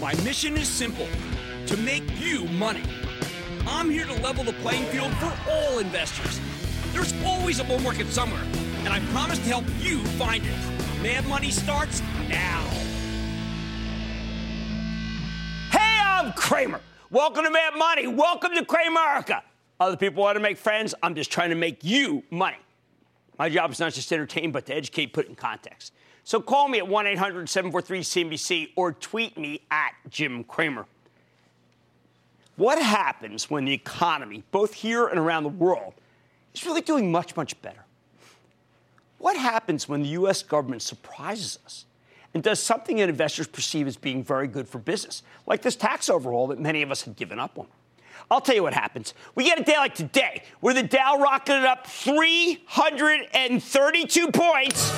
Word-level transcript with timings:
My 0.00 0.14
mission 0.24 0.56
is 0.56 0.66
simple 0.66 1.06
to 1.66 1.76
make 1.76 2.02
you 2.18 2.46
money. 2.46 2.82
I'm 3.66 3.90
here 3.90 4.06
to 4.06 4.14
level 4.22 4.42
the 4.42 4.54
playing 4.54 4.84
field 4.86 5.12
for 5.16 5.30
all 5.50 5.78
investors. 5.78 6.40
There's 6.94 7.12
always 7.22 7.60
a 7.60 7.64
bull 7.64 7.80
market 7.80 8.06
somewhere, 8.06 8.42
and 8.78 8.88
I 8.88 9.00
promise 9.12 9.38
to 9.40 9.44
help 9.44 9.66
you 9.78 10.02
find 10.16 10.42
it. 10.42 11.02
Mad 11.02 11.26
Money 11.28 11.50
starts 11.50 12.00
now. 12.30 12.62
Hey, 15.70 15.98
I'm 16.02 16.32
Cramer. 16.32 16.80
Welcome 17.10 17.44
to 17.44 17.50
Mad 17.50 17.74
Money. 17.76 18.06
Welcome 18.06 18.54
to 18.54 18.64
Cramerica. 18.64 19.42
Other 19.78 19.98
people 19.98 20.22
want 20.22 20.36
to 20.36 20.40
make 20.40 20.56
friends. 20.56 20.94
I'm 21.02 21.14
just 21.14 21.30
trying 21.30 21.50
to 21.50 21.56
make 21.56 21.84
you 21.84 22.22
money. 22.30 22.56
My 23.38 23.50
job 23.50 23.70
is 23.70 23.78
not 23.78 23.92
just 23.92 24.08
to 24.08 24.14
entertain, 24.14 24.50
but 24.50 24.64
to 24.64 24.74
educate, 24.74 25.12
put 25.12 25.28
in 25.28 25.34
context. 25.34 25.92
So 26.24 26.40
call 26.40 26.68
me 26.68 26.78
at 26.78 26.86
1 26.86 27.06
800 27.06 27.48
743 27.48 28.00
CNBC 28.00 28.70
or 28.76 28.92
tweet 28.92 29.38
me 29.38 29.62
at 29.70 29.92
Jim 30.08 30.44
Cramer. 30.44 30.86
What 32.56 32.80
happens 32.80 33.48
when 33.48 33.64
the 33.64 33.72
economy, 33.72 34.42
both 34.50 34.74
here 34.74 35.06
and 35.06 35.18
around 35.18 35.44
the 35.44 35.48
world, 35.48 35.94
is 36.54 36.66
really 36.66 36.82
doing 36.82 37.10
much, 37.10 37.34
much 37.36 37.60
better? 37.62 37.84
What 39.18 39.36
happens 39.36 39.88
when 39.88 40.02
the 40.02 40.10
U.S. 40.10 40.42
government 40.42 40.82
surprises 40.82 41.58
us 41.64 41.86
and 42.34 42.42
does 42.42 42.62
something 42.62 42.98
that 42.98 43.08
investors 43.08 43.46
perceive 43.46 43.86
as 43.86 43.96
being 43.96 44.22
very 44.22 44.46
good 44.46 44.68
for 44.68 44.78
business, 44.78 45.22
like 45.46 45.62
this 45.62 45.74
tax 45.74 46.10
overhaul 46.10 46.48
that 46.48 46.60
many 46.60 46.82
of 46.82 46.90
us 46.90 47.00
had 47.02 47.16
given 47.16 47.38
up 47.38 47.58
on? 47.58 47.66
I'll 48.30 48.42
tell 48.42 48.54
you 48.54 48.62
what 48.62 48.74
happens. 48.74 49.14
We 49.34 49.44
get 49.44 49.58
a 49.58 49.64
day 49.64 49.78
like 49.78 49.94
today, 49.94 50.42
where 50.60 50.74
the 50.74 50.82
Dow 50.82 51.18
rocketed 51.18 51.64
up 51.64 51.86
332 51.86 54.30
points 54.30 54.92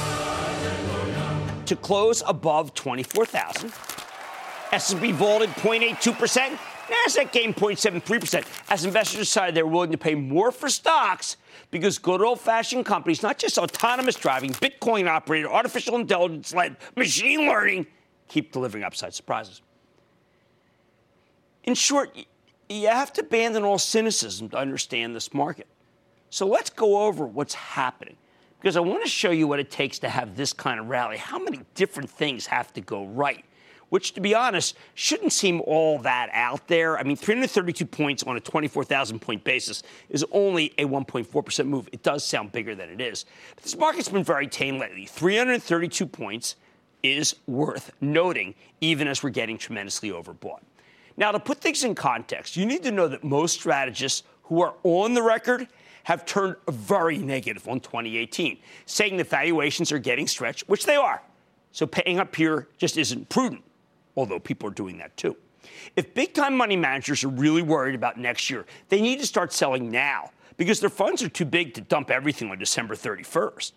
to 1.66 1.77
close 1.77 2.22
above 2.27 2.74
24,000. 2.74 3.72
S&P 4.72 5.12
vaulted 5.12 5.50
0.82%. 5.50 6.58
NASDAQ 6.88 7.32
gained 7.32 7.56
0.73% 7.56 8.44
as 8.70 8.84
investors 8.84 9.18
decided 9.20 9.55
they 9.55 9.62
were 9.62 9.70
willing 9.70 9.92
to 9.92 9.98
pay 9.98 10.14
more 10.14 10.50
for 10.50 10.68
stocks 10.68 11.36
because 11.70 11.98
good 11.98 12.20
old 12.20 12.40
fashioned 12.40 12.84
companies, 12.84 13.22
not 13.22 13.38
just 13.38 13.56
autonomous 13.56 14.16
driving, 14.16 14.50
Bitcoin 14.50 15.08
operated, 15.08 15.46
artificial 15.46 15.96
intelligence 15.96 16.52
led, 16.52 16.77
machine 16.96 17.46
learning, 17.46 17.86
keep 18.28 18.52
delivering 18.52 18.84
upside 18.84 19.14
surprises. 19.14 19.62
In 21.64 21.74
short, 21.74 22.14
you 22.68 22.88
have 22.88 23.12
to 23.14 23.20
abandon 23.22 23.62
all 23.62 23.78
cynicism 23.78 24.48
to 24.50 24.56
understand 24.56 25.14
this 25.14 25.33
market. 25.33 25.68
So 26.30 26.46
let's 26.46 26.70
go 26.70 27.06
over 27.06 27.27
what's 27.27 27.55
happening 27.55 28.16
because 28.62 28.77
I 28.77 28.80
want 28.80 29.02
to 29.02 29.10
show 29.10 29.32
you 29.32 29.48
what 29.48 29.58
it 29.58 29.72
takes 29.72 29.98
to 29.98 30.08
have 30.08 30.36
this 30.36 30.52
kind 30.52 30.78
of 30.78 30.86
rally. 30.86 31.16
How 31.16 31.41
many 31.41 31.58
different 31.74 32.08
things 32.08 32.46
have 32.46 32.72
to 32.74 32.80
go 32.80 33.06
right? 33.06 33.44
Which, 33.88 34.14
to 34.14 34.20
be 34.20 34.36
honest, 34.36 34.77
shouldn't 34.94 35.32
seem 35.32 35.60
all 35.62 35.98
that 35.98 36.30
out 36.32 36.68
there. 36.68 36.96
I 36.96 37.02
mean, 37.02 37.16
332 37.16 37.84
points 37.86 38.22
on 38.22 38.36
a 38.36 38.40
24,000 38.40 39.18
point 39.18 39.42
basis 39.42 39.83
is 40.08 40.24
only 40.30 40.72
a 40.78 40.84
1.4% 40.84 41.67
move. 41.67 41.89
It 41.90 42.05
does 42.05 42.24
sound 42.24 42.52
bigger 42.52 42.77
than 42.77 42.89
it 42.89 43.00
is. 43.00 43.24
But 43.56 43.64
this 43.64 43.77
market's 43.77 44.08
been 44.08 44.23
very 44.23 44.46
tame 44.46 44.79
lately. 44.79 45.06
332 45.06 46.06
points 46.06 46.55
is 47.02 47.34
worth 47.48 47.90
noting, 48.00 48.55
even 48.80 49.08
as 49.08 49.24
we're 49.24 49.30
getting 49.30 49.58
tremendously 49.58 50.11
overbought. 50.11 50.61
Now, 51.17 51.33
to 51.33 51.40
put 51.40 51.58
things 51.58 51.83
in 51.83 51.96
context, 51.96 52.56
you 52.56 52.64
need 52.64 52.84
to 52.84 52.92
know 52.92 53.08
that 53.08 53.24
most 53.24 53.55
strategists 53.55 54.23
who 54.44 54.62
are 54.62 54.74
on 54.84 55.14
the 55.14 55.23
record 55.23 55.67
have 56.05 56.24
turned 56.24 56.57
very 56.68 57.18
negative 57.18 57.68
on 57.68 57.80
2018, 57.80 58.58
saying 58.86 59.17
the 59.17 59.24
valuations 59.24 59.92
are 59.92 59.98
getting 59.98 60.27
stretched, 60.27 60.68
which 60.68 60.85
they 60.85 60.96
are. 60.96 61.23
So 61.73 61.86
paying 61.86 62.18
up 62.18 62.35
here 62.35 62.68
just 62.79 62.96
isn't 62.96 63.29
prudent, 63.29 63.63
although 64.17 64.39
people 64.39 64.68
are 64.68 64.73
doing 64.73 64.98
that 64.98 65.17
too. 65.17 65.36
If 65.96 66.14
big 66.14 66.35
time 66.35 66.57
money 66.57 66.77
managers 66.77 67.24
are 67.24 67.29
really 67.29 67.62
worried 67.62 67.95
about 67.95 68.18
next 68.18 68.51
year, 68.51 68.67
they 68.89 69.01
need 69.01 69.20
to 69.20 69.27
start 69.27 69.52
selling 69.52 69.91
now 69.91 70.30
because 70.57 70.80
their 70.80 70.91
funds 70.91 71.23
are 71.23 71.29
too 71.29 71.45
big 71.45 71.74
to 71.74 71.80
dump 71.80 72.11
everything 72.11 72.51
on 72.51 72.58
December 72.58 72.95
31st. 72.95 73.73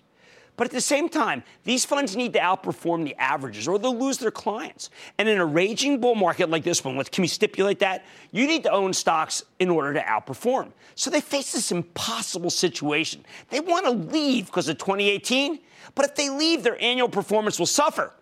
But 0.58 0.68
at 0.68 0.72
the 0.72 0.82
same 0.82 1.10
time, 1.10 1.44
these 1.64 1.84
funds 1.86 2.16
need 2.16 2.34
to 2.34 2.40
outperform 2.40 3.04
the 3.04 3.16
averages 3.16 3.68
or 3.68 3.78
they'll 3.78 3.98
lose 3.98 4.18
their 4.18 4.32
clients. 4.32 4.90
And 5.18 5.28
in 5.28 5.38
a 5.38 5.46
raging 5.46 6.00
bull 6.00 6.16
market 6.16 6.50
like 6.50 6.64
this 6.64 6.84
one, 6.84 7.02
can 7.04 7.22
we 7.22 7.28
stipulate 7.28 7.80
that? 7.80 8.06
You 8.32 8.48
need 8.48 8.64
to 8.64 8.72
own 8.72 8.94
stocks 8.94 9.44
in 9.60 9.70
order 9.70 9.94
to 9.94 10.02
outperform. 10.02 10.72
So 10.96 11.10
they 11.10 11.22
face 11.22 11.52
this 11.52 11.72
impossible 11.72 12.50
situation. 12.50 13.26
They 13.50 13.60
want 13.60 13.86
to 13.86 13.92
leave 13.92 14.46
because 14.48 14.70
of 14.70 14.78
2018, 14.78 15.60
but 15.94 16.06
if 16.06 16.16
they 16.16 16.30
leave, 16.30 16.64
their 16.64 16.82
annual 16.82 17.10
performance 17.10 17.60
will 17.60 17.66
suffer 17.66 18.14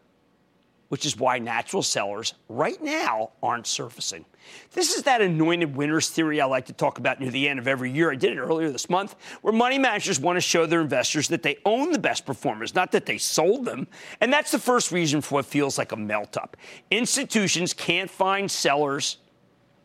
which 0.89 1.05
is 1.05 1.17
why 1.17 1.39
natural 1.39 1.81
sellers 1.81 2.33
right 2.49 2.81
now 2.81 3.31
aren't 3.41 3.65
surfacing. 3.65 4.25
This 4.73 4.95
is 4.95 5.03
that 5.03 5.21
anointed 5.21 5.75
winners 5.75 6.09
theory 6.09 6.41
I 6.41 6.45
like 6.45 6.65
to 6.65 6.73
talk 6.73 6.99
about 6.99 7.19
near 7.19 7.31
the 7.31 7.47
end 7.47 7.59
of 7.59 7.67
every 7.67 7.91
year. 7.91 8.11
I 8.11 8.15
did 8.15 8.33
it 8.33 8.39
earlier 8.39 8.69
this 8.69 8.89
month, 8.89 9.15
where 9.41 9.53
money 9.53 9.77
managers 9.77 10.19
want 10.19 10.37
to 10.37 10.41
show 10.41 10.65
their 10.65 10.81
investors 10.81 11.27
that 11.29 11.43
they 11.43 11.57
own 11.65 11.91
the 11.91 11.99
best 11.99 12.25
performers, 12.25 12.75
not 12.75 12.91
that 12.91 13.05
they 13.05 13.17
sold 13.17 13.65
them. 13.65 13.87
And 14.21 14.31
that's 14.31 14.51
the 14.51 14.59
first 14.59 14.91
reason 14.91 15.21
for 15.21 15.35
what 15.35 15.45
feels 15.45 15.77
like 15.77 15.91
a 15.91 15.97
melt 15.97 16.37
up. 16.37 16.57
Institutions 16.91 17.73
can't 17.73 18.09
find 18.09 18.51
sellers 18.51 19.17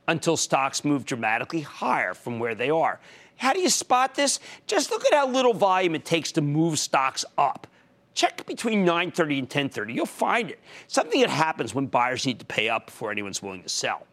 until 0.09 0.37
stocks 0.37 0.85
move 0.85 1.05
dramatically 1.05 1.61
higher 1.61 2.15
from 2.15 2.39
where 2.39 2.55
they 2.55 2.71
are. 2.71 2.99
How 3.37 3.53
do 3.53 3.61
you 3.61 3.69
spot 3.69 4.15
this? 4.15 4.41
Just 4.67 4.91
look 4.91 5.07
at 5.07 5.15
how 5.15 5.29
little 5.29 5.55
volume 5.55 5.95
it 5.95 6.05
takes 6.05 6.33
to 6.33 6.41
move 6.41 6.79
stocks 6.79 7.25
up. 7.37 7.67
Check 8.15 8.45
between 8.47 8.85
9:30 8.85 9.39
and 9.39 9.49
10:30. 9.49 9.95
You'll 9.95 10.07
find 10.07 10.51
it. 10.51 10.61
Something 10.87 11.21
that 11.21 11.31
happens 11.31 11.75
when 11.75 11.87
buyers 11.87 12.27
need 12.27 12.41
to 12.41 12.47
pay 12.47 12.69
up 12.69 12.87
before 12.87 13.11
anyone's 13.11 13.43
willing 13.43 13.63
to 13.63 13.69
sell. 13.69 14.07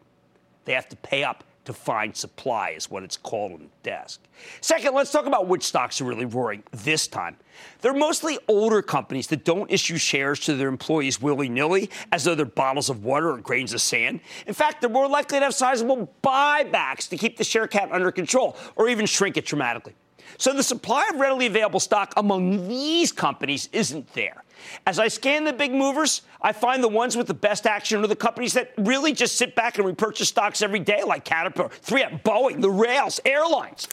They 0.65 0.73
have 0.73 0.89
to 0.89 0.95
pay 0.95 1.23
up 1.23 1.43
to 1.65 1.73
find 1.73 2.15
supply, 2.15 2.69
is 2.69 2.89
what 2.89 3.03
it's 3.03 3.17
called 3.17 3.51
on 3.51 3.59
the 3.59 3.69
desk. 3.81 4.21
Second, 4.61 4.93
let's 4.93 5.11
talk 5.11 5.25
about 5.25 5.47
which 5.47 5.63
stocks 5.63 5.99
are 5.99 6.05
really 6.05 6.25
roaring 6.25 6.63
this 6.71 7.07
time. 7.07 7.37
They're 7.81 7.93
mostly 7.93 8.37
older 8.47 8.81
companies 8.83 9.27
that 9.27 9.43
don't 9.43 9.71
issue 9.71 9.97
shares 9.97 10.39
to 10.41 10.53
their 10.53 10.67
employees 10.67 11.19
willy 11.21 11.49
nilly 11.49 11.89
as 12.11 12.23
though 12.23 12.35
they're 12.35 12.45
bottles 12.45 12.89
of 12.89 13.03
water 13.03 13.31
or 13.31 13.37
grains 13.37 13.73
of 13.73 13.81
sand. 13.81 14.19
In 14.45 14.53
fact, 14.53 14.81
they're 14.81 14.89
more 14.89 15.07
likely 15.07 15.39
to 15.39 15.45
have 15.45 15.55
sizable 15.55 16.13
buybacks 16.23 17.09
to 17.09 17.17
keep 17.17 17.37
the 17.37 17.43
share 17.43 17.67
count 17.67 17.91
under 17.91 18.11
control 18.11 18.55
or 18.75 18.87
even 18.87 19.07
shrink 19.07 19.35
it 19.37 19.45
dramatically. 19.45 19.95
So 20.37 20.53
the 20.53 20.63
supply 20.63 21.07
of 21.13 21.19
readily 21.19 21.45
available 21.45 21.79
stock 21.79 22.13
among 22.17 22.67
these 22.67 23.11
companies 23.11 23.69
isn't 23.71 24.13
there. 24.13 24.43
As 24.87 24.99
I 24.99 25.07
scan 25.07 25.43
the 25.43 25.53
big 25.53 25.71
movers, 25.71 26.21
I 26.41 26.51
find 26.51 26.83
the 26.83 26.89
ones 26.89 27.15
with 27.15 27.27
the 27.27 27.33
best 27.33 27.67
action 27.67 28.03
are 28.03 28.07
the 28.07 28.15
companies 28.15 28.53
that 28.53 28.73
really 28.77 29.13
just 29.13 29.35
sit 29.35 29.55
back 29.55 29.77
and 29.77 29.85
repurchase 29.85 30.29
stocks 30.29 30.61
every 30.61 30.79
day, 30.79 31.03
like 31.03 31.23
Caterpillar, 31.23 31.69
3M, 31.69 32.21
Boeing, 32.23 32.61
the 32.61 32.69
rails, 32.69 33.19
airlines. 33.25 33.87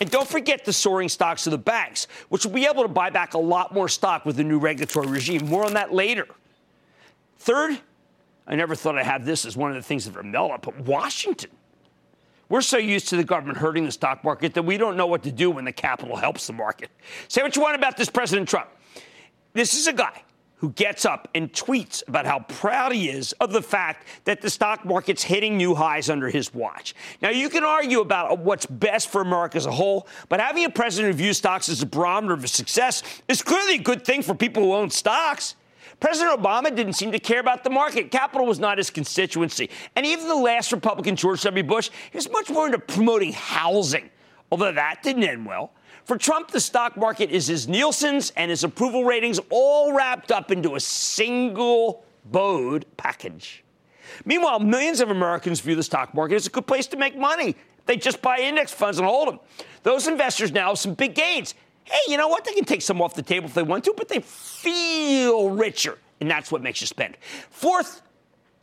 And 0.00 0.10
don't 0.10 0.28
forget 0.28 0.64
the 0.64 0.72
soaring 0.72 1.08
stocks 1.08 1.46
of 1.46 1.50
the 1.50 1.58
banks, 1.58 2.06
which 2.28 2.44
will 2.44 2.52
be 2.52 2.66
able 2.66 2.82
to 2.82 2.88
buy 2.88 3.10
back 3.10 3.34
a 3.34 3.38
lot 3.38 3.74
more 3.74 3.88
stock 3.88 4.24
with 4.24 4.36
the 4.36 4.44
new 4.44 4.58
regulatory 4.58 5.08
regime. 5.08 5.46
More 5.46 5.64
on 5.64 5.74
that 5.74 5.92
later. 5.92 6.26
Third, 7.38 7.80
I 8.46 8.54
never 8.54 8.74
thought 8.74 8.96
I'd 8.96 9.06
have 9.06 9.24
this 9.24 9.44
as 9.44 9.56
one 9.56 9.70
of 9.70 9.76
the 9.76 9.82
things 9.82 10.04
that 10.08 10.24
mellow, 10.24 10.56
but 10.60 10.78
Washington. 10.80 11.50
We're 12.48 12.62
so 12.62 12.78
used 12.78 13.08
to 13.08 13.16
the 13.16 13.24
government 13.24 13.58
hurting 13.58 13.84
the 13.84 13.92
stock 13.92 14.24
market 14.24 14.54
that 14.54 14.62
we 14.62 14.78
don't 14.78 14.96
know 14.96 15.06
what 15.06 15.22
to 15.24 15.32
do 15.32 15.50
when 15.50 15.64
the 15.64 15.72
capital 15.72 16.16
helps 16.16 16.46
the 16.46 16.54
market. 16.54 16.90
Say 17.28 17.42
what 17.42 17.54
you 17.56 17.62
want 17.62 17.76
about 17.76 17.96
this 17.96 18.08
President 18.08 18.48
Trump. 18.48 18.68
This 19.52 19.74
is 19.74 19.86
a 19.86 19.92
guy 19.92 20.22
who 20.58 20.70
gets 20.70 21.04
up 21.04 21.28
and 21.34 21.52
tweets 21.52 22.02
about 22.08 22.26
how 22.26 22.40
proud 22.40 22.92
he 22.92 23.08
is 23.08 23.32
of 23.34 23.52
the 23.52 23.62
fact 23.62 24.06
that 24.24 24.40
the 24.40 24.50
stock 24.50 24.84
market's 24.84 25.22
hitting 25.22 25.56
new 25.56 25.74
highs 25.74 26.10
under 26.10 26.28
his 26.28 26.52
watch. 26.52 26.94
Now, 27.22 27.30
you 27.30 27.48
can 27.48 27.62
argue 27.62 28.00
about 28.00 28.40
what's 28.40 28.66
best 28.66 29.08
for 29.08 29.20
America 29.20 29.56
as 29.56 29.66
a 29.66 29.70
whole, 29.70 30.08
but 30.28 30.40
having 30.40 30.64
a 30.64 30.70
president 30.70 31.14
view 31.14 31.32
stocks 31.32 31.68
as 31.68 31.82
a 31.82 31.86
barometer 31.86 32.34
of 32.34 32.48
success 32.50 33.02
is 33.28 33.40
clearly 33.40 33.76
a 33.76 33.82
good 33.82 34.04
thing 34.04 34.20
for 34.20 34.34
people 34.34 34.64
who 34.64 34.72
own 34.72 34.90
stocks. 34.90 35.54
President 36.00 36.40
Obama 36.40 36.74
didn't 36.74 36.92
seem 36.92 37.10
to 37.12 37.18
care 37.18 37.40
about 37.40 37.64
the 37.64 37.70
market. 37.70 38.10
Capital 38.10 38.46
was 38.46 38.60
not 38.60 38.78
his 38.78 38.90
constituency. 38.90 39.68
And 39.96 40.06
even 40.06 40.28
the 40.28 40.36
last 40.36 40.70
Republican, 40.70 41.16
George 41.16 41.42
W. 41.42 41.64
Bush, 41.64 41.90
he 42.10 42.16
was 42.16 42.30
much 42.30 42.50
more 42.50 42.66
into 42.66 42.78
promoting 42.78 43.32
housing, 43.32 44.08
although 44.52 44.72
that 44.72 45.02
didn't 45.02 45.24
end 45.24 45.44
well. 45.44 45.72
For 46.04 46.16
Trump, 46.16 46.50
the 46.50 46.60
stock 46.60 46.96
market 46.96 47.30
is 47.30 47.48
his 47.48 47.68
Nielsen's 47.68 48.32
and 48.36 48.50
his 48.50 48.64
approval 48.64 49.04
ratings 49.04 49.40
all 49.50 49.92
wrapped 49.92 50.32
up 50.32 50.50
into 50.50 50.74
a 50.74 50.80
single 50.80 52.04
Bode 52.24 52.84
package. 52.96 53.64
Meanwhile, 54.24 54.60
millions 54.60 55.00
of 55.00 55.10
Americans 55.10 55.60
view 55.60 55.74
the 55.74 55.82
stock 55.82 56.14
market 56.14 56.36
as 56.36 56.46
a 56.46 56.50
good 56.50 56.66
place 56.66 56.86
to 56.88 56.96
make 56.96 57.16
money. 57.16 57.56
They 57.86 57.96
just 57.96 58.20
buy 58.20 58.38
index 58.38 58.72
funds 58.72 58.98
and 58.98 59.06
hold 59.06 59.28
them. 59.28 59.40
Those 59.82 60.06
investors 60.06 60.52
now 60.52 60.68
have 60.68 60.78
some 60.78 60.94
big 60.94 61.14
gains. 61.14 61.54
Hey, 61.90 62.00
you 62.08 62.16
know 62.16 62.28
what? 62.28 62.44
They 62.44 62.52
can 62.52 62.64
take 62.64 62.82
some 62.82 63.00
off 63.00 63.14
the 63.14 63.22
table 63.22 63.46
if 63.46 63.54
they 63.54 63.62
want 63.62 63.84
to, 63.84 63.94
but 63.96 64.08
they 64.08 64.20
feel 64.20 65.50
richer. 65.50 65.98
And 66.20 66.30
that's 66.30 66.50
what 66.50 66.62
makes 66.62 66.80
you 66.80 66.86
spend. 66.86 67.16
Fourth, 67.50 68.02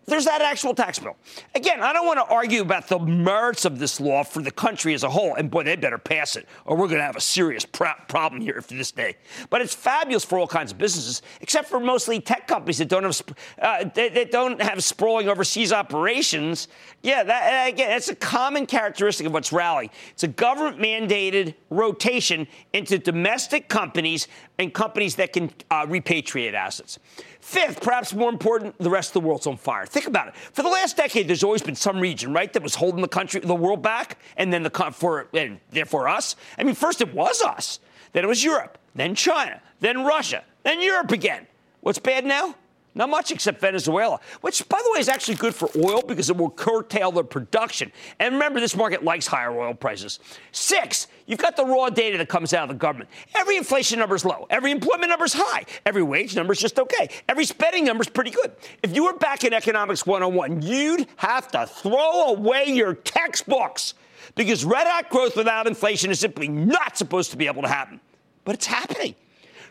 there's 0.06 0.26
that 0.26 0.42
actual 0.42 0.74
tax 0.74 1.00
bill. 1.00 1.16
Again, 1.56 1.82
I 1.82 1.94
don't 1.94 2.06
want 2.06 2.20
to 2.20 2.26
argue 2.26 2.62
about 2.62 2.88
the 2.88 3.00
merits 3.00 3.66
of 3.66 3.80
this 3.80 4.00
law 4.00 4.24
for 4.24 4.42
the 4.42 4.52
country 4.52 4.94
as 4.94 5.04
a 5.04 5.10
whole, 5.10 5.36
and 5.36 5.50
boy, 5.50 5.64
they 5.64 5.76
better 5.76 5.98
pass 5.98 6.36
it, 6.36 6.48
or 6.66 6.78
we're 6.78 6.88
going 6.88 7.00
to 7.00 7.06
have 7.06 7.16
a 7.16 7.22
serious 7.22 7.66
problem 7.66 8.42
here 8.42 8.62
for 8.62 8.74
this 8.74 8.92
day. 8.92 9.16
But 9.50 9.62
it's 9.62 9.74
fabulous 9.74 10.24
for 10.24 10.40
all 10.40 10.48
kinds 10.48 10.72
of 10.72 10.78
businesses, 10.78 11.22
except 11.42 11.70
for 11.70 11.80
mostly 11.80 12.22
tech 12.22 12.48
companies 12.48 12.78
that 12.78 12.90
don't 12.90 13.04
have 13.04 13.22
uh, 13.62 13.84
don't 14.32 14.62
have 14.62 14.84
sprawling 14.84 15.28
overseas 15.28 15.72
operations. 15.72 16.68
Yeah, 17.02 17.24
that, 17.24 17.68
again, 17.68 17.90
that's 17.90 18.10
a 18.10 18.16
common 18.16 18.66
characteristic 18.66 19.28
of 19.28 19.34
what's 19.34 19.52
rallying. 19.52 19.92
It's 20.12 20.24
a 20.24 20.28
government-mandated 20.28 21.54
rotation 21.70 22.48
into 22.74 22.98
domestic 22.98 23.70
companies 23.70 24.28
and 24.58 24.74
companies 24.74 25.16
that 25.16 25.34
can 25.34 25.52
uh, 25.70 25.86
repatriate 25.86 26.54
assets. 26.54 27.00
Fifth, 27.46 27.80
perhaps 27.80 28.12
more 28.12 28.30
important, 28.30 28.76
the 28.80 28.90
rest 28.90 29.16
of 29.16 29.22
the 29.22 29.28
world's 29.28 29.46
on 29.46 29.56
fire. 29.56 29.86
Think 29.86 30.08
about 30.08 30.30
it. 30.30 30.36
For 30.36 30.64
the 30.64 30.68
last 30.68 30.98
decade, 30.98 31.28
there's 31.28 31.44
always 31.44 31.62
been 31.62 31.76
some 31.76 32.00
region, 32.00 32.34
right, 32.34 32.52
that 32.52 32.64
was 32.64 32.74
holding 32.74 33.04
the 33.04 33.08
country, 33.08 33.40
the 33.40 33.54
world 33.54 33.84
back, 33.84 34.18
and 34.36 34.52
then 34.52 34.64
the 34.64 34.72
for 34.92 35.28
and 35.32 35.60
therefore 35.70 36.10
us. 36.10 36.36
I 36.58 36.64
mean, 36.64 36.74
first 36.74 37.02
it 37.02 37.14
was 37.14 37.44
us, 37.44 37.80
then 38.14 38.24
it 38.24 38.28
was 38.28 38.44
Europe, 38.44 38.80
then 38.96 39.14
China, 39.14 39.62
then 39.80 40.04
Russia, 40.04 40.44
then 40.64 40.82
Europe 40.82 41.12
again. 41.12 41.46
What's 41.82 42.00
bad 42.00 42.26
now? 42.26 42.56
Not 42.98 43.10
much 43.10 43.30
except 43.30 43.60
Venezuela, 43.60 44.22
which, 44.40 44.68
by 44.70 44.80
the 44.82 44.92
way, 44.94 45.00
is 45.00 45.10
actually 45.10 45.36
good 45.36 45.54
for 45.54 45.70
oil 45.76 46.02
because 46.02 46.30
it 46.30 46.38
will 46.38 46.50
curtail 46.50 47.12
the 47.12 47.26
production. 47.26 47.92
And 48.20 48.36
remember, 48.36 48.62
this 48.62 48.74
market 48.74 49.04
likes 49.04 49.28
higher 49.28 49.52
oil 49.52 49.74
prices. 49.74 50.20
Six, 50.54 51.08
you've 51.26 51.40
got 51.40 51.58
the 51.58 51.66
raw 51.66 51.90
data 51.90 52.18
that 52.18 52.30
comes 52.30 52.54
out 52.54 52.64
of 52.64 52.70
the 52.70 52.80
government. 52.80 53.10
Every 53.36 53.58
inflation 53.58 54.00
number 54.00 54.16
is 54.16 54.24
low. 54.24 54.48
Every 54.50 54.72
employment 54.72 55.10
number 55.10 55.26
is 55.26 55.34
high. 55.34 55.66
Every 55.86 56.04
wage 56.04 56.38
number 56.38 56.54
is 56.54 56.60
just 56.60 56.80
okay. 56.80 57.10
Every 57.28 57.44
spending 57.44 57.84
number 57.84 58.02
is 58.02 58.10
pretty 58.10 58.32
good. 58.32 58.54
If 58.82 58.96
you 58.96 59.04
were 59.04 59.18
back 59.18 59.44
in 59.44 59.54
Economics 59.54 60.06
101, 60.06 60.62
you'd 60.62 61.06
have 61.18 61.50
to 61.50 61.68
throw 61.68 62.30
away 62.30 62.68
your 62.68 62.94
textbooks 62.94 63.94
because 64.36 64.64
red 64.64 64.88
hot 64.88 65.10
growth 65.10 65.36
without 65.36 65.68
inflation 65.68 66.12
is 66.12 66.22
simply 66.22 66.48
not 66.48 66.98
supposed 66.98 67.32
to 67.32 67.38
be 67.38 67.48
able 67.48 67.62
to 67.62 67.68
happen. 67.68 68.00
But 68.46 68.56
it's 68.56 68.68
happening. 68.68 69.16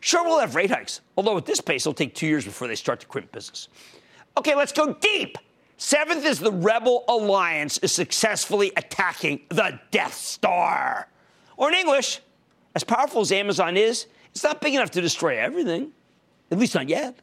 Sure, 0.05 0.23
we'll 0.23 0.39
have 0.39 0.55
rate 0.55 0.71
hikes, 0.71 1.01
although 1.17 1.39
at 1.39 1.47
this 1.47 1.63
pace, 1.63 1.81
it'll 1.81 1.95
take 1.95 2.15
two 2.15 2.27
years 2.27 2.45
before 2.45 2.69
they 2.69 2.75
start 2.75 3.01
to 3.01 3.07
crimp 3.07 3.33
business. 3.33 3.69
Okay, 4.37 4.55
let's 4.55 4.71
go 4.71 4.93
deep. 4.93 5.39
Seventh 5.79 6.27
is 6.27 6.39
the 6.39 6.53
Rebel 6.53 7.05
Alliance 7.09 7.79
is 7.79 7.93
successfully 7.93 8.71
attacking 8.77 9.41
the 9.49 9.81
Death 9.91 10.13
Star. 10.13 11.09
Or 11.57 11.71
in 11.71 11.75
English, 11.75 12.21
as 12.75 12.85
powerful 12.85 13.23
as 13.23 13.33
Amazon 13.33 13.79
is, 13.79 14.07
it's 14.31 14.45
not 14.45 14.61
big 14.61 14.75
enough 14.75 14.91
to 14.91 15.01
destroy 15.01 15.39
everything, 15.39 15.93
at 16.51 16.59
least 16.59 16.75
not 16.75 16.91
yet. 16.91 17.17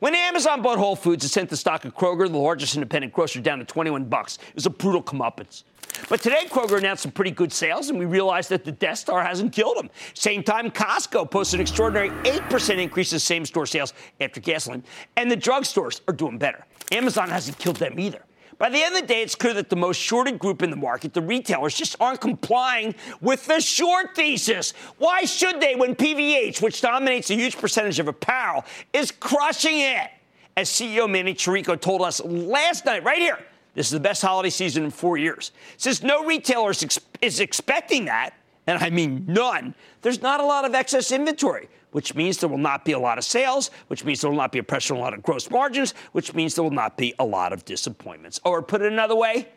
When 0.00 0.14
Amazon 0.14 0.62
bought 0.62 0.78
Whole 0.78 0.96
Foods, 0.96 1.24
it 1.24 1.28
sent 1.28 1.50
the 1.50 1.56
stock 1.56 1.84
of 1.84 1.94
Kroger, 1.94 2.30
the 2.30 2.38
largest 2.38 2.74
independent 2.74 3.12
grocer, 3.12 3.40
down 3.40 3.58
to 3.58 3.64
21 3.64 4.04
bucks. 4.04 4.38
It 4.48 4.54
was 4.54 4.66
a 4.66 4.70
brutal 4.70 5.02
comeuppance. 5.02 5.64
But 6.08 6.20
today, 6.20 6.46
Kroger 6.48 6.78
announced 6.78 7.02
some 7.04 7.12
pretty 7.12 7.30
good 7.30 7.52
sales, 7.52 7.88
and 7.88 7.98
we 7.98 8.04
realized 8.04 8.50
that 8.50 8.64
the 8.64 8.72
Death 8.72 8.98
Star 8.98 9.22
hasn't 9.22 9.52
killed 9.52 9.76
them. 9.76 9.90
Same 10.14 10.42
time, 10.42 10.70
Costco 10.70 11.30
posted 11.30 11.60
an 11.60 11.62
extraordinary 11.62 12.10
8% 12.10 12.78
increase 12.78 13.12
in 13.12 13.18
same 13.18 13.46
store 13.46 13.66
sales 13.66 13.94
after 14.20 14.40
gasoline, 14.40 14.82
and 15.16 15.30
the 15.30 15.36
drugstores 15.36 16.00
are 16.08 16.14
doing 16.14 16.36
better. 16.36 16.66
Amazon 16.92 17.28
hasn't 17.28 17.58
killed 17.58 17.76
them 17.76 17.98
either. 17.98 18.24
By 18.64 18.70
the 18.70 18.82
end 18.82 18.94
of 18.94 19.02
the 19.02 19.06
day, 19.06 19.20
it's 19.20 19.34
clear 19.34 19.52
that 19.52 19.68
the 19.68 19.76
most 19.76 20.00
shorted 20.00 20.38
group 20.38 20.62
in 20.62 20.70
the 20.70 20.76
market, 20.76 21.12
the 21.12 21.20
retailers, 21.20 21.74
just 21.74 21.96
aren't 22.00 22.22
complying 22.22 22.94
with 23.20 23.44
the 23.44 23.60
short 23.60 24.16
thesis. 24.16 24.72
Why 24.96 25.26
should 25.26 25.60
they 25.60 25.74
when 25.74 25.94
PVH, 25.94 26.62
which 26.62 26.80
dominates 26.80 27.28
a 27.28 27.34
huge 27.34 27.58
percentage 27.58 27.98
of 27.98 28.08
apparel, 28.08 28.64
is 28.94 29.10
crushing 29.10 29.80
it? 29.80 30.08
As 30.56 30.70
CEO 30.70 31.10
Manny 31.10 31.34
Chirico 31.34 31.78
told 31.78 32.00
us 32.00 32.24
last 32.24 32.86
night, 32.86 33.04
right 33.04 33.18
here, 33.18 33.38
this 33.74 33.88
is 33.88 33.92
the 33.92 34.00
best 34.00 34.22
holiday 34.22 34.48
season 34.48 34.84
in 34.84 34.90
four 34.90 35.18
years. 35.18 35.52
Since 35.76 36.02
no 36.02 36.24
retailer 36.24 36.70
is, 36.70 36.98
is 37.20 37.40
expecting 37.40 38.06
that, 38.06 38.30
and 38.66 38.82
I 38.82 38.88
mean 38.88 39.26
none, 39.28 39.74
there's 40.00 40.22
not 40.22 40.40
a 40.40 40.46
lot 40.46 40.64
of 40.64 40.74
excess 40.74 41.12
inventory, 41.12 41.68
which 41.94 42.16
means 42.16 42.38
there 42.38 42.48
will 42.48 42.58
not 42.58 42.84
be 42.84 42.90
a 42.90 42.98
lot 42.98 43.18
of 43.18 43.24
sales, 43.24 43.70
which 43.86 44.04
means 44.04 44.20
there 44.20 44.28
will 44.28 44.36
not 44.36 44.50
be 44.50 44.58
a 44.58 44.64
pressure 44.64 44.94
on 44.94 44.98
a 44.98 45.02
lot 45.04 45.14
of 45.14 45.22
gross 45.22 45.48
margins, 45.48 45.94
which 46.10 46.34
means 46.34 46.56
there 46.56 46.64
will 46.64 46.72
not 46.72 46.96
be 46.96 47.14
a 47.20 47.24
lot 47.24 47.52
of 47.52 47.64
disappointments. 47.64 48.40
Or 48.44 48.62
put 48.62 48.82
it 48.82 48.92
another 48.92 49.14
way, 49.14 49.48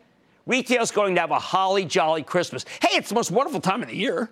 retail's 0.46 0.92
going 0.92 1.16
to 1.16 1.20
have 1.20 1.32
a 1.32 1.38
holly 1.40 1.84
jolly 1.84 2.22
Christmas. 2.22 2.64
Hey, 2.80 2.96
it's 2.96 3.08
the 3.08 3.16
most 3.16 3.32
wonderful 3.32 3.60
time 3.60 3.82
of 3.82 3.88
the 3.88 3.96
year. 3.96 4.30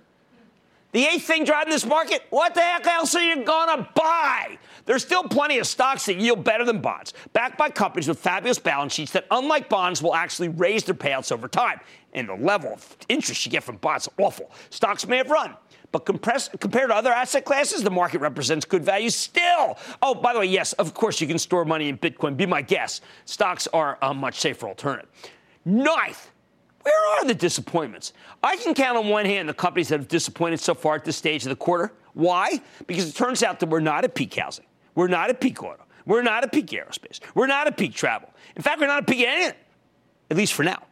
The 0.92 1.04
eighth 1.04 1.26
thing 1.26 1.42
driving 1.42 1.72
this 1.72 1.84
market, 1.84 2.22
what 2.30 2.54
the 2.54 2.60
heck 2.60 2.86
else 2.86 3.12
are 3.16 3.20
you 3.20 3.44
to 3.44 3.88
buy? 3.96 4.56
There's 4.84 5.02
still 5.02 5.24
plenty 5.24 5.58
of 5.58 5.66
stocks 5.66 6.06
that 6.06 6.16
yield 6.16 6.44
better 6.44 6.64
than 6.64 6.80
bonds, 6.80 7.12
backed 7.32 7.58
by 7.58 7.70
companies 7.70 8.06
with 8.06 8.20
fabulous 8.20 8.60
balance 8.60 8.92
sheets 8.92 9.10
that, 9.12 9.26
unlike 9.32 9.68
bonds, 9.68 10.00
will 10.00 10.14
actually 10.14 10.48
raise 10.48 10.84
their 10.84 10.94
payouts 10.94 11.32
over 11.32 11.48
time. 11.48 11.80
And 12.14 12.28
the 12.28 12.36
level 12.36 12.74
of 12.74 12.96
interest 13.08 13.44
you 13.44 13.50
get 13.50 13.64
from 13.64 13.78
bonds 13.78 14.06
is 14.06 14.12
awful. 14.16 14.52
Stocks 14.70 15.06
may 15.08 15.16
have 15.16 15.28
run, 15.28 15.56
but 15.92 16.00
compared 16.06 16.90
to 16.90 16.94
other 16.94 17.12
asset 17.12 17.44
classes, 17.44 17.82
the 17.82 17.90
market 17.90 18.20
represents 18.20 18.64
good 18.64 18.84
value 18.84 19.10
still. 19.10 19.78
Oh, 20.02 20.14
by 20.14 20.32
the 20.32 20.40
way, 20.40 20.46
yes, 20.46 20.72
of 20.74 20.94
course 20.94 21.20
you 21.20 21.26
can 21.26 21.38
store 21.38 21.64
money 21.64 21.88
in 21.88 21.96
Bitcoin. 21.96 22.36
Be 22.36 22.46
my 22.46 22.62
guest. 22.62 23.02
Stocks 23.24 23.66
are 23.68 23.98
a 24.02 24.12
much 24.12 24.40
safer 24.40 24.66
alternative. 24.66 25.08
Ninth, 25.64 26.30
where 26.82 27.18
are 27.18 27.24
the 27.24 27.34
disappointments? 27.34 28.12
I 28.42 28.56
can 28.56 28.74
count 28.74 28.96
on 28.96 29.08
one 29.08 29.24
hand 29.24 29.48
the 29.48 29.54
companies 29.54 29.88
that 29.88 29.98
have 29.98 30.08
disappointed 30.08 30.60
so 30.60 30.74
far 30.74 30.94
at 30.94 31.04
this 31.04 31.16
stage 31.16 31.44
of 31.44 31.50
the 31.50 31.56
quarter. 31.56 31.92
Why? 32.14 32.60
Because 32.86 33.08
it 33.08 33.14
turns 33.14 33.42
out 33.42 33.60
that 33.60 33.68
we're 33.68 33.80
not 33.80 34.04
at 34.04 34.14
peak 34.14 34.34
housing. 34.34 34.66
We're 34.94 35.08
not 35.08 35.28
at 35.28 35.40
peak 35.40 35.62
auto. 35.62 35.84
We're 36.06 36.22
not 36.22 36.44
at 36.44 36.52
peak 36.52 36.66
aerospace. 36.68 37.20
We're 37.34 37.48
not 37.48 37.66
at 37.66 37.76
peak 37.76 37.94
travel. 37.94 38.30
In 38.54 38.62
fact, 38.62 38.80
we're 38.80 38.86
not 38.86 38.98
at 38.98 39.06
peak 39.08 39.26
anything, 39.26 39.56
at 40.30 40.36
least 40.36 40.52
for 40.52 40.62
now. 40.62 40.84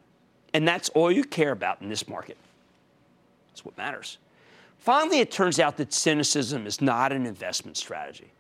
And 0.53 0.67
that's 0.67 0.89
all 0.91 1.11
you 1.11 1.25
care 1.25 1.53
about 1.53 1.81
in 1.81 1.89
this 1.89 2.09
market. 2.09 2.37
That's 3.49 3.65
what 3.65 3.77
matters. 3.79 4.19
Finally, 4.85 5.21
it 5.21 5.31
turns 5.31 5.59
out 5.59 5.79
that 5.79 5.95
cynicism 5.95 6.67
is 6.67 6.83
not 6.83 7.11
an 7.11 7.25
investment 7.25 7.75
strategy. 7.75 8.31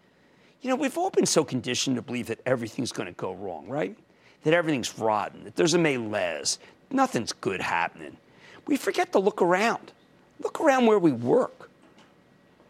You 0.61 0.69
know, 0.69 0.77
we've 0.77 0.99
all 0.99 1.09
been 1.09 1.25
so 1.25 1.43
conditioned 1.43 1.97
to 1.97 2.03
believe 2.03 2.27
that 2.27 2.39
everything's 2.45 2.93
going 2.93 3.07
to 3.07 3.15
go 3.15 3.33
wrong, 3.33 3.67
right? 3.67 3.97
That 4.43 4.53
everything's 4.53 4.99
rotten, 4.99 5.45
that 5.45 5.57
there's 5.57 5.73
a 5.73 5.79
malaise, 5.79 6.59
nothing's 6.91 7.33
good 7.33 7.63
happening. 7.63 8.19
We 8.67 8.77
forget 8.77 9.11
to 9.13 9.21
look 9.21 9.41
around. 9.41 9.93
Look 10.39 10.61
around 10.61 10.85
where 10.85 10.99
we 10.99 11.13
work. 11.13 11.71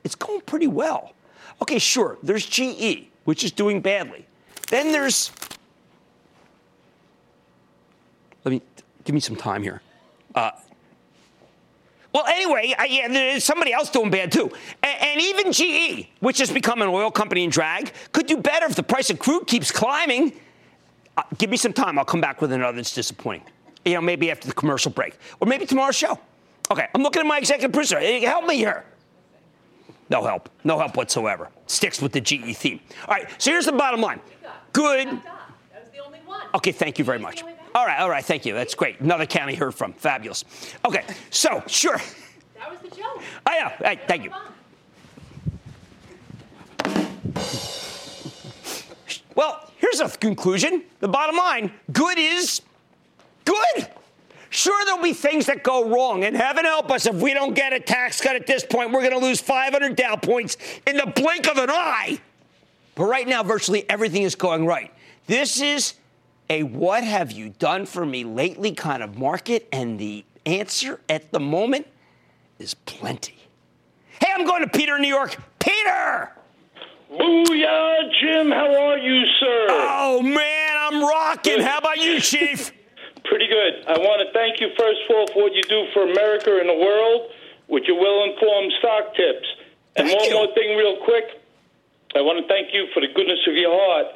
It's 0.05 0.15
going 0.15 0.43
pretty 0.43 0.69
well. 0.69 1.13
Okay, 1.61 1.81
sure, 1.81 2.17
there's 2.23 2.47
GE, 2.47 3.09
which 3.25 3.43
is 3.43 3.51
doing 3.51 3.81
badly. 3.81 4.25
Then 4.71 4.93
there's. 4.93 5.33
Let 8.45 8.53
me 8.53 8.63
give 9.03 9.15
me 9.15 9.21
some 9.21 9.35
time 9.35 9.65
here. 9.65 9.83
Uh, 10.33 10.53
well, 12.15 12.25
anyway, 12.27 12.75
I, 12.79 12.85
yeah, 12.87 13.09
there's 13.09 13.45
somebody 13.45 13.73
else 13.73 13.91
doing 13.91 14.11
bad 14.11 14.33
too. 14.33 14.51
And, 14.83 15.03
and, 15.03 15.21
even 15.21 15.53
GE, 15.53 16.09
which 16.21 16.39
has 16.39 16.51
become 16.51 16.81
an 16.81 16.89
oil 16.89 17.11
company 17.11 17.45
in 17.45 17.51
drag, 17.51 17.93
could 18.13 18.27
do 18.27 18.39
better 18.39 18.65
if 18.67 18.77
the 18.77 18.83
price 18.83 19.11
of 19.11 19.19
crude 19.19 19.47
keeps 19.47 19.71
climbing. 19.71 20.33
Uh, 21.17 21.23
give 21.37 21.51
me 21.51 21.57
some 21.57 21.73
time. 21.73 21.99
I'll 21.99 22.05
come 22.05 22.21
back 22.23 22.41
with 22.41 22.53
another 22.53 22.77
that's 22.77 22.95
disappointing 22.95 23.45
you 23.85 23.95
know, 23.95 24.01
maybe 24.01 24.31
after 24.31 24.49
the 24.49 24.55
commercial 24.55 24.91
break, 24.91 25.17
or 25.41 25.47
maybe 25.47 25.67
tomorrow's 25.67 25.97
show. 25.97 26.19
Okay, 26.71 26.87
I'm 26.95 27.03
looking 27.03 27.21
at 27.21 27.27
my 27.27 27.39
executive 27.39 27.73
producer. 27.73 28.01
Help 28.01 28.47
me 28.47 28.57
here. 28.57 28.85
No 30.11 30.23
help. 30.25 30.49
No 30.65 30.79
help 30.79 30.97
whatsoever. 30.97 31.51
Sticks 31.67 32.01
with 32.01 32.13
the 32.13 32.21
GE 32.21 32.57
theme. 32.57 32.81
All 33.07 33.15
right, 33.15 33.29
so 33.39 33.51
here's 33.51 33.67
the 33.67 33.73
bottom 33.73 34.01
line. 34.01 34.21
Good. 34.73 35.21
Okay, 36.55 36.73
thank 36.73 36.99
you 36.99 37.05
very 37.05 37.19
much. 37.19 37.43
All 37.75 37.85
right, 37.85 37.99
all 37.99 38.11
right, 38.11 38.25
thank 38.25 38.47
you. 38.47 38.55
That's 38.55 38.75
great. 38.75 39.01
Another 39.01 39.27
county 39.27 39.55
heard 39.55 39.75
from. 39.75 39.93
Fabulous. 39.95 40.45
Okay, 40.85 41.03
so, 41.31 41.63
sure. 41.67 42.01
That 42.57 42.71
was 42.71 42.79
the 42.81 42.97
joke. 42.97 43.23
Oh, 43.47 43.53
yeah, 43.53 43.71
hey, 43.79 44.01
thank 44.07 44.25
you. 44.25 44.31
Well, 49.35 49.71
here's 49.79 50.01
a 50.01 50.09
conclusion. 50.09 50.85
The 51.01 51.09
bottom 51.09 51.37
line 51.37 51.73
good 51.93 52.19
is 52.19 52.63
Good. 53.45 53.89
Sure, 54.51 54.85
there'll 54.85 55.03
be 55.03 55.13
things 55.13 55.47
that 55.47 55.65
go 55.65 55.89
wrong, 55.89 56.25
and 56.25 56.37
heaven 56.37 56.65
help 56.65 56.91
us 56.91 57.07
if 57.07 57.17
we 57.17 57.35
don't 57.35 57.55
get 57.55 57.73
a 57.73 57.81
tax 57.81 58.21
cut 58.21 58.37
at 58.37 58.47
this 58.47 58.65
point. 58.65 58.93
We're 58.93 59.01
going 59.01 59.19
to 59.19 59.27
lose 59.27 59.41
500 59.41 59.97
Dow 59.97 60.17
points 60.17 60.57
in 60.87 60.97
the 60.97 61.07
blink 61.07 61.49
of 61.49 61.59
an 61.59 61.71
eye. 61.71 62.21
But 62.95 63.05
right 63.07 63.27
now, 63.27 63.43
virtually 63.43 63.89
everything 63.91 64.23
is 64.23 64.37
going 64.37 64.65
right. 64.65 64.93
This 65.27 65.61
is 65.61 65.95
a 66.51 66.63
what 66.63 67.05
have 67.05 67.33
you 67.33 67.51
done 67.51 67.87
for 67.87 68.05
me 68.05 68.25
lately 68.25 68.73
kind 68.73 69.03
of 69.03 69.19
market, 69.19 69.69
and 69.73 69.99
the 69.99 70.25
answer 70.47 71.01
at 71.09 71.33
the 71.33 71.41
moment 71.41 71.87
is 72.59 72.75
plenty. 72.75 73.37
Hey, 74.21 74.29
I'm 74.35 74.45
going 74.47 74.63
to 74.63 74.69
Peter, 74.69 74.99
New 74.99 75.09
York. 75.09 75.37
Peter! 75.59 76.31
Booyah, 77.11 78.11
Jim. 78.21 78.51
How 78.51 78.91
are 78.91 78.99
you, 78.99 79.25
sir? 79.41 79.67
Oh, 79.71 80.21
man, 80.23 80.77
I'm 80.77 81.03
rocking. 81.03 81.61
How 81.61 81.79
about 81.79 81.99
you, 81.99 82.21
Chief? 82.21 82.73
Pretty 83.25 83.47
good. 83.49 83.87
I 83.89 83.99
want 83.99 84.21
to 84.27 84.33
thank 84.33 84.61
you, 84.61 84.69
first 84.79 85.01
of 85.09 85.17
all, 85.17 85.27
for 85.33 85.43
what 85.45 85.55
you 85.55 85.63
do 85.63 85.87
for 85.95 86.03
America 86.11 86.59
and 86.61 86.69
the 86.69 86.75
world 86.77 87.31
with 87.69 87.85
your 87.87 87.99
well 87.99 88.25
informed 88.25 88.73
stock 88.79 89.15
tips. 89.17 89.49
And 89.97 90.09
Thank 90.09 90.21
one 90.21 90.29
you. 90.29 90.35
more 90.35 90.55
thing, 90.55 90.77
real 90.77 90.99
quick. 91.05 91.25
I 92.15 92.21
want 92.21 92.39
to 92.43 92.47
thank 92.47 92.75
you 92.75 92.87
for 92.93 93.01
the 93.01 93.09
goodness 93.15 93.41
of 93.49 93.55
your 93.55 93.73
heart 93.73 94.07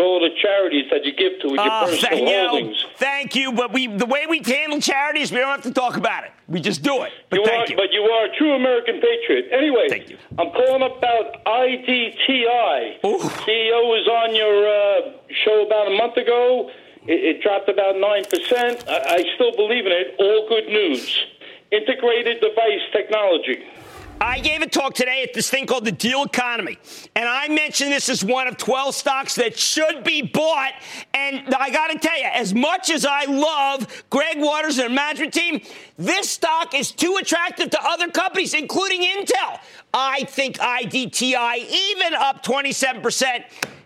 for 0.00 0.04
all 0.06 0.20
the 0.20 0.30
charities 0.40 0.86
that 0.90 1.04
you 1.04 1.12
give 1.12 1.38
to 1.42 1.48
with 1.48 1.60
your 1.60 1.66
Oh, 1.70 1.84
personal 1.84 2.10
thank 2.10 2.28
you. 2.28 2.48
holdings. 2.48 2.86
Thank 2.96 3.36
you. 3.36 3.52
But 3.52 3.72
we, 3.72 3.86
the 3.86 4.06
way 4.06 4.24
we 4.28 4.40
handle 4.44 4.80
charities, 4.80 5.30
we 5.30 5.38
don't 5.38 5.50
have 5.50 5.62
to 5.62 5.72
talk 5.72 5.96
about 5.96 6.24
it. 6.24 6.30
We 6.48 6.60
just 6.60 6.82
do 6.82 7.02
it. 7.02 7.12
But 7.28 7.40
You 7.40 7.44
thank 7.44 7.68
are, 7.68 7.72
you. 7.72 7.76
But 7.76 7.92
you 7.92 8.00
are 8.02 8.24
a 8.26 8.36
true 8.36 8.52
American 8.54 8.94
patriot. 9.00 9.46
Anyway, 9.52 9.88
Thank 9.90 10.08
you. 10.10 10.16
I'm 10.38 10.50
calling 10.52 10.82
about 10.82 11.44
IDTI. 11.44 13.04
Ooh. 13.04 13.18
CEO 13.44 13.80
was 13.92 14.08
on 14.08 14.34
your 14.34 14.56
uh, 14.66 15.12
show 15.44 15.66
about 15.66 15.86
a 15.92 15.96
month 15.96 16.16
ago. 16.16 16.70
It, 17.06 17.36
it 17.36 17.42
dropped 17.42 17.68
about 17.68 17.96
9%. 17.96 18.88
I, 18.88 19.14
I 19.16 19.24
still 19.34 19.52
believe 19.54 19.84
in 19.86 19.92
it. 19.92 20.16
All 20.18 20.48
good 20.48 20.66
news. 20.68 21.24
Integrated 21.72 22.40
device 22.40 22.80
technology. 22.92 23.64
I 24.22 24.38
gave 24.38 24.60
a 24.60 24.66
talk 24.66 24.92
today 24.92 25.22
at 25.22 25.32
this 25.32 25.48
thing 25.48 25.66
called 25.66 25.86
the 25.86 25.92
Deal 25.92 26.24
Economy, 26.24 26.78
and 27.16 27.26
I 27.26 27.48
mentioned 27.48 27.90
this 27.90 28.10
as 28.10 28.22
one 28.22 28.46
of 28.46 28.58
12 28.58 28.94
stocks 28.94 29.34
that 29.36 29.58
should 29.58 30.04
be 30.04 30.20
bought. 30.20 30.72
And 31.14 31.54
I 31.54 31.70
got 31.70 31.88
to 31.88 31.98
tell 31.98 32.18
you, 32.18 32.26
as 32.26 32.52
much 32.52 32.90
as 32.90 33.06
I 33.06 33.24
love 33.24 33.86
Greg 34.10 34.38
Waters 34.38 34.78
and 34.78 34.90
the 34.90 34.94
management 34.94 35.32
team, 35.32 35.62
this 35.96 36.28
stock 36.28 36.74
is 36.74 36.92
too 36.92 37.16
attractive 37.18 37.70
to 37.70 37.78
other 37.82 38.10
companies, 38.10 38.52
including 38.52 39.00
Intel. 39.00 39.58
I 39.94 40.24
think 40.24 40.58
IDTI, 40.58 41.70
even 41.70 42.14
up 42.14 42.44
27%, 42.44 43.44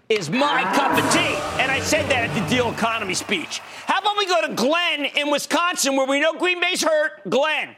is 0.09 0.31
my 0.31 0.64
cup 0.75 0.99
of 0.99 1.12
tea. 1.12 1.62
And 1.62 1.71
I 1.71 1.79
said 1.79 2.11
that 2.11 2.29
at 2.29 2.35
the 2.35 2.55
Deal 2.55 2.73
Economy 2.73 3.14
speech. 3.14 3.61
How 3.87 4.00
about 4.00 4.19
we 4.19 4.26
go 4.26 4.47
to 4.49 4.55
Glenn 4.55 5.05
in 5.05 5.31
Wisconsin, 5.31 5.95
where 5.97 6.07
we 6.07 6.19
know 6.19 6.35
Green 6.35 6.61
Bay's 6.61 6.83
hurt? 6.83 7.23
Glenn, 7.29 7.76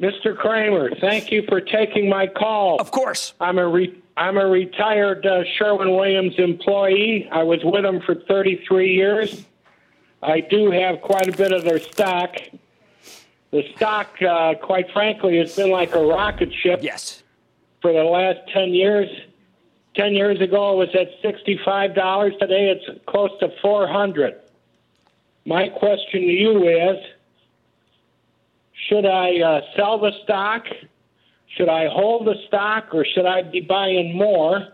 Mr. 0.00 0.34
Cramer, 0.36 0.90
thank 1.00 1.30
you 1.30 1.42
for 1.46 1.60
taking 1.60 2.08
my 2.08 2.26
call. 2.26 2.80
of 2.80 2.90
course. 2.90 3.34
I'm 3.40 3.58
a 3.58 3.68
re- 3.68 4.00
I'm 4.16 4.38
a 4.38 4.46
retired 4.46 5.26
uh, 5.26 5.44
Sherwin 5.56 5.94
Williams 5.94 6.34
employee. 6.38 7.28
I 7.30 7.42
was 7.42 7.60
with 7.64 7.82
them 7.82 8.00
for 8.00 8.14
33 8.14 8.94
years. 8.94 9.44
I 10.22 10.40
do 10.40 10.70
have 10.70 11.00
quite 11.02 11.28
a 11.28 11.32
bit 11.36 11.52
of 11.52 11.64
their 11.64 11.78
stock. 11.80 12.36
The 13.50 13.62
stock, 13.76 14.08
uh, 14.22 14.54
quite 14.54 14.90
frankly, 14.92 15.38
has 15.38 15.54
been 15.56 15.70
like 15.70 15.94
a 15.94 16.02
rocket 16.04 16.52
ship 16.52 16.80
Yes. 16.82 17.22
for 17.82 17.92
the 17.92 18.04
last 18.04 18.38
10 18.52 18.70
years. 18.74 19.08
10 19.96 20.12
years 20.14 20.40
ago, 20.40 20.80
it 20.80 20.86
was 20.86 20.94
at 20.94 21.20
$65. 21.22 22.38
Today, 22.38 22.70
it's 22.70 23.00
close 23.06 23.30
to 23.40 23.48
400 23.60 24.36
My 25.46 25.68
question 25.68 26.20
to 26.20 26.26
you 26.26 26.68
is 26.68 26.96
should 28.90 29.06
I 29.06 29.40
uh, 29.40 29.60
sell 29.76 29.98
the 29.98 30.10
stock? 30.24 30.64
Should 31.56 31.68
I 31.68 31.88
hold 31.88 32.26
the 32.26 32.34
stock 32.48 32.88
or 32.92 33.04
should 33.04 33.26
I 33.26 33.42
be 33.42 33.60
buying 33.60 34.16
more? 34.16 34.68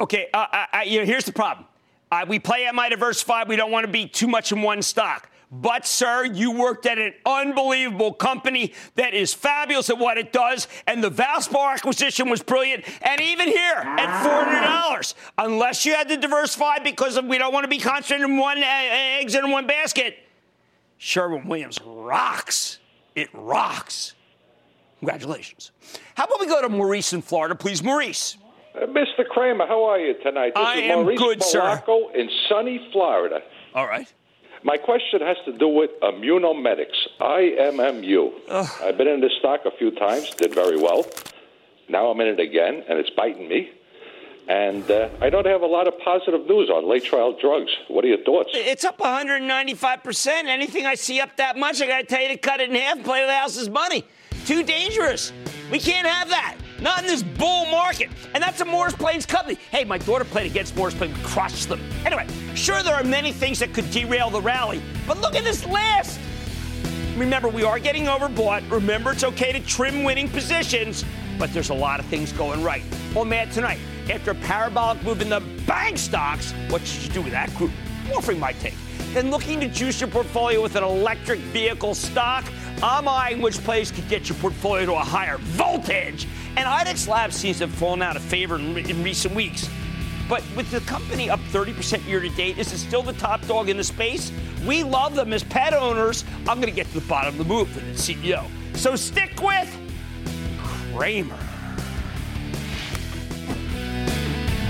Okay, 0.00 0.28
uh, 0.32 0.46
I, 0.50 0.66
I, 0.72 0.82
you 0.84 1.00
know, 1.00 1.04
here's 1.04 1.24
the 1.24 1.32
problem. 1.32 1.66
Uh, 2.10 2.24
we 2.28 2.38
play 2.38 2.64
Am 2.66 2.78
I 2.78 2.88
diversified. 2.88 3.48
We 3.48 3.56
don't 3.56 3.70
want 3.70 3.86
to 3.86 3.92
be 3.92 4.06
too 4.06 4.28
much 4.28 4.52
in 4.52 4.62
one 4.62 4.82
stock. 4.82 5.30
But, 5.50 5.86
sir, 5.86 6.24
you 6.24 6.50
worked 6.50 6.84
at 6.84 6.98
an 6.98 7.14
unbelievable 7.24 8.12
company 8.12 8.72
that 8.96 9.14
is 9.14 9.32
fabulous 9.32 9.88
at 9.88 9.98
what 9.98 10.18
it 10.18 10.32
does, 10.32 10.66
and 10.86 11.02
the 11.02 11.10
Valspar 11.10 11.74
acquisition 11.74 12.28
was 12.28 12.42
brilliant. 12.42 12.84
And 13.02 13.20
even 13.20 13.46
here 13.46 13.76
at 13.76 14.96
$400, 14.96 15.14
unless 15.38 15.86
you 15.86 15.94
had 15.94 16.08
to 16.08 16.16
diversify 16.16 16.78
because 16.80 17.20
we 17.22 17.38
don't 17.38 17.52
want 17.52 17.64
to 17.64 17.68
be 17.68 17.78
concentrated 17.78 18.28
in 18.28 18.36
one 18.36 18.58
uh, 18.58 18.66
eggs 18.66 19.36
in 19.36 19.48
one 19.48 19.68
basket, 19.68 20.18
Sherwin 20.98 21.46
Williams 21.46 21.78
rocks. 21.84 22.80
It 23.14 23.28
rocks. 23.32 24.14
Congratulations. 24.98 25.70
How 26.14 26.24
about 26.24 26.40
we 26.40 26.46
go 26.46 26.62
to 26.62 26.68
Maurice 26.68 27.12
in 27.12 27.22
Florida, 27.22 27.54
please? 27.54 27.82
Maurice. 27.82 28.36
Uh, 28.74 28.86
Mr. 28.86 29.26
Cramer, 29.28 29.66
how 29.66 29.84
are 29.84 29.98
you 30.00 30.14
tonight? 30.22 30.54
This 30.54 30.64
I 30.64 30.76
is 30.78 30.90
am 30.90 31.02
Maurice 31.02 31.18
good, 31.18 31.42
sir. 31.42 31.82
In 32.14 32.28
sunny 32.48 32.88
Florida. 32.92 33.40
All 33.74 33.86
right. 33.86 34.12
My 34.64 34.78
question 34.78 35.20
has 35.20 35.36
to 35.44 35.52
do 35.52 35.68
with 35.68 35.90
Immunomedics, 36.00 36.96
IMMU. 37.20 38.32
I've 38.82 38.96
been 38.96 39.08
in 39.08 39.20
this 39.20 39.32
stock 39.38 39.60
a 39.66 39.70
few 39.76 39.90
times, 39.90 40.30
did 40.30 40.54
very 40.54 40.78
well. 40.78 41.04
Now 41.90 42.06
I'm 42.06 42.18
in 42.20 42.28
it 42.28 42.40
again, 42.40 42.82
and 42.88 42.98
it's 42.98 43.10
biting 43.10 43.46
me. 43.46 43.70
And 44.48 44.88
uh, 44.90 45.08
I 45.20 45.30
don't 45.30 45.46
have 45.46 45.62
a 45.62 45.66
lot 45.66 45.88
of 45.88 45.98
positive 46.00 46.46
news 46.46 46.68
on 46.68 46.88
late 46.88 47.04
trial 47.04 47.36
drugs. 47.40 47.70
What 47.88 48.04
are 48.04 48.08
your 48.08 48.22
thoughts? 48.24 48.50
It's 48.52 48.84
up 48.84 48.98
195%. 48.98 50.44
Anything 50.44 50.84
I 50.84 50.94
see 50.94 51.20
up 51.20 51.36
that 51.36 51.56
much, 51.56 51.80
I 51.80 51.86
got 51.86 52.00
to 52.00 52.06
tell 52.06 52.20
you 52.20 52.28
to 52.28 52.36
cut 52.36 52.60
it 52.60 52.68
in 52.68 52.76
half 52.76 52.96
and 52.96 53.04
play 53.04 53.20
with 53.20 53.28
the 53.28 53.34
house's 53.34 53.70
money. 53.70 54.04
Too 54.44 54.62
dangerous. 54.62 55.32
We 55.70 55.78
can't 55.78 56.06
have 56.06 56.28
that. 56.28 56.56
Not 56.80 57.00
in 57.00 57.06
this 57.06 57.22
bull 57.22 57.64
market. 57.66 58.10
And 58.34 58.42
that's 58.42 58.60
a 58.60 58.64
Morris 58.66 58.94
Plains 58.94 59.24
company. 59.24 59.58
Hey, 59.70 59.84
my 59.84 59.96
daughter 59.96 60.24
played 60.24 60.50
against 60.50 60.76
Morris 60.76 60.94
Plains, 60.94 61.16
crushed 61.22 61.70
them. 61.70 61.80
Anyway, 62.04 62.26
sure, 62.54 62.82
there 62.82 62.94
are 62.94 63.04
many 63.04 63.32
things 63.32 63.58
that 63.60 63.72
could 63.72 63.90
derail 63.90 64.28
the 64.28 64.42
rally, 64.42 64.82
but 65.06 65.18
look 65.20 65.34
at 65.34 65.44
this 65.44 65.64
list. 65.64 66.20
Remember, 67.16 67.48
we 67.48 67.62
are 67.62 67.78
getting 67.78 68.04
overbought. 68.04 68.68
Remember, 68.70 69.12
it's 69.12 69.24
okay 69.24 69.52
to 69.52 69.60
trim 69.60 70.04
winning 70.04 70.28
positions, 70.28 71.04
but 71.38 71.52
there's 71.54 71.70
a 71.70 71.74
lot 71.74 72.00
of 72.00 72.06
things 72.06 72.32
going 72.32 72.62
right. 72.62 72.82
Well, 73.14 73.24
man, 73.24 73.48
tonight, 73.50 73.78
after 74.10 74.32
a 74.32 74.34
parabolic 74.34 75.02
move 75.02 75.22
in 75.22 75.28
the 75.28 75.40
bank 75.66 75.98
stocks, 75.98 76.52
what 76.68 76.82
should 76.86 77.04
you 77.04 77.12
do 77.12 77.22
with 77.22 77.32
that 77.32 77.54
group? 77.54 77.70
I'm 78.06 78.12
offering 78.12 78.38
my 78.38 78.52
take. 78.52 78.74
Then 79.12 79.30
looking 79.30 79.60
to 79.60 79.68
juice 79.68 80.00
your 80.00 80.10
portfolio 80.10 80.60
with 80.60 80.76
an 80.76 80.82
electric 80.82 81.38
vehicle 81.38 81.94
stock, 81.94 82.44
I'm 82.82 83.08
eyeing 83.08 83.40
which 83.40 83.58
plays 83.58 83.90
could 83.90 84.08
get 84.08 84.28
your 84.28 84.36
portfolio 84.38 84.86
to 84.86 84.92
a 84.94 84.98
higher 84.98 85.38
voltage. 85.38 86.26
And 86.56 86.66
IDEXX 86.66 87.08
Labs 87.08 87.36
seems 87.36 87.58
to 87.58 87.66
have 87.66 87.76
fallen 87.76 88.02
out 88.02 88.16
of 88.16 88.22
favor 88.22 88.56
in, 88.56 88.76
in 88.76 89.02
recent 89.02 89.34
weeks. 89.34 89.68
But 90.28 90.42
with 90.56 90.70
the 90.70 90.80
company 90.80 91.30
up 91.30 91.40
30% 91.50 92.06
year 92.06 92.20
to 92.20 92.28
date, 92.30 92.58
is 92.58 92.72
it 92.72 92.78
still 92.78 93.02
the 93.02 93.12
top 93.12 93.46
dog 93.46 93.68
in 93.68 93.76
the 93.76 93.84
space? 93.84 94.32
We 94.66 94.82
love 94.82 95.14
them 95.14 95.32
as 95.32 95.44
pet 95.44 95.74
owners. 95.74 96.24
I'm 96.48 96.60
going 96.60 96.70
to 96.70 96.76
get 96.76 96.86
to 96.88 97.00
the 97.00 97.06
bottom 97.06 97.34
of 97.34 97.38
the 97.38 97.44
move 97.44 97.68
for 97.68 97.80
the 97.80 97.92
CEO. 97.92 98.46
So 98.74 98.96
stick 98.96 99.40
with 99.40 99.76
Cramer. 100.92 101.38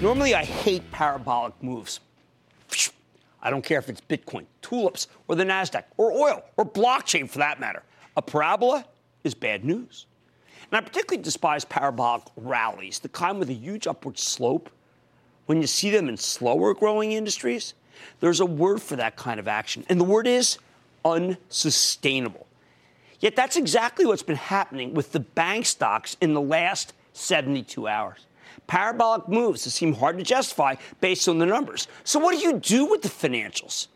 Normally, 0.00 0.34
I 0.34 0.44
hate 0.44 0.90
parabolic 0.92 1.62
moves. 1.62 2.00
I 3.42 3.50
don't 3.50 3.62
care 3.62 3.78
if 3.78 3.90
it's 3.90 4.00
Bitcoin, 4.00 4.46
tulips, 4.62 5.08
or 5.28 5.36
the 5.36 5.44
NASDAQ, 5.44 5.84
or 5.98 6.10
oil, 6.10 6.42
or 6.56 6.64
blockchain 6.64 7.28
for 7.28 7.36
that 7.38 7.60
matter. 7.60 7.82
A 8.16 8.22
parabola 8.22 8.86
is 9.24 9.34
bad 9.34 9.62
news. 9.62 10.06
And 10.70 10.78
I 10.78 10.80
particularly 10.80 11.22
despise 11.22 11.66
parabolic 11.66 12.22
rallies, 12.36 12.98
the 12.98 13.10
kind 13.10 13.38
with 13.38 13.50
a 13.50 13.54
huge 13.54 13.86
upward 13.86 14.18
slope. 14.18 14.70
When 15.44 15.60
you 15.60 15.66
see 15.66 15.90
them 15.90 16.08
in 16.08 16.16
slower 16.16 16.72
growing 16.72 17.12
industries, 17.12 17.74
there's 18.20 18.40
a 18.40 18.46
word 18.46 18.80
for 18.80 18.96
that 18.96 19.16
kind 19.16 19.38
of 19.38 19.48
action, 19.48 19.84
and 19.90 20.00
the 20.00 20.04
word 20.04 20.26
is 20.26 20.56
unsustainable. 21.04 22.46
Yet 23.18 23.36
that's 23.36 23.56
exactly 23.56 24.06
what's 24.06 24.22
been 24.22 24.36
happening 24.36 24.94
with 24.94 25.12
the 25.12 25.20
bank 25.20 25.66
stocks 25.66 26.16
in 26.22 26.32
the 26.32 26.40
last 26.40 26.94
72 27.12 27.86
hours. 27.86 28.24
Parabolic 28.66 29.28
moves 29.28 29.64
that 29.64 29.70
seem 29.70 29.94
hard 29.94 30.18
to 30.18 30.24
justify 30.24 30.74
based 31.00 31.28
on 31.28 31.38
the 31.38 31.46
numbers. 31.46 31.88
So, 32.04 32.18
what 32.18 32.32
do 32.32 32.40
you 32.40 32.58
do 32.58 32.86
with 32.86 33.02
the 33.02 33.08
financials? 33.08 33.88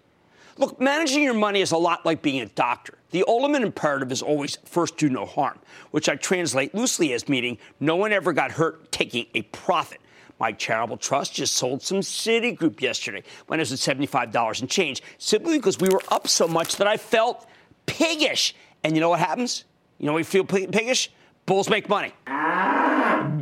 Look, 0.56 0.80
managing 0.80 1.25
your 1.25 1.34
money 1.34 1.61
is 1.61 1.73
a 1.73 1.76
lot 1.76 2.06
like 2.06 2.23
being 2.23 2.40
a 2.40 2.46
doctor. 2.46 2.94
The 3.11 3.25
ultimate 3.26 3.62
imperative 3.62 4.12
is 4.12 4.23
always 4.23 4.58
first 4.64 4.96
do 4.96 5.08
no 5.08 5.26
harm, 5.26 5.58
which 5.90 6.08
I 6.08 6.14
translate 6.14 6.75
loosely 6.75 7.12
as 7.12 7.28
meaning 7.28 7.58
no 7.80 7.96
one 7.96 8.12
ever 8.12 8.32
got 8.32 8.52
hurt 8.52 8.92
taking 8.92 9.26
a 9.34 9.42
profit. 9.42 10.00
My 10.38 10.52
charitable 10.52 10.96
trust 10.96 11.34
just 11.34 11.54
sold 11.54 11.82
some 11.82 11.99
Citigroup 11.99 12.80
yesterday 12.80 13.23
when 13.46 13.61
it 13.61 13.68
was 13.68 13.73
at 13.73 13.96
$75 13.96 14.61
and 14.61 14.70
change, 14.70 15.02
simply 15.18 15.58
because 15.58 15.78
we 15.78 15.88
were 15.88 16.02
up 16.08 16.28
so 16.28 16.46
much 16.46 16.76
that 16.76 16.87
I 16.87 16.96
felt 16.96 17.46
piggish. 17.87 18.54
And 18.82 18.94
you 18.94 19.00
know 19.00 19.11
what 19.11 19.20
happens? 19.20 19.64
You 19.99 20.06
know 20.06 20.16
you 20.18 20.25
feel 20.25 20.44
piggish? 20.44 21.11
Bulls 21.46 21.68
make 21.68 21.88
money. 21.88 22.12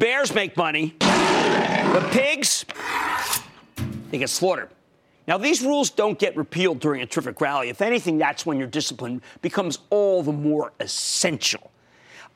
Bears 0.03 0.35
make 0.35 0.57
money. 0.57 0.97
But 0.99 2.11
pigs, 2.11 2.65
they 4.11 4.19
get 4.19 4.31
slaughtered. 4.31 4.71
Now, 5.29 5.39
these 5.39 5.63
rules 5.63 5.91
don't 5.91 6.19
get 6.19 6.37
repealed 6.37 6.81
during 6.81 7.03
a 7.03 7.07
terrific 7.07 7.41
rally. 7.41 7.69
If 7.69 7.81
anything, 7.81 8.19
that's 8.19 8.45
when 8.45 8.59
your 8.59 8.67
discipline 8.67 9.23
becomes 9.43 9.79
all 9.91 10.25
the 10.25 10.33
more 10.33 10.73
essential. 10.81 11.71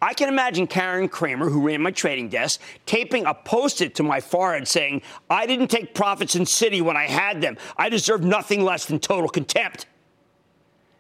I 0.01 0.15
can 0.15 0.29
imagine 0.29 0.69
Karen 0.69 1.09
Cramer, 1.09 1.51
who 1.51 1.67
ran 1.67 1.83
my 1.83 1.91
trading 1.91 2.29
desk, 2.29 2.61
taping 2.87 3.27
a 3.27 3.35
post 3.35 3.81
it 3.83 3.97
to 3.97 4.05
my 4.05 4.21
forehead 4.21 4.69
saying, 4.69 5.03
I 5.29 5.45
didn't 5.47 5.67
take 5.67 5.93
profits 5.93 6.37
in 6.37 6.43
Citi 6.43 6.81
when 6.81 6.97
I 6.97 7.07
had 7.09 7.41
them. 7.41 7.57
I 7.77 7.89
deserve 7.89 8.23
nothing 8.23 8.63
less 8.63 8.85
than 8.85 9.01
total 9.01 9.29
contempt. 9.29 9.87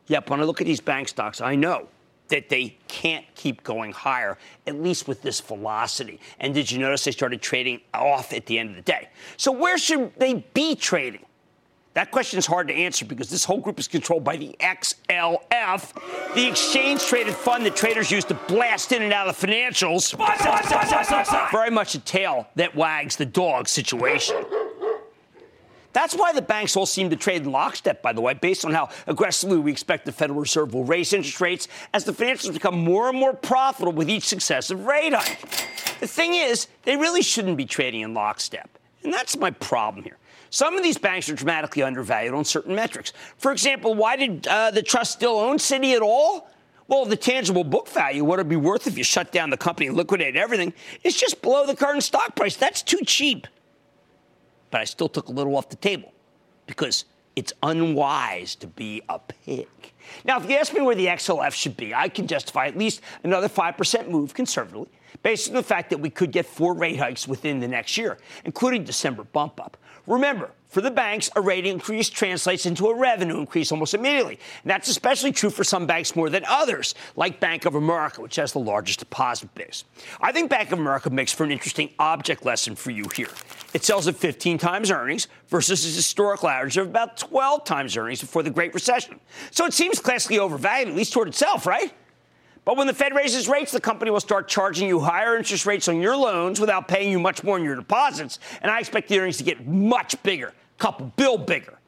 Yep, 0.08 0.30
when 0.30 0.40
I 0.40 0.42
look 0.42 0.61
at 0.61 0.66
these 0.66 0.80
bank 0.80 1.06
stocks, 1.06 1.40
I 1.40 1.54
know 1.54 1.87
that 2.28 2.49
they 2.49 2.76
can't 2.88 3.25
keep 3.35 3.62
going 3.62 3.92
higher, 3.92 4.38
at 4.66 4.80
least 4.80 5.09
with 5.09 5.23
this 5.23 5.40
velocity. 5.40 6.21
And 6.40 6.54
did 6.54 6.71
you 6.71 6.78
notice 6.78 7.04
they 7.04 7.12
started 7.12 7.40
trading 7.40 7.80
off 7.95 8.33
at 8.33 8.47
the 8.47 8.59
end 8.59 8.71
of 8.71 8.76
the 8.76 8.83
day? 8.83 9.09
So 9.37 9.52
where 9.52 9.78
should 9.78 10.12
they 10.18 10.47
be 10.54 10.75
trading? 10.75 11.25
That 11.97 12.11
question 12.11 12.38
is 12.38 12.45
hard 12.45 12.68
to 12.68 12.75
answer 12.75 13.06
because 13.06 13.30
this 13.30 13.42
whole 13.42 13.56
group 13.56 13.78
is 13.78 13.88
controlled 13.88 14.23
by 14.23 14.37
the 14.37 14.54
XLF, 14.61 16.35
the 16.35 16.47
exchange 16.47 17.02
traded 17.02 17.35
fund 17.35 17.64
that 17.64 17.75
traders 17.75 18.11
use 18.11 18.23
to 18.26 18.35
blast 18.35 18.92
in 18.92 19.02
and 19.02 19.14
out 19.14 19.28
of 19.28 19.40
the 19.40 19.47
financials. 19.47 20.14
Very 21.50 21.71
much 21.71 21.95
a 21.95 21.99
tail 22.00 22.49
that 22.56 22.76
wags 22.76 23.16
the 23.16 23.25
dog 23.25 23.66
situation. 23.66 24.37
That's 25.97 26.15
why 26.15 26.35
the 26.35 26.43
banks 26.43 26.76
all 26.76 26.85
seem 26.85 27.09
to 27.09 27.17
trade 27.17 27.45
in 27.45 27.50
lockstep, 27.50 28.03
by 28.03 28.12
the 28.12 28.21
way, 28.21 28.35
based 28.35 28.67
on 28.67 28.73
how 28.75 28.91
aggressively 29.07 29.57
we 29.57 29.73
expect 29.73 30.05
the 30.05 30.12
Federal 30.12 30.41
Reserve 30.41 30.75
will 30.75 30.85
raise 30.85 31.15
interest 31.15 31.41
rates 31.41 31.69
as 31.95 32.05
the 32.05 32.12
financials 32.12 32.53
become 32.53 32.79
more 32.79 33.09
and 33.09 33.19
more 33.19 33.33
profitable 33.33 33.93
with 33.93 34.11
each 34.11 34.25
successive 34.25 34.85
rate 34.85 35.15
hike. 35.15 35.41
The 36.00 36.07
thing 36.07 36.35
is, 36.35 36.69
they 36.83 36.99
really 36.99 37.23
shouldn't 37.23 37.57
be 37.57 37.65
trading 37.65 38.03
in 38.03 38.12
lockstep. 38.12 38.69
And 39.05 39.11
that's 39.11 39.38
my 39.38 39.50
problem 39.53 40.05
here. 40.05 40.19
Some 40.50 40.76
of 40.76 40.83
these 40.83 40.99
banks 40.99 41.31
are 41.31 41.35
dramatically 41.35 41.83
undervalued 41.83 42.35
on 42.35 42.45
certain 42.45 42.75
metrics. 42.75 43.15
For 43.38 43.50
example, 43.50 43.95
why 43.95 44.17
did 44.17 44.47
uh, 44.47 44.73
the 44.73 44.83
trust 44.83 45.12
still 45.12 45.38
own 45.38 45.57
Citi 45.57 45.97
at 45.97 46.03
all? 46.03 46.50
Well, 46.88 47.07
the 47.07 47.17
tangible 47.17 47.65
book 47.65 47.88
value, 47.88 48.23
what 48.23 48.38
it'd 48.38 48.50
be 48.50 48.57
worth 48.57 48.87
if 48.87 48.99
you 48.99 49.03
shut 49.03 49.33
down 49.33 49.49
the 49.49 49.57
company 49.57 49.87
and 49.87 49.97
liquidated 49.97 50.37
everything, 50.37 50.75
is 51.05 51.17
just 51.17 51.41
below 51.41 51.65
the 51.65 51.75
current 51.75 52.03
stock 52.03 52.37
price. 52.37 52.55
That's 52.55 52.83
too 52.83 53.00
cheap. 53.07 53.47
But 54.76 54.83
I 54.83 54.85
still 54.85 55.09
took 55.09 55.28
a 55.28 55.33
little 55.33 55.56
off 55.56 55.71
the 55.71 55.76
table 55.76 56.12
because 56.66 57.06
it's 57.35 57.50
unwise 57.62 58.54
to 58.56 58.66
be 58.66 59.00
a 59.09 59.18
pig. 59.18 59.68
Now, 60.23 60.38
if 60.38 60.50
you 60.50 60.54
ask 60.56 60.75
me 60.75 60.83
where 60.83 60.95
the 60.95 61.06
XLF 61.06 61.54
should 61.54 61.78
be, 61.78 61.95
I 61.95 62.11
can 62.11 62.26
justify 62.26 62.66
at 62.66 62.76
least 62.76 63.00
another 63.25 63.49
5% 63.49 64.09
move 64.11 64.35
conservatively 64.35 64.90
based 65.23 65.49
on 65.49 65.54
the 65.54 65.62
fact 65.62 65.90
that 65.90 65.99
we 65.99 66.11
could 66.11 66.32
get 66.32 66.46
four 66.46 66.75
rate 66.75 66.99
hikes 66.99 67.26
within 67.26 67.61
the 67.61 67.68
next 67.68 67.96
year, 67.96 68.18
including 68.44 68.85
December 68.85 69.25
bump 69.25 69.61
up. 69.61 69.76
Remember, 70.06 70.50
for 70.68 70.80
the 70.80 70.90
banks, 70.90 71.30
a 71.35 71.40
rate 71.40 71.64
increase 71.64 72.11
translates 72.11 72.66
into 72.66 72.88
a 72.88 72.94
revenue 72.94 73.38
increase 73.38 73.73
almost 73.73 73.94
immediately. 73.94 74.38
And 74.62 74.70
that's 74.70 74.88
especially 74.88 75.32
true 75.32 75.50
for 75.50 75.64
some 75.64 75.87
banks 75.87 76.14
more 76.14 76.28
than 76.28 76.44
others, 76.46 76.94
like 77.16 77.40
Bank 77.40 77.64
of 77.64 77.76
America, 77.76 78.20
which 78.20 78.37
has 78.37 78.52
the 78.52 78.58
largest 78.58 78.99
deposit 78.99 79.54
base. 79.54 79.85
I 80.20 80.32
think 80.32 80.50
Bank 80.50 80.73
of 80.73 80.78
America 80.78 81.08
makes 81.08 81.32
for 81.32 81.44
an 81.44 81.50
interesting 81.50 81.90
object 81.99 82.44
lesson 82.44 82.76
for 82.76 82.90
you 82.90 83.04
here. 83.14 83.30
It 83.75 83.85
sells 83.85 84.06
at 84.06 84.16
15 84.16 84.58
times 84.58 84.90
earnings 84.90 85.28
versus 85.49 85.85
its 85.85 85.96
historical 85.96 86.49
average 86.49 86.76
of 86.76 86.88
about 86.88 87.16
12 87.16 87.64
times 87.64 87.96
earnings 87.96 88.20
before 88.20 88.42
the 88.42 88.50
Great 88.50 88.75
Recession. 88.75 89.18
So 89.50 89.64
it 89.64 89.73
seems 89.73 89.99
classically 89.99 90.38
overvalued, 90.38 90.88
at 90.88 90.94
least 90.94 91.12
toward 91.12 91.28
itself, 91.28 91.66
right? 91.66 91.92
But 92.66 92.76
when 92.76 92.88
the 92.88 92.94
Fed 92.94 93.14
raises 93.14 93.49
rates, 93.49 93.70
the 93.70 93.80
company 93.80 94.11
will 94.11 94.18
start 94.18 94.49
charging 94.49 94.88
you 94.88 94.99
higher 94.99 95.37
interest 95.37 95.66
rates 95.66 95.87
on 95.87 96.00
your 96.00 96.16
loans 96.16 96.58
without 96.58 96.88
paying 96.88 97.12
you 97.12 97.20
much 97.20 97.44
more 97.44 97.54
on 97.54 97.62
your 97.64 97.76
deposits. 97.76 98.40
And 98.61 98.73
I 98.73 98.80
expect 98.80 99.08
the 99.08 99.20
earnings 99.20 99.37
to 99.37 99.44
get 99.44 99.64
much 99.68 100.20
bigger, 100.25 100.52
couple 100.76 101.12
bill 101.16 101.38
bigger. 101.38 101.78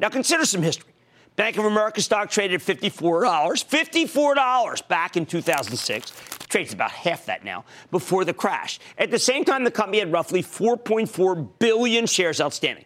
Now 0.00 0.08
consider 0.08 0.44
some 0.44 0.62
history. 0.62 0.90
Bank 1.36 1.58
of 1.58 1.64
America 1.64 2.02
stock 2.02 2.28
traded 2.28 2.60
at 2.60 2.66
$54, 2.66 3.22
$54 3.22 4.88
back 4.88 5.16
in 5.16 5.26
2006. 5.26 6.12
Trades 6.48 6.72
about 6.72 6.90
half 6.90 7.26
that 7.26 7.44
now 7.44 7.64
before 7.92 8.24
the 8.24 8.34
crash. 8.34 8.80
At 8.98 9.12
the 9.12 9.20
same 9.20 9.44
time, 9.44 9.62
the 9.62 9.70
company 9.70 10.00
had 10.00 10.10
roughly 10.10 10.42
4.4 10.42 11.48
billion 11.60 12.06
shares 12.06 12.40
outstanding. 12.40 12.84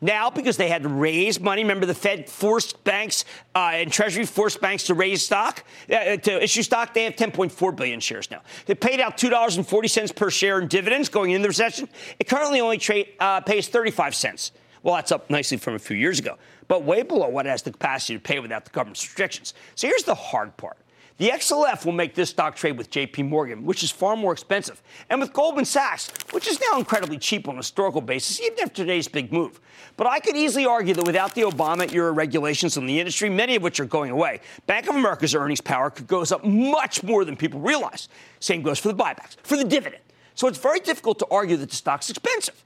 Now, 0.00 0.30
because 0.30 0.56
they 0.56 0.68
had 0.68 0.82
to 0.84 0.88
raise 0.88 1.38
money, 1.38 1.62
remember 1.62 1.84
the 1.84 1.94
Fed 1.94 2.28
forced 2.28 2.82
banks 2.84 3.24
uh, 3.54 3.72
and 3.74 3.92
Treasury 3.92 4.24
forced 4.24 4.60
banks 4.60 4.84
to 4.84 4.94
raise 4.94 5.24
stock, 5.24 5.64
uh, 5.92 6.16
to 6.16 6.42
issue 6.42 6.62
stock. 6.62 6.94
They 6.94 7.04
have 7.04 7.16
10.4 7.16 7.76
billion 7.76 8.00
shares 8.00 8.30
now. 8.30 8.40
They 8.66 8.74
paid 8.74 9.00
out 9.00 9.18
$2.40 9.18 10.16
per 10.16 10.30
share 10.30 10.60
in 10.60 10.68
dividends 10.68 11.08
going 11.08 11.32
into 11.32 11.42
the 11.42 11.48
recession. 11.48 11.88
It 12.18 12.28
currently 12.28 12.60
only 12.60 12.78
tra- 12.78 13.04
uh, 13.18 13.40
pays 13.42 13.68
35 13.68 14.14
cents. 14.14 14.52
Well, 14.82 14.94
that's 14.94 15.12
up 15.12 15.28
nicely 15.28 15.58
from 15.58 15.74
a 15.74 15.78
few 15.78 15.96
years 15.96 16.18
ago, 16.18 16.38
but 16.66 16.84
way 16.84 17.02
below 17.02 17.28
what 17.28 17.46
it 17.46 17.50
has 17.50 17.62
the 17.62 17.70
capacity 17.70 18.14
to 18.14 18.20
pay 18.20 18.38
without 18.38 18.64
the 18.64 18.70
government's 18.70 19.04
restrictions. 19.04 19.52
So 19.74 19.86
here's 19.86 20.04
the 20.04 20.14
hard 20.14 20.56
part. 20.56 20.78
The 21.20 21.28
XLF 21.28 21.84
will 21.84 21.92
make 21.92 22.14
this 22.14 22.30
stock 22.30 22.56
trade 22.56 22.78
with 22.78 22.90
JP 22.90 23.28
Morgan, 23.28 23.66
which 23.66 23.82
is 23.82 23.90
far 23.90 24.16
more 24.16 24.32
expensive, 24.32 24.82
and 25.10 25.20
with 25.20 25.34
Goldman 25.34 25.66
Sachs, 25.66 26.10
which 26.30 26.48
is 26.48 26.58
now 26.62 26.78
incredibly 26.78 27.18
cheap 27.18 27.46
on 27.46 27.56
a 27.56 27.58
historical 27.58 28.00
basis, 28.00 28.40
even 28.40 28.58
after 28.60 28.76
today's 28.76 29.06
big 29.06 29.30
move. 29.30 29.60
But 29.98 30.06
I 30.06 30.18
could 30.18 30.34
easily 30.34 30.64
argue 30.64 30.94
that 30.94 31.04
without 31.04 31.34
the 31.34 31.42
Obama 31.42 31.92
era 31.92 32.10
regulations 32.10 32.78
on 32.78 32.86
the 32.86 32.98
industry, 32.98 33.28
many 33.28 33.54
of 33.56 33.62
which 33.62 33.80
are 33.80 33.84
going 33.84 34.10
away, 34.10 34.40
Bank 34.66 34.88
of 34.88 34.96
America's 34.96 35.34
earnings 35.34 35.60
power 35.60 35.90
could 35.90 36.06
go 36.06 36.22
up 36.22 36.42
much 36.42 37.02
more 37.02 37.26
than 37.26 37.36
people 37.36 37.60
realize. 37.60 38.08
Same 38.38 38.62
goes 38.62 38.78
for 38.78 38.88
the 38.88 38.94
buybacks, 38.94 39.36
for 39.42 39.58
the 39.58 39.64
dividend. 39.64 40.02
So 40.36 40.48
it's 40.48 40.56
very 40.56 40.80
difficult 40.80 41.18
to 41.18 41.26
argue 41.30 41.58
that 41.58 41.68
the 41.68 41.76
stock's 41.76 42.08
expensive. 42.08 42.64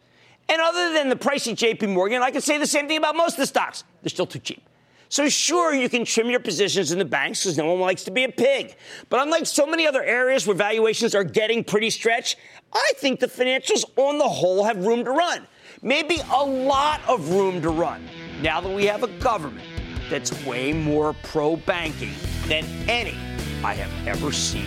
And 0.49 0.63
other 0.63 0.93
than 0.93 1.09
the 1.09 1.17
pricey 1.17 1.57
JP 1.57 1.93
Morgan, 1.93 2.23
I 2.23 2.31
could 2.31 2.45
say 2.45 2.59
the 2.59 2.69
same 2.69 2.87
thing 2.87 2.99
about 2.99 3.17
most 3.17 3.33
of 3.33 3.39
the 3.39 3.47
stocks. 3.47 3.83
They're 4.03 4.11
still 4.11 4.27
too 4.27 4.39
cheap. 4.39 4.63
So, 5.15 5.29
sure, 5.29 5.73
you 5.73 5.89
can 5.89 6.05
trim 6.05 6.29
your 6.29 6.41
positions 6.41 6.91
in 6.91 6.99
the 6.99 7.05
banks 7.05 7.45
because 7.45 7.57
no 7.57 7.67
one 7.67 7.79
likes 7.79 8.03
to 8.03 8.11
be 8.11 8.25
a 8.25 8.29
pig. 8.29 8.75
But 9.11 9.23
unlike 9.23 9.47
so 9.47 9.65
many 9.65 9.87
other 9.87 10.03
areas 10.03 10.45
where 10.45 10.57
valuations 10.57 11.15
are 11.15 11.23
getting 11.23 11.63
pretty 11.63 11.91
stretched, 11.91 12.37
I 12.73 12.93
think 12.97 13.21
the 13.21 13.29
financials 13.29 13.85
on 13.95 14.19
the 14.19 14.29
whole 14.29 14.65
have 14.65 14.85
room 14.85 15.05
to 15.05 15.13
run. 15.13 15.47
Maybe 15.83 16.17
a 16.33 16.45
lot 16.45 17.01
of 17.07 17.31
room 17.31 17.63
to 17.63 17.69
run 17.69 18.09
now 18.43 18.61
that 18.61 18.75
we 18.75 18.87
have 18.87 19.05
a 19.05 19.09
government 19.21 19.69
that's 20.11 20.33
way 20.45 20.73
more 20.73 21.13
pro 21.23 21.59
banking 21.59 22.15
than 22.49 22.65
any 22.89 23.17
I 23.63 23.75
have 23.75 24.09
ever 24.09 24.33
seen. 24.33 24.67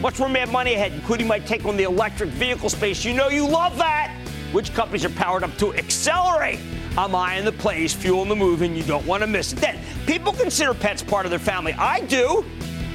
Much 0.00 0.18
more 0.18 0.28
mad 0.28 0.50
money 0.50 0.74
ahead, 0.74 0.92
including 0.92 1.28
my 1.28 1.38
take 1.38 1.64
on 1.66 1.76
the 1.76 1.84
electric 1.84 2.30
vehicle 2.30 2.68
space. 2.68 3.04
You 3.04 3.14
know 3.14 3.28
you 3.28 3.46
love 3.46 3.78
that. 3.78 4.12
Which 4.50 4.74
companies 4.74 5.04
are 5.04 5.10
powered 5.10 5.44
up 5.44 5.56
to 5.58 5.72
accelerate? 5.74 6.58
I'm 6.96 7.14
eyeing 7.14 7.44
the 7.44 7.52
plays, 7.52 7.92
fueling 7.92 8.28
the 8.28 8.36
move, 8.36 8.62
and 8.62 8.76
you 8.76 8.84
don't 8.84 9.04
want 9.06 9.22
to 9.22 9.26
miss 9.26 9.52
it. 9.52 9.58
Then, 9.58 9.78
people 10.06 10.32
consider 10.32 10.72
pets 10.74 11.02
part 11.02 11.26
of 11.26 11.30
their 11.30 11.40
family. 11.40 11.72
I 11.72 12.00
do. 12.02 12.44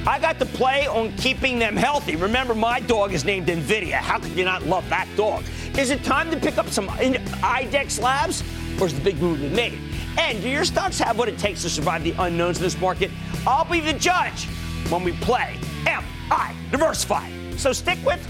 I 0.06 0.18
got 0.18 0.38
to 0.38 0.46
play 0.46 0.86
on 0.86 1.12
keeping 1.18 1.58
them 1.58 1.76
healthy. 1.76 2.16
Remember, 2.16 2.54
my 2.54 2.80
dog 2.80 3.12
is 3.12 3.26
named 3.26 3.48
NVIDIA. 3.48 3.92
How 3.92 4.18
could 4.18 4.32
you 4.32 4.46
not 4.46 4.64
love 4.64 4.88
that 4.88 5.06
dog? 5.16 5.44
Is 5.76 5.90
it 5.90 6.02
time 6.02 6.30
to 6.30 6.38
pick 6.38 6.56
up 6.56 6.68
some 6.68 6.88
IDEXX 6.88 8.00
labs, 8.00 8.42
or 8.80 8.86
is 8.86 8.94
the 8.94 9.02
big 9.02 9.20
move 9.20 9.40
been 9.40 9.54
made? 9.54 9.78
And 10.18 10.40
do 10.40 10.48
your 10.48 10.64
stocks 10.64 10.98
have 10.98 11.18
what 11.18 11.28
it 11.28 11.38
takes 11.38 11.60
to 11.62 11.70
survive 11.70 12.02
the 12.02 12.14
unknowns 12.18 12.56
in 12.56 12.62
this 12.62 12.80
market? 12.80 13.10
I'll 13.46 13.66
be 13.66 13.80
the 13.80 13.92
judge 13.92 14.46
when 14.88 15.04
we 15.04 15.12
play 15.12 15.58
Am 15.86 16.04
I 16.30 16.54
Diversify. 16.70 17.30
So 17.56 17.74
stick 17.74 17.98
with 18.04 18.26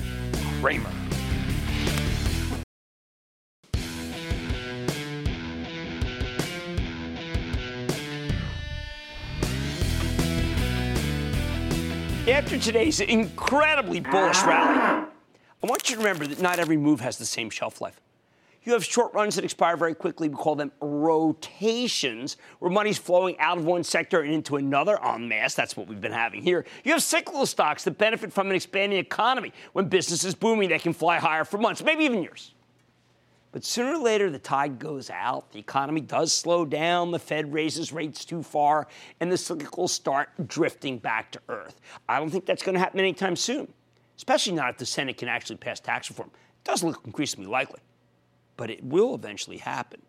Cramer. 0.61 0.91
After 12.31 12.59
today's 12.59 13.01
incredibly 13.01 13.99
bullish 13.99 14.41
rally, 14.45 14.79
I 14.79 15.67
want 15.67 15.91
you 15.91 15.97
to 15.97 16.01
remember 16.01 16.29
that 16.29 16.41
not 16.41 16.61
every 16.61 16.77
move 16.77 17.01
has 17.01 17.19
the 17.19 17.27
same 17.27 17.51
shelf 17.51 17.81
life. 17.81 18.01
You 18.63 18.73
have 18.75 18.85
short 18.85 19.13
runs 19.15 19.35
that 19.35 19.45
expire 19.45 19.77
very 19.77 19.97
quickly. 19.97 20.29
We 20.29 20.37
call 20.37 20.55
them 20.55 20.71
rotations, 20.81 22.37
where 22.61 22.71
money's 22.71 22.99
flowing 22.99 23.37
out 23.41 23.59
of 23.59 23.65
one 23.65 23.83
sector 23.83 24.21
and 24.21 24.33
into 24.33 24.57
another 24.57 25.03
en 25.05 25.27
masse. 25.27 25.55
That's 25.55 25.77
what 25.77 25.89
we've 25.89 26.01
been 26.01 26.13
having 26.13 26.41
here. 26.41 26.65
You 26.85 26.93
have 26.93 27.03
cyclical 27.03 27.47
stocks 27.47 27.83
that 27.83 27.99
benefit 27.99 28.33
from 28.33 28.49
an 28.49 28.55
expanding 28.55 29.01
economy. 29.01 29.53
When 29.73 29.89
business 29.89 30.23
is 30.23 30.37
booming, 30.37 30.69
they 30.69 30.79
can 30.79 30.93
fly 30.93 31.19
higher 31.19 31.45
for 31.45 31.59
months, 31.59 31.83
maybe 31.83 32.05
even 32.05 32.23
years. 32.23 32.55
But 33.53 33.65
sooner 33.65 33.95
or 33.95 33.99
later, 33.99 34.31
the 34.31 34.39
tide 34.39 34.79
goes 34.79 35.11
out, 35.11 35.51
the 35.51 35.59
economy 35.59 36.01
does 36.01 36.33
slow 36.33 36.65
down, 36.65 37.11
the 37.11 37.19
Fed 37.19 37.53
raises 37.53 37.93
rates 37.93 38.25
too 38.25 38.45
far, 38.45 38.87
and 39.19 39.31
the 39.31 39.37
cyclicals 39.37 39.91
start 39.91 40.29
drifting 40.47 40.99
back 40.99 41.33
to 41.33 41.41
earth. 41.49 41.81
I 42.09 42.21
don't 42.21 42.31
think 42.31 42.47
that's 42.47 42.63
going 42.63 42.75
to 42.75 42.79
happen 42.79 43.01
anytime 43.01 43.35
soon, 43.35 43.73
especially 44.17 44.53
not 44.53 44.71
if 44.71 44.79
the 44.79 44.87
Senate 44.87 45.19
can 45.19 45.29
actually 45.29 45.57
pass 45.57 45.81
tax 45.81 46.09
reform. 46.11 46.31
It 46.33 46.65
does 46.65 46.85
look 46.85 47.01
increasingly 47.05 47.49
likely, 47.49 47.81
but 48.57 48.71
it 48.71 48.85
will 48.85 49.17
eventually 49.17 49.59
happen. 49.59 50.01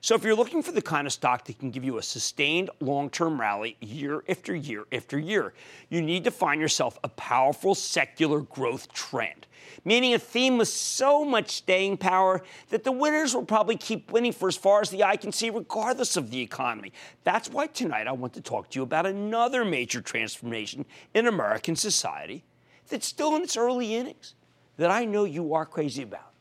So 0.00 0.14
if 0.14 0.22
you're 0.22 0.36
looking 0.36 0.62
for 0.62 0.72
the 0.72 0.82
kind 0.82 1.06
of 1.06 1.12
stock 1.12 1.44
that 1.46 1.58
can 1.58 1.70
give 1.70 1.84
you 1.84 1.98
a 1.98 2.02
sustained 2.02 2.70
long-term 2.80 3.40
rally 3.40 3.76
year 3.80 4.22
after 4.28 4.54
year 4.54 4.84
after 4.92 5.18
year, 5.18 5.54
you 5.88 6.02
need 6.02 6.24
to 6.24 6.30
find 6.30 6.60
yourself 6.60 6.98
a 7.02 7.08
powerful 7.08 7.74
secular 7.74 8.40
growth 8.40 8.92
trend, 8.92 9.46
meaning 9.84 10.14
a 10.14 10.18
theme 10.18 10.58
with 10.58 10.68
so 10.68 11.24
much 11.24 11.50
staying 11.50 11.96
power 11.96 12.42
that 12.68 12.84
the 12.84 12.92
winners 12.92 13.34
will 13.34 13.44
probably 13.44 13.76
keep 13.76 14.12
winning 14.12 14.32
for 14.32 14.48
as 14.48 14.56
far 14.56 14.80
as 14.80 14.90
the 14.90 15.02
eye 15.02 15.16
can 15.16 15.32
see, 15.32 15.50
regardless 15.50 16.16
of 16.16 16.30
the 16.30 16.40
economy. 16.40 16.92
That's 17.24 17.48
why 17.48 17.66
tonight 17.66 18.06
I 18.06 18.12
want 18.12 18.34
to 18.34 18.40
talk 18.40 18.70
to 18.70 18.78
you 18.78 18.82
about 18.82 19.06
another 19.06 19.64
major 19.64 20.00
transformation 20.00 20.84
in 21.14 21.26
American 21.26 21.74
society 21.74 22.44
that's 22.88 23.06
still 23.06 23.34
in 23.34 23.42
its 23.42 23.56
early 23.56 23.94
innings 23.94 24.34
that 24.76 24.90
I 24.90 25.04
know 25.04 25.24
you 25.24 25.54
are 25.54 25.66
crazy 25.66 26.02
about. 26.02 26.32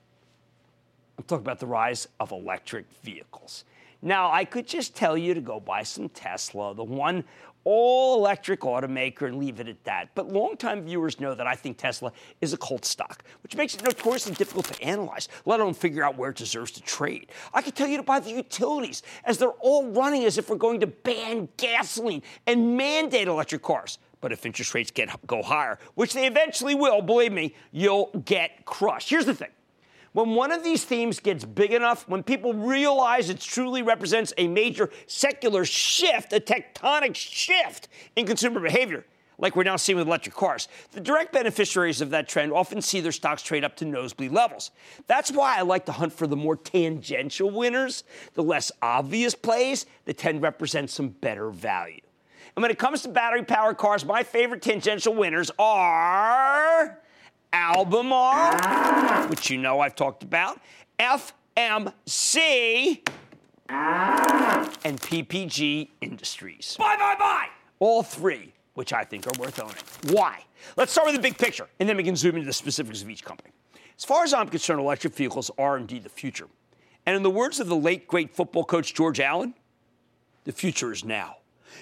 I'm 1.18 1.24
talking 1.26 1.46
about 1.46 1.60
the 1.60 1.68
rise 1.68 2.08
of 2.20 2.32
electric 2.32 2.86
vehicles. 3.04 3.64
Now, 4.02 4.32
I 4.32 4.46
could 4.46 4.68
just 4.68 4.96
tell 4.96 5.18
you 5.18 5.34
to 5.34 5.42
go 5.42 5.60
buy 5.60 5.84
some 5.84 6.10
Tesla, 6.10 6.76
the 6.76 6.84
one 6.84 7.24
all 7.64 8.20
electric 8.20 8.60
automaker, 8.62 9.24
and 9.24 9.38
leave 9.38 9.60
it 9.60 9.68
at 9.68 9.84
that. 9.86 10.10
But 10.14 10.32
longtime 10.32 10.84
viewers 10.84 11.20
know 11.20 11.34
that 11.34 11.48
I 11.48 11.56
think 11.56 11.78
Tesla 11.78 12.12
is 12.40 12.54
a 12.54 12.58
cult 12.58 12.86
stock, 12.86 13.24
which 13.42 13.56
makes 13.56 13.74
it 13.74 13.84
notoriously 13.84 14.36
difficult 14.36 14.68
to 14.68 14.84
analyze, 14.84 15.28
let 15.46 15.60
alone 15.60 15.74
figure 15.74 16.04
out 16.04 16.16
where 16.16 16.30
it 16.30 16.36
deserves 16.36 16.70
to 16.72 16.82
trade. 16.84 17.32
I 17.54 17.64
could 17.64 17.76
tell 17.76 17.88
you 17.88 17.98
to 17.98 18.04
buy 18.04 18.20
the 18.20 18.30
utilities, 18.32 19.02
as 19.24 19.40
they're 19.40 19.50
all 19.50 19.88
running 19.88 20.26
as 20.26 20.38
if 20.38 20.50
we're 20.50 20.58
going 20.58 20.80
to 20.82 20.88
ban 20.88 21.50
gasoline 21.58 22.22
and 22.46 22.78
mandate 22.78 23.28
electric 23.28 23.64
cars. 23.64 23.98
But 24.22 24.32
if 24.32 24.46
interest 24.46 24.76
rates 24.76 24.92
get 24.92 25.10
go 25.26 25.42
higher, 25.42 25.80
which 25.96 26.14
they 26.14 26.28
eventually 26.28 26.76
will, 26.76 27.02
believe 27.02 27.32
me, 27.32 27.56
you'll 27.72 28.12
get 28.26 28.66
crushed. 28.66 29.10
Here's 29.10 29.26
the 29.26 29.34
thing. 29.34 29.50
When 30.16 30.30
one 30.30 30.54
of 30.54 30.64
these 30.64 30.86
themes 30.86 31.20
gets 31.20 31.44
big 31.44 31.74
enough, 31.74 32.08
when 32.08 32.24
people 32.24 32.54
realize 32.54 33.30
it 33.30 33.42
truly 33.42 33.82
represents 33.82 34.32
a 34.38 34.48
major 34.48 34.90
secular 35.08 35.66
shift, 35.66 36.32
a 36.32 36.40
tectonic 36.40 37.16
shift 37.16 37.90
in 38.16 38.26
consumer 38.26 38.62
behavior, 38.62 39.06
like 39.38 39.58
we're 39.58 39.64
now 39.64 39.76
seeing 39.76 39.98
with 39.98 40.08
electric 40.08 40.34
cars. 40.34 40.70
The 40.94 41.02
direct 41.02 41.34
beneficiaries 41.34 42.00
of 42.00 42.12
that 42.12 42.30
trend 42.30 42.54
often 42.54 42.82
see 42.82 43.02
their 43.02 43.12
stocks 43.12 43.44
trade 43.44 43.66
up 43.66 43.76
to 43.76 43.86
nosebleed 43.86 44.32
levels. 44.32 44.72
That's 45.06 45.34
why 45.34 45.58
I 45.58 45.64
like 45.64 45.86
to 45.88 45.92
hunt 45.92 46.14
for 46.14 46.28
the 46.28 46.38
more 46.38 46.56
tangential 46.56 47.52
winners, 47.52 48.06
the 48.36 48.44
less 48.44 48.72
obvious 48.82 49.36
plays 49.36 49.86
that 50.06 50.18
tend 50.18 50.38
to 50.38 50.44
represent 50.44 50.92
some 50.92 51.10
better 51.10 51.50
value. 51.50 52.00
And 52.56 52.62
when 52.62 52.72
it 52.72 52.80
comes 52.80 53.02
to 53.02 53.10
battery 53.10 53.44
powered 53.44 53.76
cars, 53.76 54.06
my 54.06 54.24
favorite 54.24 54.62
tangential 54.62 55.14
winners 55.14 55.52
are 55.60 57.02
Albemarle, 57.54 59.28
which 59.28 59.50
you 59.50 59.58
know 59.58 59.80
I've 59.80 59.96
talked 59.96 60.24
about, 60.24 60.60
FMC, 61.00 61.96
and 63.70 65.02
PPG 65.02 65.90
Industries. 66.02 66.76
Bye, 66.78 66.96
bye, 66.98 67.16
bye! 67.18 67.48
All 67.80 68.04
three, 68.04 68.54
which 68.74 68.94
I 68.94 69.04
think 69.04 69.28
are 69.28 69.40
worth 69.40 69.60
owning. 69.60 69.76
Why? 70.16 70.44
Let's 70.78 70.92
start 70.92 71.08
with 71.08 71.16
the 71.16 71.22
big 71.22 71.38
picture, 71.38 71.68
and 71.80 71.88
then 71.88 71.98
we 71.98 72.04
can 72.04 72.16
zoom 72.16 72.36
into 72.36 72.46
the 72.46 72.54
specifics 72.54 73.02
of 73.02 73.10
each 73.10 73.24
company. 73.24 73.52
As 73.98 74.04
far 74.04 74.24
as 74.24 74.34
I'm 74.34 74.50
concerned, 74.50 74.80
electric 74.80 75.14
vehicles 75.16 75.50
are 75.58 75.78
indeed 75.78 76.04
the 76.04 76.10
future. 76.10 76.48
And 77.06 77.16
in 77.16 77.24
the 77.24 77.30
words 77.30 77.60
of 77.60 77.68
the 77.68 77.76
late 77.76 78.08
great 78.08 78.36
football 78.36 78.64
coach 78.64 78.94
George 78.94 79.20
Allen, 79.20 79.54
the 80.44 80.52
future 80.52 80.92
is 80.92 81.06
now. 81.06 81.38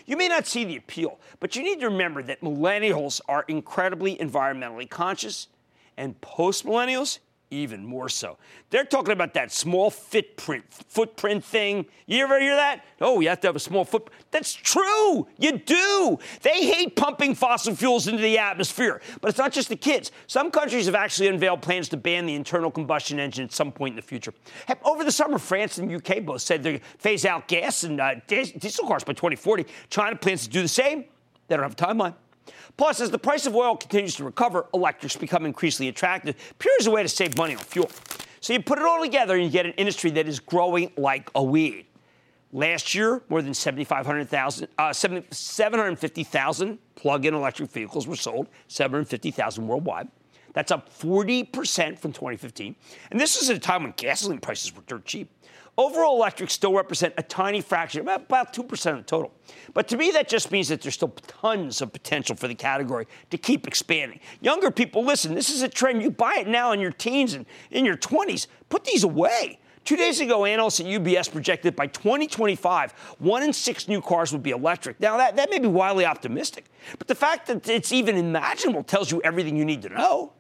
You 0.05 0.17
may 0.17 0.27
not 0.27 0.45
see 0.45 0.63
the 0.63 0.75
appeal, 0.75 1.19
but 1.39 1.55
you 1.55 1.63
need 1.63 1.79
to 1.79 1.89
remember 1.89 2.21
that 2.23 2.41
millennials 2.41 3.21
are 3.27 3.45
incredibly 3.47 4.17
environmentally 4.17 4.89
conscious 4.89 5.47
and 5.97 6.19
post 6.21 6.65
millennials, 6.65 7.19
even 7.53 7.85
more 7.85 8.09
so. 8.09 8.37
They're 8.69 8.83
talking 8.83 9.13
about 9.13 9.33
that 9.35 9.51
small 9.51 9.89
footprint 9.91 10.65
footprint 10.69 11.43
thing. 11.43 11.85
You 12.07 12.23
ever 12.23 12.39
hear 12.39 12.55
that? 12.55 12.83
Oh, 12.99 13.19
you 13.19 13.29
have 13.29 13.39
to 13.41 13.47
have 13.47 13.55
a 13.55 13.59
small 13.59 13.85
foot. 13.85 14.09
That's 14.31 14.53
true. 14.53 15.27
You 15.37 15.59
do. 15.59 16.17
They 16.41 16.65
hate 16.65 16.95
pumping 16.95 17.35
fossil 17.35 17.75
fuels 17.75 18.07
into 18.07 18.21
the 18.21 18.39
atmosphere. 18.39 19.01
But 19.21 19.29
it's 19.29 19.37
not 19.37 19.51
just 19.51 19.69
the 19.69 19.75
kids. 19.75 20.11
Some 20.27 20.51
countries 20.51 20.87
have 20.87 20.95
actually 20.95 21.27
unveiled 21.27 21.61
plans 21.61 21.89
to 21.89 21.97
ban 21.97 22.25
the 22.25 22.33
internal 22.33 22.71
combustion 22.71 23.19
engine 23.19 23.45
at 23.45 23.53
some 23.53 23.71
point 23.71 23.93
in 23.93 23.95
the 23.97 24.01
future. 24.01 24.33
Over 24.83 25.03
the 25.03 25.11
summer, 25.11 25.37
France 25.37 25.77
and 25.77 25.93
UK 25.93 26.23
both 26.25 26.41
said 26.41 26.63
they're 26.63 26.79
phase 26.97 27.25
out 27.25 27.47
gas 27.47 27.83
and 27.83 28.01
uh, 28.01 28.15
diesel 28.27 28.87
cars 28.87 29.03
by 29.03 29.13
2040. 29.13 29.65
China 29.89 30.15
plans 30.15 30.43
to 30.43 30.49
do 30.49 30.61
the 30.61 30.67
same. 30.67 31.05
They 31.47 31.55
don't 31.55 31.63
have 31.63 31.73
a 31.73 31.75
timeline. 31.75 32.15
Plus, 32.77 32.99
as 33.01 33.11
the 33.11 33.19
price 33.19 33.45
of 33.45 33.55
oil 33.55 33.75
continues 33.75 34.15
to 34.15 34.23
recover, 34.23 34.65
electrics 34.73 35.15
become 35.15 35.45
increasingly 35.45 35.89
attractive, 35.89 36.35
pure 36.59 36.73
as 36.79 36.87
a 36.87 36.91
way 36.91 37.03
to 37.03 37.09
save 37.09 37.37
money 37.37 37.55
on 37.55 37.61
fuel. 37.61 37.89
So 38.41 38.53
you 38.53 38.61
put 38.61 38.79
it 38.79 38.85
all 38.85 39.01
together 39.01 39.35
and 39.35 39.43
you 39.43 39.49
get 39.49 39.65
an 39.65 39.73
industry 39.73 40.11
that 40.11 40.27
is 40.27 40.39
growing 40.39 40.91
like 40.97 41.29
a 41.35 41.43
weed. 41.43 41.85
Last 42.51 42.93
year, 42.93 43.21
more 43.29 43.41
than 43.41 43.53
750,000 43.53 44.67
uh, 44.77 44.93
750,000 44.93 46.79
plug-in 46.95 47.33
electric 47.33 47.71
vehicles 47.71 48.05
were 48.05 48.15
sold, 48.15 48.47
750,000 48.67 49.67
worldwide. 49.67 50.07
That's 50.53 50.71
up 50.71 50.93
40% 50.93 51.97
from 51.97 52.11
2015. 52.11 52.75
And 53.09 53.19
this 53.19 53.41
is 53.41 53.49
at 53.49 53.57
a 53.57 53.59
time 53.59 53.83
when 53.83 53.93
gasoline 53.97 54.39
prices 54.39 54.75
were 54.75 54.83
dirt 54.85 55.05
cheap. 55.05 55.31
Overall 55.75 56.17
electrics 56.17 56.53
still 56.53 56.73
represent 56.73 57.15
a 57.17 57.23
tiny 57.23 57.59
fraction, 57.59 58.07
about 58.07 58.53
2% 58.53 58.91
of 58.91 58.97
the 58.97 59.03
total. 59.03 59.33
But 59.73 59.87
to 59.87 59.97
me, 59.97 60.11
that 60.11 60.29
just 60.29 60.51
means 60.51 60.67
that 60.69 60.81
there's 60.81 60.93
still 60.93 61.15
tons 61.25 61.81
of 61.81 61.91
potential 61.91 62.35
for 62.35 62.47
the 62.47 62.53
category 62.53 63.07
to 63.31 63.37
keep 63.39 63.67
expanding. 63.67 64.19
Younger 64.39 64.69
people, 64.69 65.03
listen, 65.03 65.33
this 65.33 65.49
is 65.49 65.63
a 65.63 65.67
trend. 65.67 66.03
You 66.03 66.11
buy 66.11 66.35
it 66.37 66.47
now 66.47 66.73
in 66.73 66.79
your 66.79 66.91
teens 66.91 67.33
and 67.33 67.47
in 67.71 67.85
your 67.85 67.97
20s. 67.97 68.45
Put 68.69 68.85
these 68.85 69.03
away. 69.03 69.59
Two 69.83 69.97
days 69.97 70.21
ago, 70.21 70.45
analysts 70.45 70.79
at 70.79 70.85
UBS 70.85 71.29
projected 71.29 71.75
by 71.75 71.87
2025, 71.87 72.91
one 73.17 73.43
in 73.43 73.51
six 73.51 73.87
new 73.87 73.99
cars 73.99 74.31
would 74.31 74.43
be 74.43 74.51
electric. 74.51 74.99
Now, 74.99 75.17
that, 75.17 75.35
that 75.35 75.49
may 75.49 75.59
be 75.59 75.67
wildly 75.67 76.05
optimistic, 76.05 76.65
but 76.97 77.07
the 77.07 77.15
fact 77.15 77.47
that 77.47 77.67
it's 77.67 77.91
even 77.91 78.15
imaginable 78.15 78.83
tells 78.83 79.11
you 79.11 79.21
everything 79.23 79.57
you 79.57 79.65
need 79.65 79.81
to 79.81 79.89
know. 79.89 80.33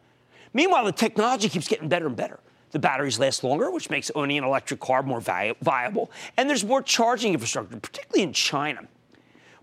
Meanwhile, 0.53 0.85
the 0.85 0.93
technology 0.93 1.49
keeps 1.49 1.67
getting 1.67 1.89
better 1.89 2.07
and 2.07 2.15
better. 2.15 2.39
The 2.73 2.79
batteries 2.79 3.19
last 3.19 3.43
longer, 3.43 3.71
which 3.71 3.89
makes 3.89 4.11
owning 4.15 4.39
an 4.39 4.43
electric 4.43 4.79
car 4.79 5.03
more 5.03 5.21
vi- 5.21 5.53
viable. 5.61 6.11
And 6.37 6.49
there's 6.49 6.65
more 6.65 6.81
charging 6.81 7.33
infrastructure, 7.33 7.77
particularly 7.77 8.23
in 8.23 8.33
China. 8.33 8.87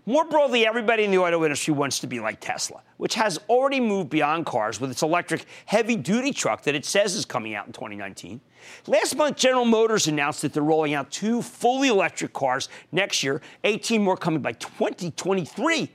More 0.07 0.25
broadly, 0.25 0.65
everybody 0.65 1.03
in 1.03 1.11
the 1.11 1.19
auto 1.19 1.43
industry 1.43 1.73
wants 1.75 1.99
to 1.99 2.07
be 2.07 2.19
like 2.19 2.39
Tesla, 2.39 2.81
which 2.97 3.13
has 3.15 3.37
already 3.49 3.79
moved 3.79 4.09
beyond 4.09 4.47
cars 4.47 4.81
with 4.81 4.89
its 4.89 5.03
electric 5.03 5.45
heavy 5.65 5.95
duty 5.95 6.31
truck 6.31 6.63
that 6.63 6.73
it 6.73 6.85
says 6.85 7.13
is 7.13 7.23
coming 7.23 7.53
out 7.53 7.67
in 7.67 7.73
2019. 7.73 8.41
Last 8.87 9.15
month, 9.15 9.37
General 9.37 9.65
Motors 9.65 10.07
announced 10.07 10.41
that 10.41 10.53
they're 10.53 10.63
rolling 10.63 10.95
out 10.95 11.11
two 11.11 11.43
fully 11.43 11.89
electric 11.89 12.33
cars 12.33 12.67
next 12.91 13.23
year, 13.23 13.41
18 13.63 14.01
more 14.01 14.17
coming 14.17 14.41
by 14.41 14.53
2023. 14.53 15.91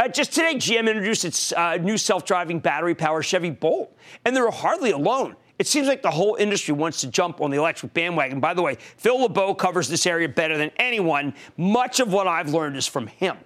Uh, 0.00 0.08
just 0.08 0.32
today, 0.32 0.54
GM 0.54 0.88
introduced 0.88 1.24
its 1.24 1.52
uh, 1.52 1.76
new 1.76 1.98
self 1.98 2.24
driving 2.24 2.58
battery 2.58 2.94
powered 2.94 3.24
Chevy 3.24 3.50
Bolt, 3.50 3.94
and 4.24 4.34
they're 4.34 4.50
hardly 4.50 4.90
alone. 4.90 5.36
It 5.60 5.66
seems 5.66 5.88
like 5.88 6.00
the 6.00 6.10
whole 6.10 6.36
industry 6.36 6.72
wants 6.72 7.02
to 7.02 7.06
jump 7.06 7.42
on 7.42 7.50
the 7.50 7.58
electric 7.58 7.92
bandwagon. 7.92 8.40
By 8.40 8.54
the 8.54 8.62
way, 8.62 8.76
Phil 8.96 9.20
LeBeau 9.20 9.54
covers 9.54 9.90
this 9.90 10.06
area 10.06 10.26
better 10.26 10.56
than 10.56 10.70
anyone. 10.78 11.34
Much 11.58 12.00
of 12.00 12.10
what 12.14 12.26
I've 12.26 12.54
learned 12.54 12.78
is 12.78 12.86
from 12.86 13.08
him. 13.08 13.36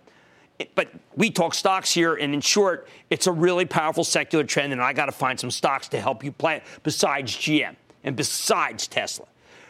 But 0.76 0.90
we 1.16 1.32
talk 1.32 1.54
stocks 1.54 1.92
here, 1.92 2.14
and 2.14 2.32
in 2.32 2.40
short, 2.40 2.86
it's 3.10 3.26
a 3.26 3.32
really 3.32 3.64
powerful 3.64 4.04
secular 4.04 4.44
trend, 4.44 4.72
and 4.72 4.80
I 4.80 4.92
got 4.92 5.06
to 5.06 5.12
find 5.12 5.40
some 5.40 5.50
stocks 5.50 5.88
to 5.88 6.00
help 6.00 6.22
you 6.22 6.30
play 6.30 6.62
besides 6.84 7.32
GM 7.36 7.74
and 8.04 8.14
besides 8.14 8.86
Tesla. 8.86 9.26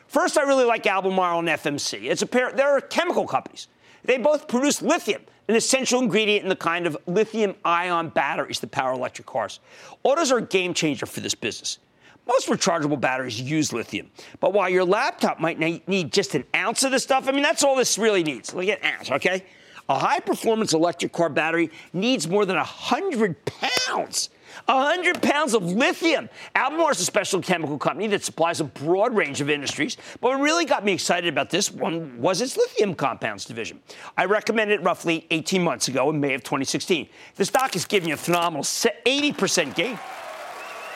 First, 0.06 0.36
I 0.36 0.42
really 0.42 0.66
like 0.66 0.86
Albemarle 0.86 1.38
and 1.38 1.48
FMC. 1.48 2.10
It's 2.10 2.20
a 2.20 2.26
pair, 2.26 2.52
they're 2.52 2.78
chemical 2.82 3.26
companies. 3.26 3.68
They 4.04 4.18
both 4.18 4.48
produce 4.48 4.82
lithium, 4.82 5.22
an 5.48 5.56
essential 5.56 5.98
ingredient 6.02 6.42
in 6.42 6.50
the 6.50 6.56
kind 6.56 6.86
of 6.86 6.94
lithium 7.06 7.54
ion 7.64 8.10
batteries 8.10 8.60
that 8.60 8.70
power 8.70 8.92
electric 8.92 9.26
cars. 9.26 9.60
Autos 10.02 10.30
are 10.30 10.38
a 10.38 10.42
game 10.42 10.74
changer 10.74 11.06
for 11.06 11.20
this 11.20 11.34
business. 11.34 11.78
Most 12.26 12.48
rechargeable 12.48 13.00
batteries 13.00 13.40
use 13.40 13.72
lithium. 13.72 14.10
But 14.40 14.52
while 14.52 14.68
your 14.68 14.84
laptop 14.84 15.40
might 15.40 15.58
need 15.58 16.12
just 16.12 16.34
an 16.34 16.44
ounce 16.54 16.82
of 16.82 16.90
this 16.90 17.02
stuff, 17.02 17.28
I 17.28 17.32
mean, 17.32 17.42
that's 17.42 17.62
all 17.62 17.76
this 17.76 17.98
really 17.98 18.22
needs. 18.22 18.54
Look 18.54 18.68
at 18.68 18.84
ounce, 18.84 19.10
okay? 19.10 19.44
A 19.88 19.98
high 19.98 20.20
performance 20.20 20.72
electric 20.72 21.12
car 21.12 21.28
battery 21.28 21.70
needs 21.92 22.26
more 22.26 22.46
than 22.46 22.56
100 22.56 23.44
pounds. 23.44 24.30
100 24.66 25.20
pounds 25.20 25.52
of 25.52 25.64
lithium. 25.64 26.30
Albemarle 26.54 26.90
is 26.90 27.00
a 27.00 27.04
special 27.04 27.42
chemical 27.42 27.76
company 27.76 28.06
that 28.06 28.24
supplies 28.24 28.60
a 28.60 28.64
broad 28.64 29.14
range 29.14 29.40
of 29.40 29.50
industries. 29.50 29.96
But 30.20 30.30
what 30.30 30.40
really 30.40 30.64
got 30.64 30.84
me 30.84 30.92
excited 30.92 31.28
about 31.28 31.50
this 31.50 31.70
one 31.70 32.18
was 32.18 32.40
its 32.40 32.56
lithium 32.56 32.94
compounds 32.94 33.44
division. 33.44 33.80
I 34.16 34.24
recommended 34.24 34.80
it 34.80 34.84
roughly 34.84 35.26
18 35.30 35.62
months 35.62 35.88
ago 35.88 36.08
in 36.08 36.20
May 36.20 36.34
of 36.34 36.42
2016. 36.42 37.08
The 37.34 37.44
stock 37.44 37.76
is 37.76 37.84
giving 37.84 38.08
you 38.08 38.14
a 38.14 38.18
phenomenal 38.18 38.62
80% 38.62 39.74
gain 39.74 39.98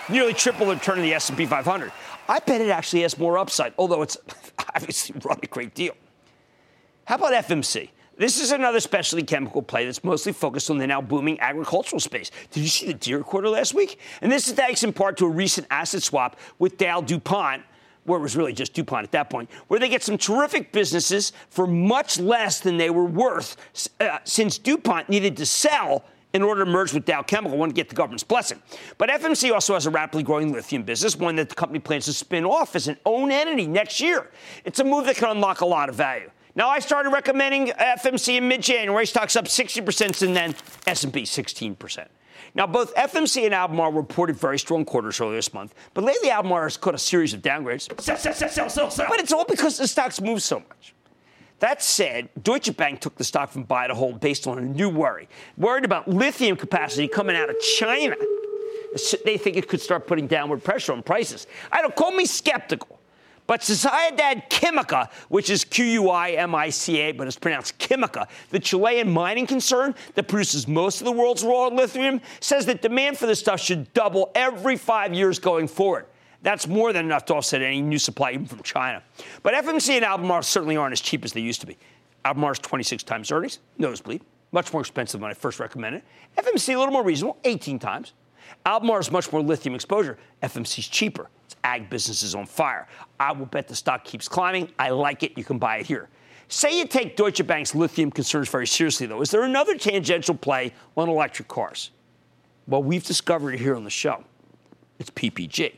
nearly 0.09 0.33
triple 0.33 0.67
the 0.67 0.75
return 0.75 0.99
of 0.99 1.05
the 1.05 1.15
S&P 1.15 1.47
500. 1.47 1.93
I 2.29 2.39
bet 2.41 2.61
it 2.61 2.71
actually 2.71 3.03
has 3.03 3.19
more 3.19 3.39
upside, 3.39 3.73
although 3.79 4.03
it's 4.03 4.17
obviously 4.75 5.19
run 5.25 5.39
a 5.43 5.47
great 5.47 5.75
deal. 5.75 5.95
How 7.05 7.17
about 7.17 7.33
FMC? 7.33 7.91
This 8.19 8.41
is 8.41 8.51
another 8.51 8.81
specialty 8.81 9.25
chemical 9.25 9.63
play 9.63 9.85
that's 9.85 10.03
mostly 10.03 10.33
focused 10.33 10.71
on 10.71 10.79
the 10.79 10.87
now 10.87 11.01
booming 11.01 11.39
agricultural 11.39 12.01
space. 12.01 12.33
Did 12.51 12.65
you 12.65 12.69
see 12.69 12.87
the 12.87 12.95
Deere 12.95 13.23
quarter 13.23 13.49
last 13.49 13.75
week? 13.75 14.01
And 14.21 14.31
this 14.31 14.49
is 14.49 14.55
thanks 14.55 14.83
in 14.83 14.93
part 14.93 15.17
to 15.19 15.25
a 15.27 15.31
recent 15.31 15.69
asset 15.71 16.03
swap 16.03 16.37
with 16.59 16.77
Dow 16.79 17.01
DuPont 17.01 17.63
where 18.09 18.19
it 18.19 18.23
was 18.23 18.37
really 18.37 18.53
just 18.53 18.73
DuPont 18.73 19.05
at 19.05 19.13
that 19.13 19.31
point, 19.31 19.51
where 19.69 19.79
they 19.79 19.89
get 19.89 20.03
some 20.03 20.19
terrific 20.19 20.73
businesses 20.73 21.33
for 21.51 21.67
much 21.67 22.19
less 22.19 22.59
than 22.59 22.79
they 22.79 22.91
were 22.91 23.05
worth 23.05 23.57
uh, 24.01 24.19
since 24.25 24.59
DuPont 24.59 25.09
needed 25.09 25.37
to 25.37 25.47
sell 25.47 26.05
in 26.39 26.45
order 26.45 26.65
to 26.65 26.71
merge 26.71 26.95
with 26.95 27.05
Dow 27.05 27.21
Chemical, 27.23 27.59
want 27.59 27.71
to 27.71 27.75
get 27.75 27.89
the 27.89 27.97
government's 27.97 28.23
blessing. 28.23 28.63
But 28.97 29.11
FMC 29.11 29.53
also 29.53 29.75
has 29.75 29.87
a 29.87 29.91
rapidly 29.91 30.23
growing 30.23 30.53
lithium 30.53 30.85
business, 30.85 31.17
one 31.17 31.35
that 31.37 31.49
the 31.49 31.55
company 31.57 31.81
plans 31.81 32.05
to 32.05 32.13
spin 32.13 32.45
off 32.45 32.77
as 32.77 32.87
an 32.87 32.97
own 33.05 33.33
entity 33.33 33.67
next 33.67 34.01
year. 34.01 34.31
It's 34.65 34.79
a 34.79 34.85
move 34.85 35.07
that 35.07 35.17
can 35.17 35.31
unlock 35.31 35.63
a 35.63 35.67
lot 35.67 35.89
of 35.89 35.97
value. 35.97 36.31
Now, 36.55 36.69
I 36.69 36.79
started 36.79 37.11
recommending 37.11 37.69
FMC 37.69 38.37
in 38.37 38.47
mid-January. 38.47 39.05
Stocks 39.05 39.35
up 39.35 39.47
60% 39.47 39.93
since 39.93 40.21
then, 40.21 40.55
S&P 40.87 41.23
16%. 41.23 42.07
Now, 42.55 42.67
both 42.67 42.95
FMC 42.95 43.45
and 43.45 43.55
Albemarle 43.55 43.93
reported 43.93 44.37
very 44.37 44.61
strong 44.61 44.85
quarters 44.85 45.21
earlier 45.21 45.37
this 45.37 45.53
month, 45.53 45.75
but 45.93 46.05
lately 46.05 46.31
Albemarle 46.31 46.65
has 46.65 46.77
caught 46.77 46.95
a 46.95 46.99
series 46.99 47.35
of 47.35 47.43
downgrades. 47.43 47.89
Sell, 48.01 48.17
sell, 48.17 48.33
sell, 48.33 48.69
sell, 48.69 48.91
sell. 48.91 49.07
But 49.09 49.19
it's 49.21 49.33
all 49.33 49.45
because 49.45 49.77
the 49.77 49.89
stocks 49.89 50.21
move 50.21 50.43
so 50.43 50.61
much. 50.61 50.95
That 51.61 51.83
said, 51.83 52.29
Deutsche 52.43 52.77
Bank 52.77 53.01
took 53.01 53.17
the 53.17 53.25
stock 53.25 53.51
from 53.51 53.65
buy 53.65 53.89
to 53.89 53.95
hold 53.95 54.21
based 54.21 54.47
on 54.47 54.59
a 54.59 54.63
new 54.63 54.89
worry. 54.89 55.29
Worried 55.57 55.85
about 55.85 56.07
lithium 56.07 56.57
capacity 56.57 57.09
coming 57.09 57.35
out 57.35 57.51
of 57.51 57.59
China. 57.61 58.17
They 59.25 59.37
think 59.37 59.57
it 59.57 59.69
could 59.69 59.81
start 59.81 60.07
putting 60.07 60.27
downward 60.27 60.63
pressure 60.63 60.93
on 60.93 61.03
prices. 61.03 61.47
I 61.73 61.83
don't 61.83 61.95
call 61.95 62.13
me 62.13 62.27
skeptical. 62.27 62.99
But 63.49 63.63
Sociedad 63.63 64.51
Quimica, 64.51 65.11
which 65.31 65.49
is 65.49 65.65
Q-U-I-M-I-C-A, 65.65 67.13
but 67.13 67.27
it's 67.27 67.39
pronounced 67.39 67.79
Quimica, 67.79 68.29
the 68.51 68.61
Chilean 68.61 69.11
mining 69.11 69.47
concern 69.47 69.95
that 70.17 70.29
produces 70.29 70.69
most 70.69 71.01
of 71.01 71.07
the 71.07 71.13
world's 71.13 71.43
raw 71.43 71.69
lithium, 71.69 72.21
says 72.41 72.67
that 72.67 72.83
demand 72.83 73.17
for 73.17 73.27
this 73.27 73.41
stuff 73.41 73.59
should 73.59 73.93
double 73.95 74.31
every 74.35 74.77
five 74.77 75.15
years 75.15 75.39
going 75.39 75.67
forward. 75.67 76.05
That's 76.43 76.69
more 76.69 76.93
than 76.93 77.05
enough 77.05 77.25
to 77.27 77.35
offset 77.35 77.63
any 77.63 77.83
new 77.83 77.99
supply, 77.99 78.33
even 78.33 78.47
from 78.47 78.63
China. 78.63 79.03
But 79.43 79.55
FMC 79.55 79.97
and 79.97 80.05
Albemarle 80.05 80.43
certainly 80.43 80.77
aren't 80.77 80.93
as 80.93 81.01
cheap 81.01 81.25
as 81.25 81.33
they 81.33 81.41
used 81.41 81.61
to 81.63 81.67
be. 81.67 81.77
Albemarle's 82.25 82.61
26 82.61 83.03
times 83.03 83.33
earnings, 83.33 83.59
nosebleed, 83.79 84.23
much 84.53 84.73
more 84.73 84.81
expensive 84.81 85.21
when 85.21 85.31
I 85.31 85.35
first 85.35 85.59
recommended 85.59 86.03
it. 86.37 86.45
FMC 86.45 86.75
a 86.75 86.79
little 86.79 86.93
more 86.93 87.03
reasonable, 87.03 87.39
18 87.45 87.79
times. 87.79 88.13
Albemarle's 88.65 89.11
much 89.11 89.33
more 89.33 89.43
lithium 89.43 89.75
exposure. 89.75 90.17
FMC's 90.43 90.89
cheaper. 90.89 91.29
Its 91.47 91.57
ag 91.65 91.91
business 91.91 92.23
is 92.23 92.35
on 92.35 92.47
fire. 92.47 92.87
I 93.19 93.33
will 93.33 93.47
bet 93.47 93.69
the 93.69 93.77
stock 93.77 94.05
keeps 94.05 94.29
climbing. 94.29 94.71
I 94.79 94.91
like 94.91 95.23
it. 95.23 95.37
You 95.37 95.45
can 95.45 95.59
buy 95.59 95.79
it 95.79 95.87
here. 95.87 96.09
Say 96.49 96.79
you 96.79 96.87
take 96.87 97.17
Deutsche 97.17 97.47
Bank's 97.47 97.75
lithium 97.75 98.11
concerns 98.11 98.49
very 98.49 98.67
seriously, 98.67 99.07
though. 99.07 99.21
Is 99.21 99.31
there 99.31 99.43
another 99.43 99.77
tangential 99.77 100.35
play 100.35 100.73
on 100.97 101.09
electric 101.09 101.49
cars? 101.49 101.91
Well, 102.67 102.83
we've 102.83 103.05
discovered 103.05 103.55
it 103.55 103.61
here 103.61 103.77
on 103.77 103.85
the 103.85 103.91
show. 103.91 104.25
It's 104.99 105.11
PPG 105.11 105.75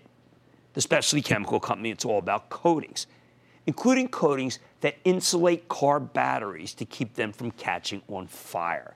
the 0.74 0.80
specialty 0.80 1.22
chemical 1.22 1.60
company. 1.60 1.90
It's 1.90 2.04
all 2.04 2.18
about 2.18 2.48
coatings, 2.50 3.06
including 3.66 4.08
coatings 4.08 4.58
that 4.80 4.96
insulate 5.04 5.68
car 5.68 6.00
batteries 6.00 6.74
to 6.74 6.84
keep 6.84 7.14
them 7.14 7.32
from 7.32 7.50
catching 7.52 8.02
on 8.08 8.26
fire. 8.26 8.94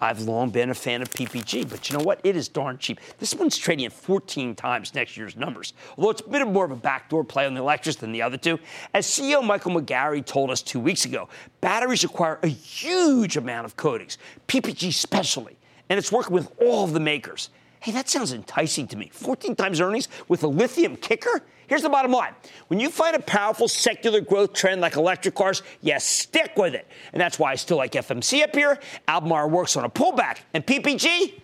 I've 0.00 0.22
long 0.22 0.50
been 0.50 0.70
a 0.70 0.74
fan 0.74 1.02
of 1.02 1.10
PPG, 1.10 1.70
but 1.70 1.88
you 1.88 1.96
know 1.96 2.04
what? 2.04 2.20
It 2.24 2.34
is 2.34 2.48
darn 2.48 2.78
cheap. 2.78 3.00
This 3.18 3.34
one's 3.34 3.56
trading 3.56 3.86
at 3.86 3.92
14 3.92 4.54
times 4.54 4.92
next 4.94 5.16
year's 5.16 5.36
numbers, 5.36 5.72
although 5.96 6.10
it's 6.10 6.20
a 6.20 6.28
bit 6.28 6.46
more 6.48 6.64
of 6.64 6.72
a 6.72 6.76
backdoor 6.76 7.22
play 7.24 7.46
on 7.46 7.54
the 7.54 7.60
electrics 7.60 7.96
than 7.96 8.10
the 8.10 8.20
other 8.20 8.36
two. 8.36 8.58
As 8.92 9.06
CEO 9.06 9.42
Michael 9.42 9.70
McGarry 9.72 10.24
told 10.24 10.50
us 10.50 10.62
two 10.62 10.80
weeks 10.80 11.04
ago, 11.04 11.28
batteries 11.60 12.02
require 12.02 12.40
a 12.42 12.48
huge 12.48 13.36
amount 13.36 13.66
of 13.66 13.76
coatings, 13.76 14.18
PPG 14.48 14.92
specially, 14.92 15.56
and 15.88 15.96
it's 15.96 16.10
working 16.10 16.32
with 16.32 16.50
all 16.60 16.84
of 16.84 16.92
the 16.92 17.00
makers. 17.00 17.50
Hey, 17.84 17.92
that 17.92 18.08
sounds 18.08 18.32
enticing 18.32 18.86
to 18.88 18.96
me. 18.96 19.10
14 19.12 19.54
times 19.56 19.78
earnings 19.78 20.08
with 20.26 20.42
a 20.42 20.46
lithium 20.46 20.96
kicker? 20.96 21.42
Here's 21.66 21.82
the 21.82 21.90
bottom 21.90 22.12
line. 22.12 22.32
When 22.68 22.80
you 22.80 22.88
find 22.88 23.14
a 23.14 23.20
powerful 23.20 23.68
secular 23.68 24.22
growth 24.22 24.54
trend 24.54 24.80
like 24.80 24.96
electric 24.96 25.34
cars, 25.34 25.62
you 25.82 25.94
stick 26.00 26.52
with 26.56 26.72
it. 26.72 26.88
And 27.12 27.20
that's 27.20 27.38
why 27.38 27.52
I 27.52 27.56
still 27.56 27.76
like 27.76 27.92
FMC 27.92 28.42
up 28.42 28.56
here. 28.56 28.78
Albemarle 29.06 29.50
works 29.50 29.76
on 29.76 29.84
a 29.84 29.90
pullback. 29.90 30.38
And 30.54 30.64
PPG? 30.64 31.42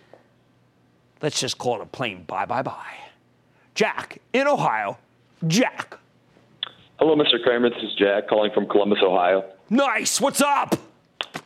Let's 1.21 1.39
just 1.39 1.59
call 1.59 1.77
it 1.77 1.83
a 1.83 1.87
plain 1.87 2.25
bye 2.25 2.47
bye 2.47 2.63
bye. 2.63 2.97
Jack 3.75 4.23
in 4.33 4.47
Ohio. 4.47 4.97
Jack. 5.47 5.99
Hello, 6.99 7.17
Mr. 7.17 7.43
Cramer. 7.43 7.69
This 7.69 7.83
is 7.83 7.95
Jack 7.97 8.29
calling 8.29 8.51
from 8.55 8.67
Columbus, 8.67 9.01
Ohio. 9.05 9.45
Nice. 9.69 10.19
What's 10.23 10.41
up? 10.41 10.75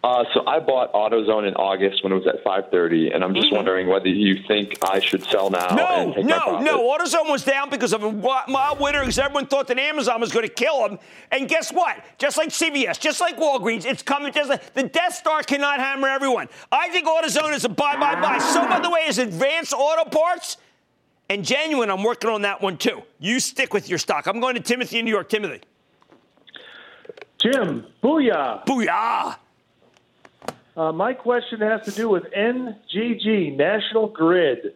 Uh, 0.05 0.23
so 0.35 0.47
I 0.47 0.59
bought 0.61 0.93
AutoZone 0.93 1.49
in 1.49 1.55
August 1.55 2.05
when 2.05 2.13
it 2.13 2.17
was 2.17 2.27
at 2.27 2.45
530, 2.45 3.13
and 3.13 3.25
I'm 3.25 3.35
just 3.35 3.47
mm-hmm. 3.47 3.57
wondering 3.57 3.89
whether 3.89 4.09
you 4.09 4.37
think 4.47 4.77
I 4.83 5.01
should 5.01 5.25
sell 5.25 5.49
now. 5.49 5.69
No, 5.69 6.13
no, 6.21 6.61
no. 6.61 6.83
AutoZone 6.83 7.31
was 7.31 7.43
down 7.43 7.71
because 7.71 7.95
of 7.95 8.05
a 8.05 8.13
mild 8.13 8.81
winter 8.81 9.01
because 9.01 9.19
everyone 9.19 9.47
thought 9.47 9.67
that 9.69 9.79
Amazon 9.79 10.21
was 10.21 10.31
going 10.31 10.47
to 10.47 10.53
kill 10.53 10.87
them. 10.87 10.99
And 11.33 11.49
guess 11.49 11.73
what? 11.73 12.05
Just 12.19 12.37
like 12.37 12.51
CVS, 12.51 13.01
just 13.01 13.19
like 13.19 13.39
Walgreens, 13.39 13.87
it's 13.87 14.03
coming. 14.03 14.31
Just 14.31 14.51
like 14.51 14.75
the 14.75 14.83
Death 14.83 15.15
Star 15.15 15.43
cannot 15.43 15.81
hammer 15.81 16.09
everyone. 16.09 16.49
I 16.71 16.91
think 16.91 17.09
AutoZone 17.09 17.55
is 17.55 17.65
a 17.65 17.71
buy, 17.71 17.97
buy, 17.97 18.21
buy. 18.21 18.37
So 18.37 18.61
by 18.69 18.81
the 18.81 18.91
way, 18.91 19.05
is 19.09 19.17
Advance 19.17 19.73
Auto 19.73 20.11
Parts. 20.11 20.59
And 21.31 21.47
genuine, 21.47 21.89
I'm 21.91 22.03
working 22.03 22.29
on 22.29 22.43
that 22.43 22.61
one 22.61 22.77
too. 22.77 23.05
You 23.21 23.41
stick 23.41 23.73
with 23.73 23.89
your 23.89 23.99
stock. 23.99 24.27
I'm 24.27 24.39
going 24.39 24.55
to 24.57 24.61
Timothy 24.61 24.99
in 24.99 25.07
New 25.07 25.11
York. 25.11 25.31
Timothy. 25.31 25.63
Jim, 27.39 27.87
booyah. 28.03 28.67
Booyah. 28.67 29.37
Uh, 30.77 30.93
my 30.93 31.13
question 31.13 31.61
has 31.61 31.83
to 31.85 31.93
do 31.93 32.09
with 32.09 32.25
NGG, 32.33 33.57
National 33.57 34.09
Grid. 34.09 34.75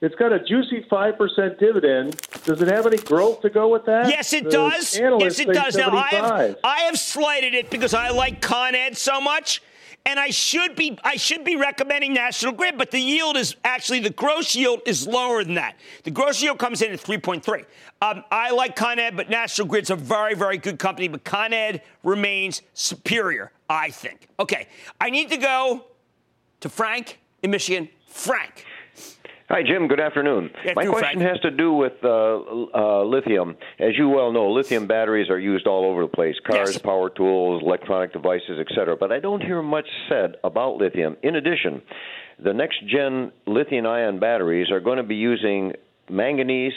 It's 0.00 0.14
got 0.14 0.32
a 0.32 0.42
juicy 0.42 0.86
5% 0.90 1.58
dividend. 1.58 2.16
Does 2.44 2.62
it 2.62 2.68
have 2.68 2.86
any 2.86 2.96
growth 2.96 3.42
to 3.42 3.50
go 3.50 3.68
with 3.68 3.84
that? 3.84 4.08
Yes, 4.08 4.32
it 4.32 4.44
the 4.44 4.50
does. 4.50 4.98
Yes, 4.98 5.40
it 5.40 5.52
does. 5.52 5.76
Now, 5.76 5.90
I 5.90 6.08
have, 6.08 6.56
I 6.64 6.80
have 6.82 6.98
slighted 6.98 7.54
it 7.54 7.68
because 7.68 7.92
I 7.92 8.10
like 8.10 8.40
Con 8.40 8.74
Ed 8.74 8.96
so 8.96 9.20
much. 9.20 9.60
And 10.06 10.18
I 10.18 10.30
should 10.30 10.76
be 10.76 10.98
I 11.04 11.16
should 11.16 11.44
be 11.44 11.56
recommending 11.56 12.14
National 12.14 12.52
Grid, 12.52 12.78
but 12.78 12.90
the 12.90 12.98
yield 12.98 13.36
is 13.36 13.54
actually 13.64 14.00
the 14.00 14.10
gross 14.10 14.54
yield 14.54 14.80
is 14.86 15.06
lower 15.06 15.44
than 15.44 15.54
that. 15.54 15.76
The 16.04 16.10
gross 16.10 16.42
yield 16.42 16.58
comes 16.58 16.82
in 16.82 16.92
at 16.92 17.00
3.3. 17.00 17.64
Um, 18.02 18.24
I 18.30 18.50
like 18.50 18.76
Con 18.76 18.98
Ed, 18.98 19.16
but 19.16 19.28
National 19.28 19.68
Grid's 19.68 19.90
a 19.90 19.96
very 19.96 20.34
very 20.34 20.56
good 20.56 20.78
company. 20.78 21.08
But 21.08 21.24
Con 21.24 21.52
Ed 21.52 21.82
remains 22.02 22.62
superior. 22.74 23.52
I 23.68 23.90
think. 23.90 24.26
Okay, 24.40 24.66
I 25.00 25.10
need 25.10 25.30
to 25.30 25.36
go 25.36 25.84
to 26.60 26.68
Frank 26.68 27.20
in 27.42 27.50
Michigan. 27.50 27.88
Frank. 28.06 28.64
Hi, 29.50 29.64
Jim. 29.64 29.88
Good 29.88 29.98
afternoon. 29.98 30.50
My 30.76 30.86
question 30.86 31.18
Frank. 31.18 31.22
has 31.22 31.40
to 31.40 31.50
do 31.50 31.72
with 31.72 31.94
uh, 32.04 32.08
uh, 32.08 33.02
lithium. 33.02 33.56
As 33.80 33.98
you 33.98 34.08
well 34.08 34.30
know, 34.30 34.52
lithium 34.52 34.86
batteries 34.86 35.28
are 35.28 35.40
used 35.40 35.66
all 35.66 35.84
over 35.90 36.02
the 36.02 36.08
place 36.08 36.36
cars, 36.46 36.74
yes. 36.74 36.78
power 36.78 37.10
tools, 37.10 37.60
electronic 37.64 38.12
devices, 38.12 38.60
etc. 38.60 38.96
But 38.96 39.10
I 39.10 39.18
don't 39.18 39.42
hear 39.42 39.60
much 39.60 39.88
said 40.08 40.36
about 40.44 40.76
lithium. 40.76 41.16
In 41.24 41.34
addition, 41.34 41.82
the 42.38 42.54
next 42.54 42.86
gen 42.86 43.32
lithium 43.44 43.86
ion 43.86 44.20
batteries 44.20 44.70
are 44.70 44.78
going 44.78 44.98
to 44.98 45.02
be 45.02 45.16
using 45.16 45.72
manganese, 46.08 46.74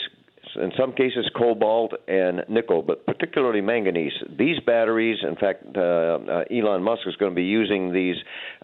in 0.55 0.71
some 0.77 0.93
cases 0.93 1.29
cobalt 1.35 1.93
and 2.07 2.43
nickel, 2.49 2.81
but 2.81 3.05
particularly 3.05 3.61
manganese. 3.61 4.13
These 4.37 4.59
batteries, 4.65 5.19
in 5.27 5.35
fact, 5.35 5.65
uh, 5.75 5.79
uh, 5.79 6.43
Elon 6.51 6.83
Musk 6.83 7.01
is 7.07 7.15
going 7.15 7.31
to 7.31 7.35
be 7.35 7.43
using 7.43 7.93
these 7.93 8.15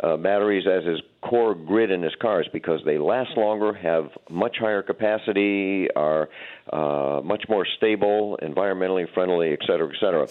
uh, 0.03 0.17
batteries 0.17 0.65
as 0.67 0.85
his 0.85 1.01
core 1.21 1.55
grid 1.55 1.91
in 1.91 2.01
his 2.01 2.15
cars 2.21 2.47
because 2.53 2.79
they 2.85 2.97
last 2.97 3.31
longer, 3.37 3.73
have 3.73 4.09
much 4.29 4.57
higher 4.59 4.81
capacity, 4.81 5.87
are 5.95 6.29
uh, 6.71 7.21
much 7.23 7.43
more 7.49 7.65
stable, 7.77 8.39
environmentally 8.41 9.11
friendly, 9.13 9.53
et 9.53 9.59
cetera, 9.65 9.87
et 9.87 9.99
cetera 9.99 10.27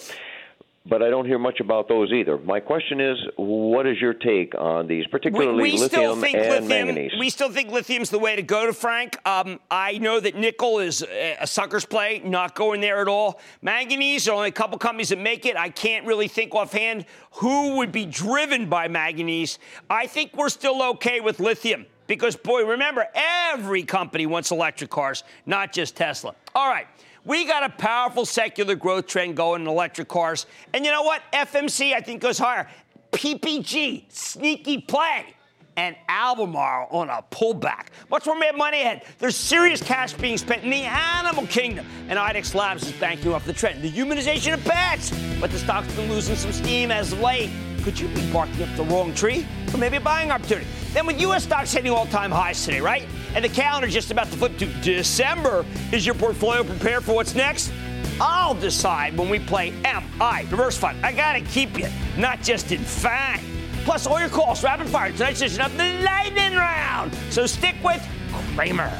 but 0.85 1.03
I 1.03 1.09
don't 1.09 1.25
hear 1.25 1.37
much 1.39 1.59
about 1.59 1.87
those 1.87 2.11
either. 2.11 2.37
My 2.37 2.59
question 2.59 2.99
is, 2.99 3.17
what 3.35 3.85
is 3.85 3.99
your 3.99 4.13
take 4.13 4.55
on 4.55 4.87
these, 4.87 5.05
particularly 5.07 5.63
we, 5.63 5.71
we 5.73 5.77
lithium 5.77 6.11
and 6.11 6.21
lithium, 6.21 6.67
manganese? 6.67 7.11
We 7.19 7.29
still 7.29 7.51
think 7.51 7.69
lithium's 7.69 8.09
the 8.09 8.19
way 8.19 8.35
to 8.35 8.41
go 8.41 8.65
to 8.65 8.73
Frank. 8.73 9.17
Um, 9.27 9.59
I 9.69 9.97
know 9.97 10.19
that 10.19 10.35
nickel 10.35 10.79
is 10.79 11.03
a 11.03 11.45
sucker's 11.45 11.85
play, 11.85 12.21
not 12.23 12.55
going 12.55 12.81
there 12.81 13.01
at 13.01 13.07
all. 13.07 13.39
Manganese, 13.61 14.25
there 14.25 14.33
are 14.33 14.37
only 14.37 14.49
a 14.49 14.53
couple 14.53 14.77
companies 14.77 15.09
that 15.09 15.19
make 15.19 15.45
it. 15.45 15.55
I 15.57 15.69
can't 15.69 16.05
really 16.05 16.27
think 16.27 16.55
offhand 16.55 17.05
who 17.33 17.77
would 17.77 17.91
be 17.91 18.05
driven 18.05 18.69
by 18.69 18.87
manganese. 18.87 19.59
I 19.89 20.07
think 20.07 20.35
we're 20.35 20.49
still 20.49 20.81
okay 20.93 21.19
with 21.19 21.39
lithium. 21.39 21.85
Because, 22.07 22.35
boy, 22.35 22.65
remember, 22.65 23.05
every 23.13 23.83
company 23.83 24.25
wants 24.25 24.49
electric 24.49 24.89
cars, 24.89 25.23
not 25.45 25.71
just 25.71 25.95
Tesla. 25.95 26.33
All 26.55 26.67
right. 26.67 26.87
We 27.29 27.45
got 27.45 27.61
a 27.61 27.69
powerful 27.69 28.25
secular 28.25 28.73
growth 28.73 29.05
trend 29.05 29.37
going 29.37 29.61
in 29.61 29.67
electric 29.67 30.07
cars. 30.07 30.47
And 30.73 30.83
you 30.83 30.89
know 30.89 31.03
what? 31.03 31.21
FMC, 31.31 31.93
I 31.93 32.01
think, 32.01 32.23
goes 32.23 32.39
higher. 32.39 32.67
PPG, 33.11 34.11
sneaky 34.11 34.79
play. 34.79 35.35
And 35.77 35.95
Albemarle 36.09 36.87
on 36.89 37.07
a 37.09 37.23
pullback. 37.29 37.89
Much 38.09 38.25
more 38.25 38.35
Mad 38.35 38.57
Money 38.57 38.81
ahead. 38.81 39.03
There's 39.19 39.35
serious 39.35 39.79
cash 39.79 40.13
being 40.13 40.39
spent 40.39 40.63
in 40.63 40.71
the 40.71 40.81
animal 40.81 41.45
kingdom. 41.45 41.85
And 42.07 42.17
IDEXX 42.17 42.55
Labs 42.55 42.83
is 42.87 42.93
banking 42.93 43.31
off 43.31 43.45
the 43.45 43.53
trend. 43.53 43.83
The 43.83 43.91
humanization 43.91 44.55
of 44.55 44.63
pets. 44.65 45.13
But 45.39 45.51
the 45.51 45.59
stock's 45.59 45.93
been 45.93 46.09
losing 46.09 46.35
some 46.35 46.51
steam 46.51 46.89
as 46.89 47.13
of 47.13 47.19
late. 47.19 47.51
Could 47.89 47.99
you 48.01 48.07
be 48.09 48.31
barking 48.31 48.61
up 48.61 48.75
the 48.75 48.83
wrong 48.83 49.15
tree? 49.15 49.47
Or 49.73 49.79
maybe 49.79 49.97
a 49.97 49.99
buying 49.99 50.29
opportunity. 50.29 50.67
Then 50.93 51.07
with 51.07 51.19
U.S. 51.21 51.45
stocks 51.45 51.73
hitting 51.73 51.91
all-time 51.91 52.29
highs 52.29 52.63
today, 52.63 52.81
right? 52.81 53.07
And 53.33 53.43
the 53.43 53.49
calendar 53.49 53.87
just 53.87 54.11
about 54.11 54.27
to 54.27 54.37
flip 54.37 54.59
to 54.59 54.67
December. 54.81 55.65
Is 55.91 56.05
your 56.05 56.13
portfolio 56.13 56.63
prepared 56.63 57.03
for 57.03 57.15
what's 57.15 57.33
next? 57.33 57.71
I'll 58.21 58.53
decide 58.53 59.17
when 59.17 59.27
we 59.27 59.39
play 59.39 59.73
Am 59.85 60.03
I 60.21 60.41
Reverse 60.51 60.77
Fund. 60.77 61.03
I 61.03 61.11
gotta 61.11 61.41
keep 61.41 61.79
you, 61.79 61.87
not 62.15 62.43
just 62.43 62.71
in 62.71 62.77
fact. 62.77 63.43
Plus, 63.85 64.05
all 64.05 64.19
your 64.19 64.29
calls, 64.29 64.63
rapid 64.63 64.87
fire, 64.87 65.11
tonight's 65.11 65.41
edition 65.41 65.61
of 65.61 65.75
the 65.75 65.99
Lightning 66.03 66.53
Round. 66.53 67.11
So 67.31 67.47
stick 67.47 67.75
with 67.83 68.07
Cramer. 68.55 68.93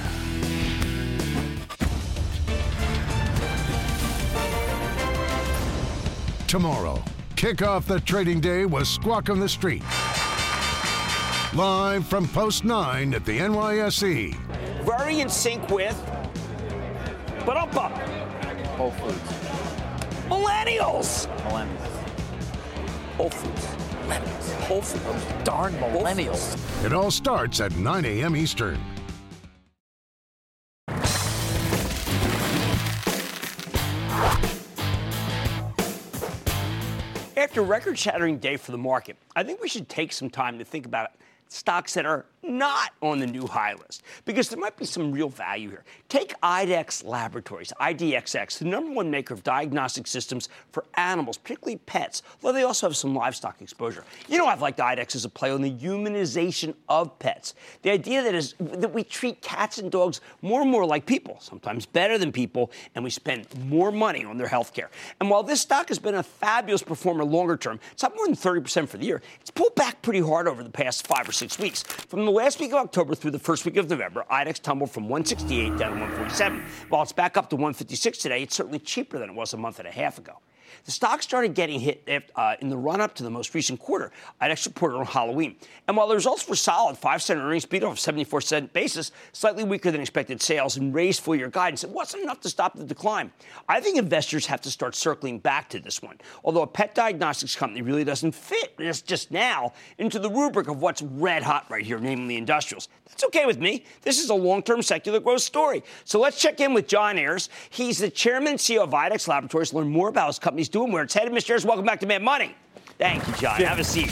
Tomorrow, 6.47 7.03
kick 7.39 7.61
off 7.61 7.87
the 7.87 8.01
trading 8.01 8.41
day 8.41 8.65
was 8.65 8.89
Squawk 8.89 9.29
on 9.29 9.39
the 9.39 9.47
Street. 9.47 9.81
Live 11.53 12.05
from 12.05 12.27
Post 12.27 12.65
9 12.65 13.13
at 13.13 13.23
the 13.23 13.39
NYSE. 13.39 14.35
Very 14.83 15.21
in 15.21 15.29
sync 15.29 15.69
with, 15.69 15.95
but 17.45 17.55
up 17.55 17.73
up. 17.77 17.93
Whole 18.75 18.91
Foods. 18.91 19.17
Millennials. 20.27 21.27
Millennials. 21.47 21.87
Whole 23.15 23.29
Foods. 23.29 23.67
Millennials. 24.03 24.53
Whole 24.63 24.81
Foods. 24.81 25.45
Darn 25.45 25.71
millennials. 25.75 26.57
It 26.83 26.91
all 26.91 27.09
starts 27.09 27.61
at 27.61 27.73
9 27.77 28.03
a.m. 28.03 28.35
Eastern. 28.35 28.77
After 37.49 37.61
a 37.61 37.65
record 37.65 37.97
shattering 37.97 38.37
day 38.37 38.57
for 38.57 38.71
the 38.71 38.77
market, 38.77 39.17
I 39.35 39.41
think 39.41 39.59
we 39.59 39.67
should 39.67 39.89
take 39.89 40.13
some 40.13 40.29
time 40.29 40.59
to 40.59 40.63
think 40.63 40.85
about 40.85 41.13
stocks 41.47 41.95
that 41.95 42.05
are 42.05 42.27
not 42.43 42.91
on 43.01 43.19
the 43.19 43.27
new 43.27 43.45
high 43.45 43.73
list 43.73 44.03
because 44.25 44.49
there 44.49 44.59
might 44.59 44.77
be 44.77 44.85
some 44.85 45.11
real 45.11 45.29
value 45.29 45.69
here. 45.69 45.83
Take 46.07 46.39
IDEXX 46.41 47.05
Laboratories, 47.05 47.73
IDXX, 47.79 48.59
the 48.59 48.65
number 48.65 48.91
one 48.91 49.11
maker 49.11 49.33
of 49.33 49.43
diagnostic 49.43 50.07
systems 50.07 50.49
for 50.71 50.85
animals, 50.95 51.37
particularly 51.37 51.77
pets, 51.85 52.23
though 52.41 52.51
they 52.51 52.63
also 52.63 52.87
have 52.87 52.97
some 52.97 53.13
livestock 53.13 53.61
exposure. 53.61 54.03
You 54.27 54.37
know, 54.37 54.47
I've 54.47 54.61
liked 54.61 54.79
IDEXX 54.79 55.15
as 55.15 55.25
a 55.25 55.29
play 55.29 55.51
on 55.51 55.61
the 55.61 55.71
humanization 55.71 56.73
of 56.87 57.17
pets. 57.19 57.53
The 57.81 57.91
idea 57.91 58.23
that 58.23 58.35
is 58.35 58.55
that 58.59 58.93
we 58.93 59.03
treat 59.03 59.41
cats 59.41 59.77
and 59.77 59.91
dogs 59.91 60.21
more 60.41 60.61
and 60.61 60.71
more 60.71 60.85
like 60.85 61.05
people, 61.05 61.37
sometimes 61.41 61.85
better 61.85 62.17
than 62.17 62.31
people, 62.31 62.71
and 62.95 63.03
we 63.03 63.09
spend 63.09 63.47
more 63.65 63.91
money 63.91 64.25
on 64.25 64.37
their 64.37 64.47
health 64.47 64.73
care. 64.73 64.89
And 65.19 65.29
while 65.29 65.43
this 65.43 65.61
stock 65.61 65.89
has 65.89 65.99
been 65.99 66.15
a 66.15 66.23
fabulous 66.23 66.83
performer 66.83 67.23
longer 67.23 67.57
term, 67.57 67.79
it's 67.91 68.03
up 68.03 68.15
more 68.15 68.25
than 68.25 68.35
30% 68.35 68.87
for 68.87 68.97
the 68.97 69.05
year. 69.05 69.21
It's 69.41 69.51
pulled 69.51 69.75
back 69.75 70.01
pretty 70.01 70.21
hard 70.21 70.47
over 70.47 70.63
the 70.63 70.69
past 70.69 71.05
five 71.05 71.27
or 71.27 71.31
six 71.31 71.59
weeks. 71.59 71.83
From 71.83 72.25
the 72.29 72.35
last 72.35 72.59
week 72.59 72.71
of 72.71 72.77
October 72.77 73.15
through 73.15 73.31
the 73.31 73.39
first 73.39 73.65
week 73.65 73.75
of 73.77 73.89
November, 73.89 74.23
IDEXX 74.29 74.61
tumbled 74.61 74.91
from 74.91 75.09
168 75.09 75.69
down 75.79 75.93
to 75.93 75.99
147. 75.99 76.63
While 76.89 77.01
it's 77.01 77.11
back 77.11 77.37
up 77.37 77.49
to 77.49 77.55
156 77.55 78.19
today, 78.19 78.43
it's 78.43 78.53
certainly 78.53 78.77
cheaper 78.77 79.17
than 79.17 79.31
it 79.31 79.35
was 79.35 79.53
a 79.53 79.57
month 79.57 79.79
and 79.79 79.87
a 79.87 79.91
half 79.91 80.19
ago. 80.19 80.33
The 80.85 80.91
stock 80.91 81.21
started 81.21 81.53
getting 81.53 81.79
hit 81.79 82.31
uh, 82.35 82.55
in 82.59 82.69
the 82.69 82.77
run 82.77 83.01
up 83.01 83.15
to 83.15 83.23
the 83.23 83.29
most 83.29 83.53
recent 83.53 83.79
quarter. 83.79 84.11
I'd 84.39 84.51
IDEXX 84.51 84.65
reported 84.67 84.97
on 84.97 85.05
Halloween. 85.05 85.55
And 85.87 85.95
while 85.97 86.07
the 86.07 86.15
results 86.15 86.47
were 86.47 86.55
solid, 86.55 86.97
5 86.97 87.21
cent 87.21 87.39
earnings 87.39 87.65
beat 87.65 87.83
off 87.83 87.97
a 87.97 87.99
74 87.99 88.41
cent 88.41 88.73
basis, 88.73 89.11
slightly 89.31 89.63
weaker 89.63 89.91
than 89.91 90.01
expected 90.01 90.41
sales, 90.41 90.77
and 90.77 90.93
raised 90.93 91.21
full 91.21 91.35
year 91.35 91.49
guidance, 91.49 91.83
it 91.83 91.89
wasn't 91.89 92.23
enough 92.23 92.41
to 92.41 92.49
stop 92.49 92.75
the 92.75 92.83
decline. 92.83 93.31
I 93.67 93.79
think 93.79 93.97
investors 93.97 94.45
have 94.47 94.61
to 94.61 94.71
start 94.71 94.95
circling 94.95 95.39
back 95.39 95.69
to 95.69 95.79
this 95.79 96.01
one. 96.01 96.17
Although 96.43 96.63
a 96.63 96.67
pet 96.67 96.95
diagnostics 96.95 97.55
company 97.55 97.81
really 97.81 98.03
doesn't 98.03 98.33
fit 98.33 98.77
just, 99.05 99.29
now 99.31 99.73
into 99.99 100.17
the 100.17 100.29
rubric 100.29 100.67
of 100.69 100.81
what's 100.81 101.01
red 101.03 101.43
hot 101.43 101.65
right 101.69 101.85
here, 101.85 101.99
namely 101.99 102.35
industrials. 102.35 102.87
That's 103.05 103.23
okay 103.25 103.45
with 103.45 103.59
me. 103.59 103.85
This 104.01 104.19
is 104.19 104.29
a 104.29 104.35
long 104.35 104.63
term 104.63 104.81
secular 104.81 105.19
growth 105.19 105.41
story. 105.41 105.83
So 106.03 106.19
let's 106.19 106.41
check 106.41 106.59
in 106.59 106.73
with 106.73 106.87
John 106.87 107.17
Ayers. 107.17 107.49
He's 107.69 107.99
the 107.99 108.09
chairman 108.09 108.49
and 108.49 108.59
CEO 108.59 108.83
of 108.83 108.89
IDEXX 108.89 109.27
Laboratories, 109.27 109.73
learn 109.73 109.89
more 109.89 110.09
about 110.09 110.27
his 110.27 110.39
company's 110.59 110.69
doing, 110.69 110.91
where 110.91 111.03
it's 111.03 111.13
headed. 111.13 111.31
Mr. 111.31 111.51
Ayers, 111.51 111.65
welcome 111.65 111.85
back 111.85 112.01
to 112.01 112.05
Mad 112.05 112.21
Money. 112.21 112.53
Thank 112.97 113.25
you, 113.25 113.33
John. 113.35 113.61
Have 113.61 113.79
a 113.79 113.83
seat. 113.83 114.11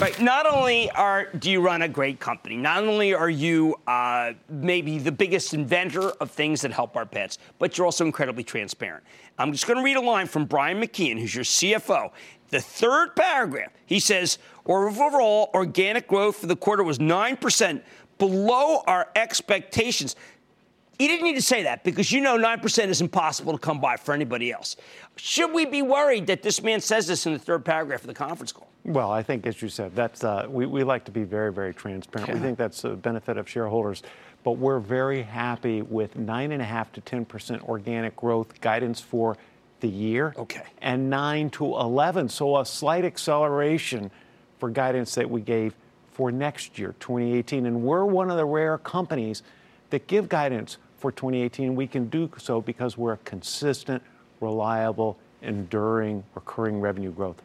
Right. 0.00 0.18
Not 0.18 0.46
only 0.46 0.90
are 0.92 1.26
do 1.38 1.50
you 1.50 1.60
run 1.60 1.82
a 1.82 1.88
great 1.88 2.20
company, 2.20 2.56
not 2.56 2.84
only 2.84 3.12
are 3.12 3.28
you 3.28 3.76
uh, 3.86 4.32
maybe 4.48 4.98
the 4.98 5.12
biggest 5.12 5.52
inventor 5.52 6.10
of 6.20 6.30
things 6.30 6.62
that 6.62 6.70
help 6.70 6.96
our 6.96 7.04
pets, 7.04 7.36
but 7.58 7.76
you're 7.76 7.84
also 7.84 8.06
incredibly 8.06 8.44
transparent. 8.44 9.04
I'm 9.38 9.52
just 9.52 9.66
going 9.66 9.76
to 9.76 9.82
read 9.82 9.96
a 9.96 10.00
line 10.00 10.26
from 10.26 10.46
Brian 10.46 10.80
McKeon, 10.80 11.18
who's 11.18 11.34
your 11.34 11.44
CFO. 11.44 12.12
The 12.48 12.60
third 12.60 13.14
paragraph, 13.14 13.72
he 13.84 14.00
says, 14.00 14.38
overall 14.64 15.50
organic 15.52 16.08
growth 16.08 16.36
for 16.36 16.46
the 16.46 16.56
quarter 16.56 16.82
was 16.82 16.98
9%, 16.98 17.82
below 18.18 18.82
our 18.86 19.08
expectations. 19.16 20.16
You 20.98 21.06
didn't 21.06 21.24
need 21.24 21.36
to 21.36 21.42
say 21.42 21.62
that 21.62 21.84
because 21.84 22.10
you 22.10 22.20
know 22.20 22.36
9% 22.36 22.88
is 22.88 23.00
impossible 23.00 23.52
to 23.52 23.58
come 23.58 23.80
by 23.80 23.96
for 23.96 24.12
anybody 24.12 24.50
else. 24.50 24.76
Should 25.14 25.52
we 25.52 25.64
be 25.64 25.80
worried 25.80 26.26
that 26.26 26.42
this 26.42 26.60
man 26.60 26.80
says 26.80 27.06
this 27.06 27.24
in 27.24 27.32
the 27.32 27.38
third 27.38 27.64
paragraph 27.64 28.00
of 28.00 28.08
the 28.08 28.14
conference 28.14 28.50
call? 28.50 28.68
Well, 28.84 29.12
I 29.12 29.22
think, 29.22 29.46
as 29.46 29.62
you 29.62 29.68
said, 29.68 29.94
that's 29.94 30.24
uh, 30.24 30.46
we, 30.48 30.66
we 30.66 30.82
like 30.82 31.04
to 31.04 31.12
be 31.12 31.22
very, 31.22 31.52
very 31.52 31.72
transparent. 31.72 32.28
Yeah. 32.28 32.34
We 32.34 32.40
think 32.40 32.58
that's 32.58 32.82
a 32.82 32.96
benefit 32.96 33.36
of 33.36 33.48
shareholders. 33.48 34.02
But 34.42 34.52
we're 34.52 34.80
very 34.80 35.22
happy 35.22 35.82
with 35.82 36.16
9.5 36.16 36.92
to 36.92 37.00
10% 37.00 37.62
organic 37.68 38.16
growth 38.16 38.60
guidance 38.60 39.00
for 39.00 39.36
the 39.78 39.88
year. 39.88 40.34
Okay. 40.36 40.62
And 40.82 41.08
9 41.08 41.50
to 41.50 41.64
11. 41.64 42.28
So 42.28 42.58
a 42.58 42.66
slight 42.66 43.04
acceleration 43.04 44.10
for 44.58 44.68
guidance 44.68 45.14
that 45.14 45.30
we 45.30 45.42
gave 45.42 45.74
for 46.10 46.32
next 46.32 46.76
year, 46.76 46.96
2018. 46.98 47.66
And 47.66 47.82
we're 47.82 48.04
one 48.04 48.32
of 48.32 48.36
the 48.36 48.44
rare 48.44 48.78
companies 48.78 49.44
that 49.90 50.06
give 50.08 50.28
guidance 50.28 50.78
for 50.98 51.12
2018. 51.12 51.74
We 51.74 51.86
can 51.86 52.08
do 52.08 52.30
so 52.38 52.60
because 52.60 52.98
we're 52.98 53.14
a 53.14 53.18
consistent, 53.18 54.02
reliable, 54.40 55.18
enduring, 55.42 56.24
recurring 56.34 56.80
revenue 56.80 57.10
growth. 57.10 57.40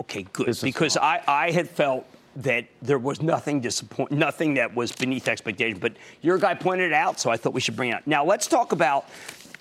Okay, 0.00 0.26
good. 0.32 0.56
Because 0.62 0.96
I, 0.96 1.22
I 1.26 1.50
had 1.50 1.68
felt 1.68 2.06
that 2.36 2.66
there 2.82 2.98
was 2.98 3.20
nothing 3.20 3.60
disappoint, 3.60 4.12
nothing 4.12 4.54
that 4.54 4.74
was 4.74 4.92
beneath 4.92 5.26
expectation. 5.26 5.78
But 5.78 5.94
your 6.22 6.38
guy 6.38 6.54
pointed 6.54 6.88
it 6.88 6.94
out, 6.94 7.18
so 7.18 7.30
I 7.30 7.36
thought 7.36 7.52
we 7.52 7.60
should 7.60 7.76
bring 7.76 7.90
it 7.90 7.94
out. 7.94 8.06
Now 8.06 8.24
let's 8.24 8.46
talk 8.46 8.72
about 8.72 9.08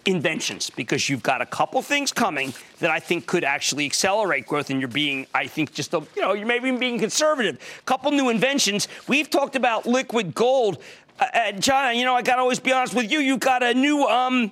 inventions 0.05 0.69
because 0.69 1.09
you've 1.09 1.23
got 1.23 1.41
a 1.41 1.45
couple 1.45 1.81
things 1.81 2.13
coming 2.13 2.53
that 2.79 2.89
I 2.89 2.99
think 2.99 3.25
could 3.25 3.43
actually 3.43 3.85
accelerate 3.85 4.45
growth, 4.47 4.69
and 4.69 4.79
you're 4.79 4.87
being, 4.87 5.27
I 5.33 5.47
think, 5.47 5.73
just 5.73 5.93
a, 5.93 6.01
you 6.15 6.21
know, 6.21 6.33
you're 6.33 6.47
maybe 6.47 6.71
being 6.71 6.97
conservative. 6.97 7.59
A 7.79 7.83
couple 7.83 8.11
new 8.11 8.29
inventions. 8.29 8.87
We've 9.07 9.29
talked 9.29 9.55
about 9.55 9.85
liquid 9.85 10.33
gold. 10.33 10.81
Uh, 11.19 11.25
uh, 11.33 11.51
John, 11.53 11.95
you 11.95 12.05
know, 12.05 12.15
I 12.15 12.21
got 12.21 12.35
to 12.35 12.41
always 12.41 12.59
be 12.59 12.71
honest 12.71 12.93
with 12.93 13.11
you. 13.11 13.19
You 13.19 13.37
got 13.37 13.63
a 13.63 13.73
new 13.73 14.03
um, 14.03 14.51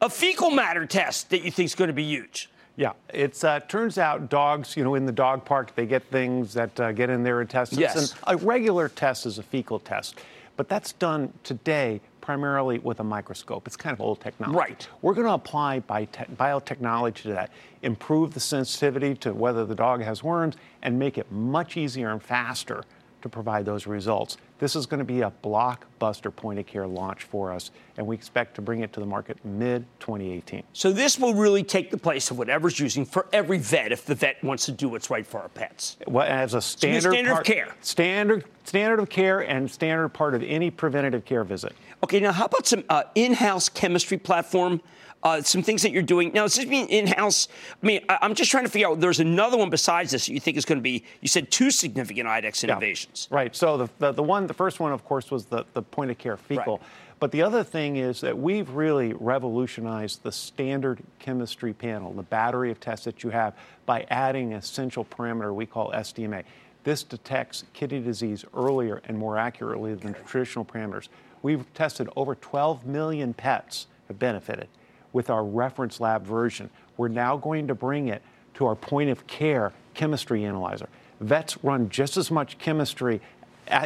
a 0.00 0.08
fecal 0.08 0.50
matter 0.50 0.86
test 0.86 1.30
that 1.30 1.42
you 1.42 1.50
think 1.50 1.66
is 1.66 1.74
going 1.74 1.88
to 1.88 1.94
be 1.94 2.04
huge. 2.04 2.48
Yeah, 2.76 2.92
it 3.12 3.42
uh, 3.42 3.58
turns 3.60 3.98
out 3.98 4.30
dogs, 4.30 4.76
you 4.76 4.84
know, 4.84 4.94
in 4.94 5.04
the 5.04 5.12
dog 5.12 5.44
park, 5.44 5.74
they 5.74 5.84
get 5.84 6.04
things 6.04 6.54
that 6.54 6.78
uh, 6.78 6.92
get 6.92 7.10
in 7.10 7.24
their 7.24 7.40
intestines. 7.40 7.80
Yes. 7.80 8.12
And 8.12 8.40
a 8.40 8.44
regular 8.44 8.88
test 8.88 9.26
is 9.26 9.38
a 9.38 9.42
fecal 9.42 9.80
test, 9.80 10.20
but 10.56 10.68
that's 10.68 10.92
done 10.92 11.32
today 11.42 12.00
primarily 12.20 12.78
with 12.78 13.00
a 13.00 13.04
microscope. 13.04 13.66
It's 13.66 13.76
kind 13.76 13.94
of 13.94 14.00
old 14.00 14.20
technology. 14.20 14.56
Right. 14.56 14.88
We're 15.02 15.14
going 15.14 15.26
to 15.26 15.32
apply 15.32 15.80
biotechnology 15.80 17.22
to 17.22 17.28
that, 17.28 17.50
improve 17.82 18.34
the 18.34 18.40
sensitivity 18.40 19.14
to 19.16 19.32
whether 19.32 19.64
the 19.64 19.74
dog 19.74 20.02
has 20.02 20.22
worms, 20.22 20.54
and 20.82 20.98
make 20.98 21.18
it 21.18 21.32
much 21.32 21.76
easier 21.76 22.10
and 22.10 22.22
faster 22.22 22.84
to 23.22 23.28
provide 23.28 23.64
those 23.64 23.86
results. 23.86 24.36
This 24.58 24.74
is 24.74 24.86
going 24.86 24.98
to 24.98 25.04
be 25.04 25.20
a 25.20 25.32
blockbuster 25.44 26.34
point 26.34 26.58
of 26.58 26.66
care 26.66 26.86
launch 26.86 27.24
for 27.24 27.52
us, 27.52 27.70
and 27.96 28.06
we 28.06 28.14
expect 28.14 28.54
to 28.56 28.62
bring 28.62 28.80
it 28.80 28.92
to 28.92 29.00
the 29.00 29.06
market 29.06 29.44
mid 29.44 29.84
2018. 30.00 30.62
So, 30.72 30.92
this 30.92 31.18
will 31.18 31.34
really 31.34 31.62
take 31.62 31.90
the 31.90 31.98
place 31.98 32.30
of 32.30 32.38
whatever's 32.38 32.78
using 32.78 33.04
for 33.04 33.26
every 33.32 33.58
vet 33.58 33.92
if 33.92 34.04
the 34.04 34.14
vet 34.14 34.42
wants 34.42 34.66
to 34.66 34.72
do 34.72 34.88
what's 34.88 35.10
right 35.10 35.26
for 35.26 35.40
our 35.40 35.48
pets. 35.48 35.96
Well, 36.06 36.26
as 36.26 36.54
a 36.54 36.60
standard, 36.60 37.02
so 37.02 37.10
standard 37.10 37.32
part, 37.32 37.48
of 37.48 37.54
care. 37.54 37.74
Standard, 37.80 38.44
standard 38.64 39.00
of 39.00 39.08
care 39.08 39.40
and 39.40 39.70
standard 39.70 40.08
part 40.10 40.34
of 40.34 40.42
any 40.42 40.70
preventative 40.70 41.24
care 41.24 41.44
visit. 41.44 41.74
Okay, 42.02 42.20
now 42.20 42.32
how 42.32 42.46
about 42.46 42.66
some 42.66 42.84
uh, 42.88 43.04
in 43.14 43.34
house 43.34 43.68
chemistry 43.68 44.18
platform? 44.18 44.80
Uh, 45.20 45.42
some 45.42 45.62
things 45.62 45.82
that 45.82 45.90
you're 45.90 46.02
doing. 46.02 46.30
Now, 46.32 46.44
is 46.44 46.54
this 46.54 46.64
being 46.64 46.88
in 46.88 47.08
house? 47.08 47.48
I 47.82 47.86
mean, 47.86 48.04
I, 48.08 48.18
am 48.22 48.34
just 48.34 48.52
trying 48.52 48.64
to 48.64 48.70
figure 48.70 48.88
out 48.88 49.00
there's 49.00 49.18
another 49.18 49.56
one 49.56 49.68
besides 49.68 50.12
this 50.12 50.26
that 50.26 50.32
you 50.32 50.38
think 50.38 50.56
is 50.56 50.64
going 50.64 50.78
to 50.78 50.82
be, 50.82 51.02
you 51.20 51.26
said 51.26 51.50
two 51.50 51.72
significant 51.72 52.28
IDEXX 52.28 52.64
innovations. 52.64 53.28
Yeah, 53.28 53.36
right. 53.36 53.56
So 53.56 53.78
the, 53.78 53.90
the, 53.98 54.12
the, 54.12 54.22
one, 54.22 54.46
the 54.46 54.54
first 54.54 54.78
one, 54.78 54.92
of 54.92 55.04
course, 55.04 55.28
was 55.28 55.46
the, 55.46 55.64
the 55.72 55.82
point 55.82 56.12
of 56.12 56.18
care 56.18 56.36
fecal. 56.36 56.76
Right. 56.76 56.86
But 57.18 57.32
the 57.32 57.42
other 57.42 57.64
thing 57.64 57.96
is 57.96 58.20
that 58.20 58.38
we've 58.38 58.70
really 58.70 59.12
revolutionized 59.12 60.22
the 60.22 60.30
standard 60.30 61.00
chemistry 61.18 61.72
panel, 61.72 62.12
the 62.12 62.22
battery 62.22 62.70
of 62.70 62.78
tests 62.78 63.04
that 63.06 63.24
you 63.24 63.30
have, 63.30 63.54
by 63.86 64.06
adding 64.10 64.52
an 64.52 64.58
essential 64.58 65.04
parameter 65.04 65.52
we 65.52 65.66
call 65.66 65.90
SDMA. 65.90 66.44
This 66.84 67.02
detects 67.02 67.64
kidney 67.72 68.00
disease 68.00 68.44
earlier 68.54 69.02
and 69.06 69.18
more 69.18 69.36
accurately 69.36 69.94
than 69.94 70.14
traditional 70.26 70.64
parameters. 70.64 71.08
We've 71.42 71.64
tested 71.74 72.08
over 72.14 72.36
12 72.36 72.86
million 72.86 73.34
pets 73.34 73.88
have 74.06 74.18
benefited 74.18 74.68
with 75.12 75.30
our 75.30 75.44
reference 75.44 76.00
lab 76.00 76.24
version. 76.24 76.70
We're 76.96 77.08
now 77.08 77.36
going 77.36 77.68
to 77.68 77.74
bring 77.74 78.08
it 78.08 78.22
to 78.54 78.66
our 78.66 78.74
point 78.74 79.10
of 79.10 79.26
care 79.26 79.72
chemistry 79.94 80.44
analyzer. 80.44 80.88
Vets 81.20 81.62
run 81.62 81.88
just 81.88 82.16
as 82.16 82.30
much 82.30 82.58
chemistry 82.58 83.20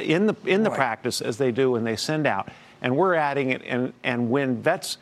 in 0.01 0.27
the 0.27 0.37
in 0.45 0.63
the 0.63 0.71
right. 0.71 0.77
practice 0.77 1.21
as 1.21 1.39
they 1.39 1.51
do 1.51 1.73
when 1.73 1.85
they 1.85 1.97
send 1.97 2.27
out, 2.27 2.49
and 2.81 2.97
we're 2.97 3.15
adding 3.15 3.51
it. 3.51 3.63
And 3.65 3.93
and 4.05 4.31
when 4.31 4.63
vets 4.63 4.99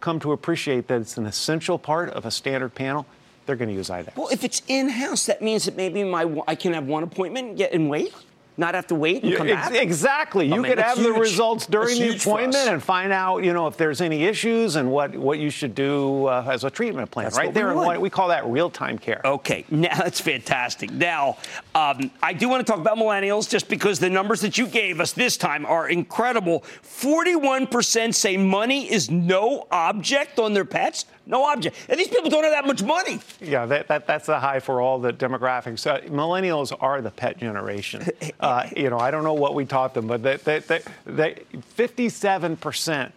come 0.00 0.18
to 0.20 0.32
appreciate 0.32 0.88
that 0.88 1.00
it's 1.00 1.16
an 1.16 1.26
essential 1.26 1.78
part 1.78 2.10
of 2.10 2.26
a 2.26 2.30
standard 2.30 2.74
panel, 2.74 3.06
they're 3.46 3.56
going 3.56 3.68
to 3.68 3.74
use 3.74 3.88
IDEXX. 3.88 4.16
Well, 4.16 4.28
if 4.28 4.44
it's 4.44 4.62
in 4.68 4.88
house, 4.88 5.26
that 5.26 5.42
means 5.42 5.64
that 5.64 5.76
maybe 5.76 6.04
my 6.04 6.42
I 6.46 6.54
can 6.54 6.72
have 6.72 6.86
one 6.86 7.02
appointment 7.02 7.48
and 7.48 7.56
get 7.56 7.72
and 7.72 7.88
wait 7.88 8.14
not 8.56 8.74
have 8.74 8.86
to 8.88 8.94
wait 8.94 9.22
and 9.22 9.34
come 9.34 9.46
back? 9.46 9.72
Exactly. 9.74 10.50
Oh, 10.52 10.56
you 10.56 10.62
man, 10.62 10.72
could 10.72 10.78
have 10.78 11.02
the 11.02 11.12
results 11.12 11.66
during 11.66 11.98
the 11.98 12.16
appointment 12.16 12.68
and 12.68 12.82
find 12.82 13.12
out, 13.12 13.44
you 13.44 13.52
know, 13.52 13.66
if 13.66 13.76
there's 13.76 14.00
any 14.00 14.24
issues 14.24 14.76
and 14.76 14.90
what, 14.90 15.16
what 15.16 15.38
you 15.38 15.50
should 15.50 15.74
do 15.74 16.26
uh, 16.26 16.46
as 16.48 16.64
a 16.64 16.70
treatment 16.70 17.10
plan. 17.10 17.24
That's 17.24 17.38
right 17.38 17.48
we 17.48 17.54
there, 17.54 17.70
in 17.70 17.76
want. 17.76 17.86
what 17.86 18.00
we 18.00 18.10
call 18.10 18.28
that 18.28 18.46
real-time 18.46 18.98
care. 18.98 19.20
Okay, 19.24 19.64
now 19.70 19.96
that's 19.96 20.20
fantastic. 20.20 20.90
Now, 20.90 21.38
um, 21.74 22.10
I 22.22 22.32
do 22.32 22.48
want 22.48 22.66
to 22.66 22.70
talk 22.70 22.80
about 22.80 22.98
millennials 22.98 23.48
just 23.48 23.68
because 23.68 23.98
the 23.98 24.10
numbers 24.10 24.40
that 24.42 24.58
you 24.58 24.66
gave 24.66 25.00
us 25.00 25.12
this 25.12 25.36
time 25.36 25.64
are 25.66 25.88
incredible. 25.88 26.60
41% 26.82 28.14
say 28.14 28.36
money 28.36 28.90
is 28.90 29.10
no 29.10 29.66
object 29.70 30.38
on 30.38 30.52
their 30.52 30.64
pets. 30.64 31.06
No 31.24 31.44
object. 31.44 31.76
And 31.88 31.98
these 31.98 32.08
people 32.08 32.30
don't 32.30 32.42
have 32.42 32.52
that 32.52 32.66
much 32.66 32.82
money. 32.82 33.20
Yeah, 33.40 33.64
that, 33.66 33.86
that, 33.88 34.06
that's 34.06 34.28
a 34.28 34.40
high 34.40 34.58
for 34.58 34.80
all 34.80 34.98
the 34.98 35.12
demographics. 35.12 35.86
Uh, 35.86 36.00
millennials 36.08 36.76
are 36.80 37.00
the 37.00 37.10
pet 37.12 37.38
generation. 37.38 38.08
Uh, 38.42 38.68
you 38.76 38.90
know, 38.90 38.98
I 38.98 39.12
don't 39.12 39.22
know 39.22 39.34
what 39.34 39.54
we 39.54 39.64
taught 39.64 39.94
them, 39.94 40.08
but 40.08 40.22
they, 40.22 40.36
they, 40.36 40.80
they, 41.06 41.44
57% 41.76 43.12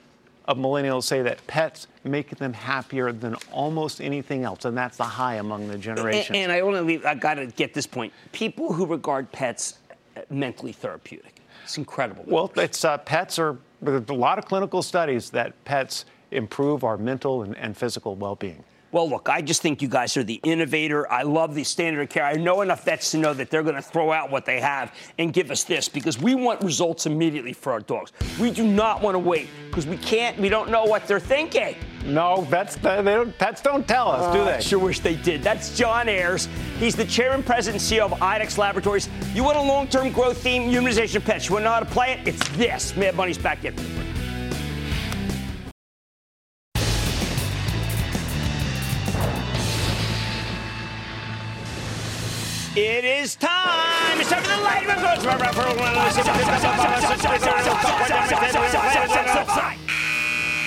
of 0.45 0.57
millennials 0.57 1.03
say 1.03 1.23
that 1.23 1.45
pets 1.47 1.87
make 2.03 2.29
them 2.37 2.53
happier 2.53 3.11
than 3.11 3.35
almost 3.51 3.99
anything 4.01 4.43
else, 4.43 4.65
and 4.65 4.77
that's 4.77 4.97
the 4.97 5.03
high 5.03 5.35
among 5.35 5.67
the 5.67 5.73
And, 5.73 5.81
generation. 5.81 6.35
and 6.35 6.51
I 6.51 6.61
want 6.61 6.75
to 6.77 6.83
leave, 6.83 7.05
I 7.05 7.15
got 7.15 7.33
to 7.35 7.47
get 7.47 7.73
this 7.73 7.87
point. 7.87 8.13
People 8.33 8.71
who 8.71 8.85
regard 8.85 9.31
pets 9.31 9.79
uh, 10.15 10.21
mentally 10.29 10.71
therapeutic. 10.71 11.41
It's 11.63 11.79
incredible. 11.79 12.23
Well, 12.27 12.51
it's 12.55 12.85
uh, 12.85 12.99
pets 12.99 13.39
are 13.39 13.57
there's 13.81 14.07
a 14.09 14.13
lot 14.13 14.37
of 14.37 14.45
clinical 14.45 14.83
studies 14.83 15.31
that 15.31 15.63
pets 15.65 16.05
improve 16.29 16.83
our 16.83 16.97
mental 16.97 17.41
and, 17.41 17.57
and 17.57 17.75
physical 17.75 18.15
well-being. 18.15 18.63
Well, 18.95 19.09
look, 19.09 19.27
I 19.27 19.41
just 19.41 19.61
think 19.61 19.81
you 19.81 19.89
guys 19.89 20.15
are 20.15 20.23
the 20.23 20.39
innovator. 20.45 21.11
I 21.11 21.23
love 21.23 21.53
the 21.53 21.65
standard 21.65 22.03
of 22.03 22.07
care. 22.07 22.23
I 22.23 22.35
know 22.35 22.61
enough 22.61 22.85
vets 22.85 23.11
to 23.11 23.17
know 23.17 23.33
that 23.33 23.49
they're 23.49 23.61
going 23.61 23.75
to 23.75 23.81
throw 23.81 24.13
out 24.13 24.31
what 24.31 24.45
they 24.45 24.61
have 24.61 24.93
and 25.17 25.33
give 25.33 25.51
us 25.51 25.65
this 25.65 25.89
because 25.89 26.17
we 26.17 26.33
want 26.33 26.63
results 26.63 27.05
immediately 27.05 27.51
for 27.51 27.73
our 27.73 27.81
dogs. 27.81 28.13
We 28.39 28.51
do 28.51 28.65
not 28.65 29.01
want 29.01 29.15
to 29.15 29.19
wait 29.19 29.49
because 29.67 29.85
we 29.85 29.97
can't, 29.97 30.39
we 30.39 30.47
don't 30.47 30.69
know 30.71 30.85
what 30.85 31.07
they're 31.07 31.19
thinking. 31.19 31.75
No, 32.05 32.39
vets 32.43 32.77
they 32.77 33.01
don't, 33.03 33.37
pets 33.37 33.61
don't 33.61 33.85
tell 33.85 34.07
us, 34.11 34.33
do 34.33 34.39
Uh, 34.43 34.45
they? 34.45 34.53
I 34.53 34.59
sure 34.61 34.79
wish 34.79 35.01
they 35.01 35.17
did. 35.17 35.43
That's 35.43 35.77
John 35.77 36.07
Ayers. 36.07 36.47
He's 36.79 36.95
the 36.95 37.03
chairman, 37.03 37.43
president, 37.43 37.83
and 37.83 37.99
CEO 37.99 38.05
of 38.09 38.17
IDEXX 38.21 38.57
Laboratories. 38.57 39.09
You 39.33 39.43
want 39.43 39.57
a 39.57 39.61
long-term 39.61 40.13
growth 40.13 40.37
theme, 40.37 40.71
humanization 40.71 41.21
pitch. 41.21 41.49
You 41.49 41.55
want 41.55 41.63
to 41.63 41.65
know 41.65 41.73
how 41.73 41.79
to 41.81 41.85
play 41.85 42.13
it? 42.13 42.25
It's 42.29 42.47
this. 42.55 42.95
Mad 42.95 43.15
Money's 43.15 43.37
back 43.37 43.65
in. 43.65 43.75
It 52.77 53.05
is 53.05 53.37
time. 53.37 54.19
It's 54.19 54.29
time 54.29 54.43
for 54.43 54.49
the 54.49 54.61
lightning 54.61 54.89
round. 54.89 54.99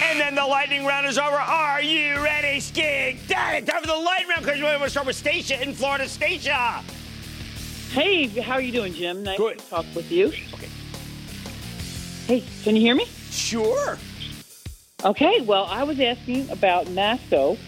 And 0.03 0.19
then 0.19 0.35
the 0.35 0.47
lightning 0.47 0.87
round 0.87 1.07
is 1.07 1.19
over. 1.19 1.37
Are 1.37 1.83
you 1.83 2.25
ready, 2.25 2.61
Skig? 2.61 3.29
Daddy, 3.29 3.67
time 3.67 3.83
for 3.83 3.89
the 3.89 3.95
lightning 3.95 4.29
round 4.29 4.43
because 4.43 4.59
we're 4.59 4.71
going 4.71 4.81
to 4.81 4.89
start 4.89 5.07
with 5.07 5.17
Stacia 5.17 5.63
in 5.63 5.75
Florida. 5.75 6.09
Stacia. 6.09 6.83
Hey, 7.91 8.29
how 8.29 8.55
are 8.55 8.63
you 8.63 8.73
doing, 8.73 8.95
Jim? 8.95 9.23
Nice 9.23 9.37
to 9.37 9.57
talk 9.69 9.85
with 9.95 10.11
you. 10.11 10.29
Okay. 10.29 10.69
Hey, 12.27 12.43
can 12.65 12.75
you 12.75 12.81
hear 12.81 12.95
me? 12.95 13.05
Sure. 13.31 13.99
Okay, 15.05 15.43
well, 15.43 15.67
I 15.67 15.83
was 15.83 16.01
asking 16.01 16.49
about 16.49 16.89
Masco. 16.91 17.59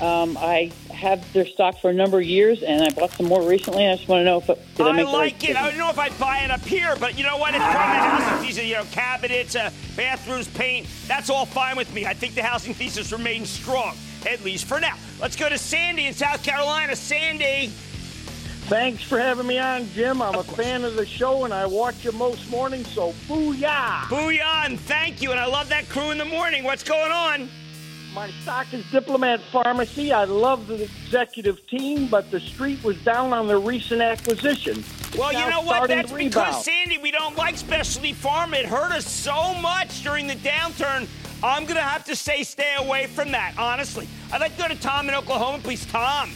Um, 0.00 0.36
I 0.38 0.70
have 0.94 1.32
their 1.32 1.46
stock 1.46 1.78
for 1.80 1.90
a 1.90 1.92
number 1.92 2.18
of 2.18 2.24
years, 2.24 2.62
and 2.62 2.82
I 2.82 2.90
bought 2.90 3.10
some 3.12 3.26
more 3.26 3.42
recently. 3.42 3.86
I 3.86 3.96
just 3.96 4.08
want 4.08 4.20
to 4.20 4.24
know 4.24 4.38
if 4.38 4.46
did 4.46 4.86
I, 4.86 4.90
I 4.90 4.92
make 4.92 5.06
the 5.06 5.12
right 5.12 5.18
like 5.18 5.48
it. 5.48 5.56
I 5.56 5.68
don't 5.68 5.78
know 5.78 5.90
if 5.90 5.98
I'd 5.98 6.18
buy 6.18 6.38
it 6.38 6.50
up 6.50 6.60
here, 6.62 6.96
but 6.98 7.18
you 7.18 7.24
know 7.24 7.36
what? 7.36 7.54
It's 7.54 7.62
part 7.62 7.76
of 7.76 7.82
the 7.82 7.84
housing 7.84 8.38
thesis. 8.46 8.64
You 8.64 8.74
know, 8.74 8.84
cabinets, 8.92 9.56
uh, 9.56 9.70
bathrooms, 9.96 10.48
paint. 10.48 10.86
That's 11.06 11.30
all 11.30 11.46
fine 11.46 11.76
with 11.76 11.92
me. 11.92 12.06
I 12.06 12.14
think 12.14 12.34
the 12.34 12.42
housing 12.42 12.74
thesis 12.74 13.12
remains 13.12 13.50
strong, 13.50 13.96
at 14.26 14.44
least 14.44 14.64
for 14.66 14.80
now. 14.80 14.96
Let's 15.20 15.36
go 15.36 15.48
to 15.48 15.58
Sandy 15.58 16.06
in 16.06 16.14
South 16.14 16.42
Carolina. 16.42 16.96
Sandy. 16.96 17.72
Thanks 18.68 19.02
for 19.02 19.18
having 19.18 19.46
me 19.46 19.58
on, 19.58 19.86
Jim. 19.90 20.22
I'm 20.22 20.36
a 20.36 20.42
fan 20.42 20.84
of 20.84 20.96
the 20.96 21.04
show, 21.04 21.44
and 21.44 21.52
I 21.52 21.66
watch 21.66 22.02
you 22.02 22.12
most 22.12 22.48
mornings, 22.50 22.88
so 22.88 23.12
booyah! 23.28 24.04
Booyah, 24.04 24.64
and 24.64 24.80
thank 24.80 25.20
you. 25.20 25.32
And 25.32 25.38
I 25.38 25.44
love 25.44 25.68
that 25.68 25.86
crew 25.90 26.12
in 26.12 26.16
the 26.16 26.24
morning. 26.24 26.64
What's 26.64 26.82
going 26.82 27.12
on? 27.12 27.50
My 28.14 28.30
stock 28.42 28.72
is 28.72 28.88
Diplomat 28.92 29.40
Pharmacy. 29.50 30.12
I 30.12 30.22
love 30.22 30.68
the 30.68 30.84
executive 30.84 31.66
team, 31.66 32.06
but 32.06 32.30
the 32.30 32.38
street 32.38 32.82
was 32.84 32.96
down 33.02 33.32
on 33.32 33.48
the 33.48 33.58
recent 33.58 34.00
acquisition. 34.00 34.84
Well, 35.18 35.32
Now 35.32 35.44
you 35.44 35.50
know 35.50 35.62
what? 35.62 35.88
That's 35.88 36.12
because. 36.12 36.64
Sandy, 36.64 36.98
we 36.98 37.10
don't 37.10 37.36
like 37.36 37.56
specialty 37.56 38.12
pharma. 38.12 38.60
It 38.60 38.66
hurt 38.66 38.92
us 38.92 39.04
so 39.04 39.54
much 39.54 40.04
during 40.04 40.28
the 40.28 40.36
downturn. 40.36 41.08
I'm 41.42 41.64
going 41.64 41.74
to 41.74 41.82
have 41.82 42.04
to 42.04 42.14
say 42.14 42.44
stay 42.44 42.74
away 42.78 43.08
from 43.08 43.32
that, 43.32 43.54
honestly. 43.58 44.06
I'd 44.32 44.40
like 44.40 44.54
to 44.56 44.62
go 44.62 44.68
to 44.68 44.80
Tom 44.80 45.08
in 45.08 45.14
Oklahoma, 45.16 45.58
please. 45.58 45.84
Tom. 45.84 46.30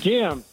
Jim. 0.00 0.44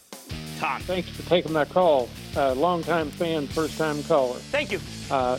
Tom. 0.58 0.80
Thanks 0.82 1.08
for 1.08 1.22
taking 1.28 1.52
my 1.52 1.64
call. 1.64 2.08
Uh, 2.36 2.52
longtime 2.54 3.10
fan, 3.12 3.46
first 3.46 3.78
time 3.78 4.02
caller. 4.02 4.38
Thank 4.38 4.72
you. 4.72 4.80
Uh, 5.08 5.38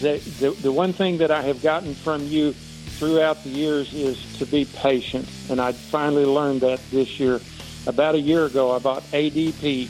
the, 0.00 0.18
the, 0.38 0.50
the 0.62 0.70
one 0.70 0.92
thing 0.92 1.18
that 1.18 1.32
I 1.32 1.42
have 1.42 1.60
gotten 1.60 1.92
from 1.92 2.24
you 2.28 2.54
throughout 3.02 3.42
the 3.42 3.50
years 3.50 3.92
is 3.92 4.38
to 4.38 4.46
be 4.46 4.64
patient. 4.64 5.28
And 5.50 5.60
I 5.60 5.72
finally 5.72 6.24
learned 6.24 6.60
that 6.60 6.78
this 6.92 7.18
year. 7.18 7.40
About 7.88 8.14
a 8.14 8.20
year 8.20 8.44
ago, 8.44 8.70
I 8.70 8.78
bought 8.78 9.02
ADP, 9.10 9.88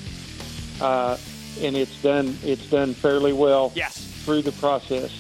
uh, 0.80 1.18
and 1.60 1.76
it's 1.76 2.00
done, 2.00 2.38
it's 2.42 2.70
done 2.70 2.94
fairly 2.94 3.34
well 3.34 3.70
yes. 3.74 4.02
through 4.24 4.40
the 4.40 4.52
process. 4.52 5.12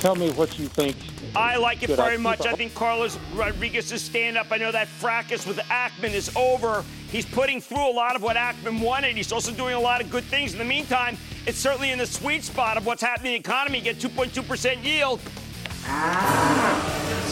Tell 0.00 0.16
me 0.16 0.30
what 0.32 0.58
you 0.58 0.66
think. 0.66 0.96
I 1.36 1.56
like 1.56 1.84
it 1.84 1.90
Should 1.90 2.00
I 2.00 2.04
very 2.04 2.16
keep 2.16 2.22
much. 2.24 2.46
I 2.46 2.54
think 2.54 2.74
Carlos 2.74 3.16
Rodriguez's 3.32 4.02
stand 4.02 4.36
up. 4.36 4.48
I 4.50 4.56
know 4.56 4.72
that 4.72 4.88
fracas 4.88 5.46
with 5.46 5.58
Ackman 5.58 6.14
is 6.14 6.34
over. 6.34 6.84
He's 7.12 7.26
putting 7.26 7.60
through 7.60 7.88
a 7.88 7.94
lot 7.94 8.16
of 8.16 8.22
what 8.22 8.36
Ackman 8.36 8.80
wanted. 8.80 9.16
He's 9.16 9.30
also 9.30 9.52
doing 9.52 9.74
a 9.74 9.80
lot 9.80 10.00
of 10.00 10.10
good 10.10 10.24
things. 10.24 10.52
In 10.52 10.58
the 10.58 10.64
meantime, 10.64 11.16
it's 11.46 11.58
certainly 11.58 11.92
in 11.92 11.98
the 11.98 12.06
sweet 12.06 12.42
spot 12.42 12.76
of 12.76 12.86
what's 12.86 13.02
happening 13.02 13.36
in 13.36 13.42
the 13.42 13.48
economy. 13.48 13.80
Get 13.80 13.98
2.2% 13.98 14.82
yield. 14.82 15.20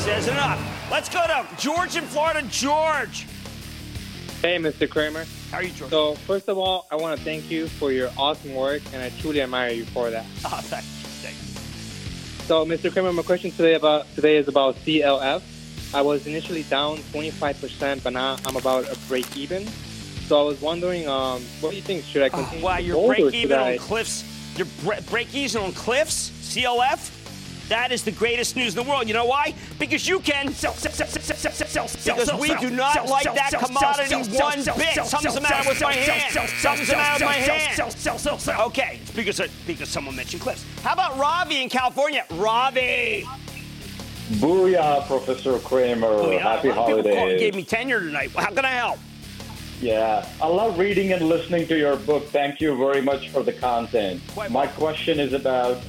Says 0.05 0.27
enough. 0.29 0.59
Let's 0.91 1.09
go 1.09 1.23
to 1.27 1.47
George 1.59 1.97
in 1.97 2.05
Florida. 2.05 2.43
George. 2.51 3.27
Hey, 4.43 4.57
Mr. 4.59 4.89
Cramer. 4.89 5.27
How 5.51 5.59
are 5.59 5.63
you, 5.63 5.71
George? 5.71 5.91
So, 5.91 6.15
first 6.15 6.49
of 6.49 6.57
all, 6.59 6.87
I 6.91 6.97
want 6.97 7.19
to 7.19 7.25
thank 7.25 7.51
you 7.51 7.69
for 7.69 7.93
your 7.93 8.11
awesome 8.17 8.55
work, 8.55 8.83
and 8.93 9.03
I 9.03 9.11
truly 9.21 9.43
admire 9.43 9.71
you 9.73 9.85
for 9.87 10.11
that. 10.11 10.25
Oh, 10.45 10.61
thank 10.63 10.85
you. 10.85 10.91
Thank 11.23 11.37
you. 11.37 12.47
So, 12.47 12.65
Mr. 12.65 12.93
Cramer, 12.93 13.13
my 13.13 13.23
question 13.23 13.51
today 13.51 13.75
about 13.75 14.07
today 14.15 14.37
is 14.37 14.49
about 14.49 14.77
CLF. 14.77 15.43
I 15.95 16.01
was 16.03 16.27
initially 16.27 16.63
down 16.65 16.99
25%, 17.13 18.03
but 18.03 18.13
now 18.13 18.37
I'm 18.47 18.57
about 18.57 18.91
a 18.91 18.97
break 19.09 19.37
even. 19.37 19.67
So, 20.27 20.41
I 20.41 20.45
was 20.45 20.61
wondering, 20.61 21.07
um, 21.09 21.43
what 21.61 21.71
do 21.71 21.77
you 21.77 21.83
think? 21.83 22.05
Should 22.05 22.23
I 22.23 22.29
continue? 22.29 22.63
Oh, 22.63 22.67
Wow, 22.67 22.77
to 22.77 22.83
you're 22.83 23.07
break 23.09 23.35
even 23.35 23.59
I- 23.59 23.73
on 23.73 23.79
Cliffs. 23.79 24.25
You're 24.57 24.67
bre- 24.85 25.01
break 25.11 25.35
even 25.35 25.63
on 25.63 25.73
Cliffs, 25.73 26.31
CLF. 26.43 27.11
That 27.69 27.93
is 27.93 28.03
the 28.03 28.11
greatest 28.11 28.57
news 28.57 28.77
in 28.77 28.83
the 28.83 28.91
world. 28.91 29.09
You 29.09 29.15
know 29.15 29.27
why? 29.27 29.55
Because 29.79 30.09
you 30.09 30.21
can. 30.21 30.49
Because 30.49 32.33
we 32.41 32.55
do 32.57 32.71
not 32.71 33.07
like 33.09 33.25
that 33.25 33.51
commodity 33.53 34.17
one 34.39 34.65
bit. 34.79 35.05
Something's 35.07 35.35
the 35.35 35.41
matter 35.41 35.69
with 35.69 35.81
my 35.81 35.93
hand. 35.93 36.49
Something's 36.61 36.89
the 36.89 36.97
matter 36.97 37.27
with 37.27 37.35
my 37.35 37.35
hand. 37.35 38.61
Okay, 38.69 39.01
because 39.15 39.41
because 39.67 39.89
someone 39.89 40.17
mentioned 40.17 40.43
Cliffs. 40.43 40.65
How 40.83 40.95
about 40.95 41.19
Ravi 41.19 41.63
in 41.63 41.69
California? 41.69 42.25
Ravi. 42.33 43.27
Booyah, 44.29 45.07
Professor 45.07 45.59
Cramer. 45.61 46.07
Oh. 46.07 46.39
Happy 46.39 46.69
A 46.69 46.75
lot 46.75 46.91
of 46.91 47.05
people 47.05 47.39
gave 47.39 47.55
me 47.55 47.65
tenure 47.65 48.01
tonight. 48.01 48.31
How 48.33 48.51
can 48.51 48.65
I 48.65 48.73
help? 48.73 48.99
Yeah, 49.81 50.29
I 50.43 50.49
love 50.49 50.79
reading 50.79 51.13
and 51.13 51.29
listening 51.29 51.67
to 51.69 51.79
your 51.79 51.97
book. 51.97 52.27
Thank 52.27 52.61
you 52.61 52.77
very 52.77 53.01
much 53.01 53.29
for 53.29 53.43
the 53.43 53.53
content. 53.53 54.21
My 54.51 54.67
question 54.67 55.21
is 55.21 55.33
about 55.33 55.81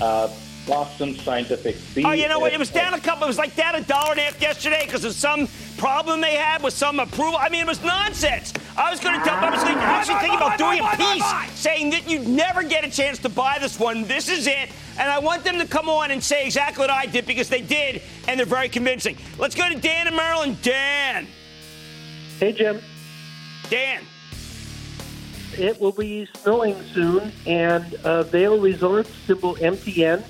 uh, 0.00 0.28
Boston 0.66 1.14
Scientific. 1.16 1.76
Oh, 2.04 2.12
you 2.12 2.28
know 2.28 2.38
what? 2.38 2.52
It 2.52 2.58
was 2.58 2.70
down 2.70 2.94
a 2.94 3.00
couple. 3.00 3.24
It 3.24 3.28
was 3.28 3.38
like 3.38 3.54
down 3.54 3.76
a 3.76 3.80
dollar 3.82 4.12
and 4.12 4.20
a 4.20 4.22
half 4.24 4.40
yesterday 4.40 4.82
because 4.84 5.04
of 5.04 5.12
some 5.12 5.48
problem 5.78 6.20
they 6.20 6.34
had 6.34 6.62
with 6.62 6.74
some 6.74 6.98
approval. 6.98 7.36
I 7.36 7.48
mean, 7.48 7.60
it 7.60 7.66
was 7.66 7.82
nonsense. 7.82 8.52
I 8.76 8.90
was 8.90 9.00
going 9.00 9.18
to 9.18 9.24
tell. 9.24 9.40
Them. 9.40 9.44
I 9.44 9.50
was 9.50 9.62
thinking, 9.62 9.82
actually 9.82 10.14
thinking 10.16 10.36
about 10.36 10.58
doing 10.58 10.80
a 10.80 10.96
piece 10.96 11.58
saying 11.60 11.90
that 11.90 12.10
you'd 12.10 12.28
never 12.28 12.62
get 12.62 12.84
a 12.84 12.90
chance 12.90 13.18
to 13.20 13.28
buy 13.28 13.58
this 13.60 13.78
one. 13.78 14.04
This 14.04 14.28
is 14.28 14.46
it, 14.46 14.70
and 14.98 15.10
I 15.10 15.18
want 15.18 15.44
them 15.44 15.58
to 15.58 15.66
come 15.66 15.88
on 15.88 16.10
and 16.10 16.22
say 16.22 16.44
exactly 16.44 16.82
what 16.82 16.90
I 16.90 17.06
did 17.06 17.26
because 17.26 17.48
they 17.48 17.60
did, 17.60 18.02
and 18.26 18.38
they're 18.38 18.46
very 18.46 18.68
convincing. 18.68 19.16
Let's 19.38 19.54
go 19.54 19.68
to 19.68 19.76
Dan 19.76 20.08
and 20.08 20.16
Maryland. 20.16 20.60
Dan. 20.62 21.26
Hey, 22.38 22.52
Jim. 22.52 22.80
Dan. 23.70 24.02
It 25.58 25.80
will 25.80 25.92
be 25.92 26.28
snowing 26.42 26.76
soon, 26.92 27.32
and 27.46 27.94
uh, 28.04 28.24
Vail 28.24 28.60
Resorts, 28.60 29.10
symbol 29.26 29.54
MTN, 29.56 30.22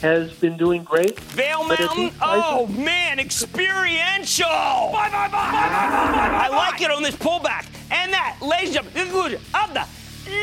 has 0.00 0.32
been 0.32 0.56
doing 0.56 0.82
great. 0.84 1.18
Vail 1.20 1.64
but 1.68 1.78
at 1.80 1.86
Mountain, 1.86 2.04
these 2.04 2.12
prices- 2.18 2.44
oh 2.46 2.66
man, 2.68 3.18
experiential. 3.20 4.46
Bye, 4.48 5.10
bye, 5.10 5.28
bye, 5.28 5.28
bye, 5.28 5.68
bye, 5.68 6.10
bye, 6.12 6.28
bye. 6.28 6.44
I 6.44 6.48
like 6.48 6.80
it 6.80 6.90
on 6.90 7.02
this 7.02 7.16
pullback. 7.16 7.66
And 7.90 8.12
that, 8.12 8.36
ladies 8.40 8.76
and 8.76 8.86
gentlemen, 8.94 9.12
conclusion 9.12 9.40
of 9.54 9.74
the 9.74 9.86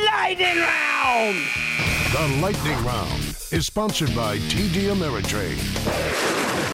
lightning 0.05 0.57
round. 0.57 1.37
The 2.13 2.39
Lightning 2.41 2.85
Round 2.85 3.21
is 3.51 3.65
sponsored 3.65 4.15
by 4.15 4.37
TD 4.37 4.89
Ameritrade. 4.93 6.73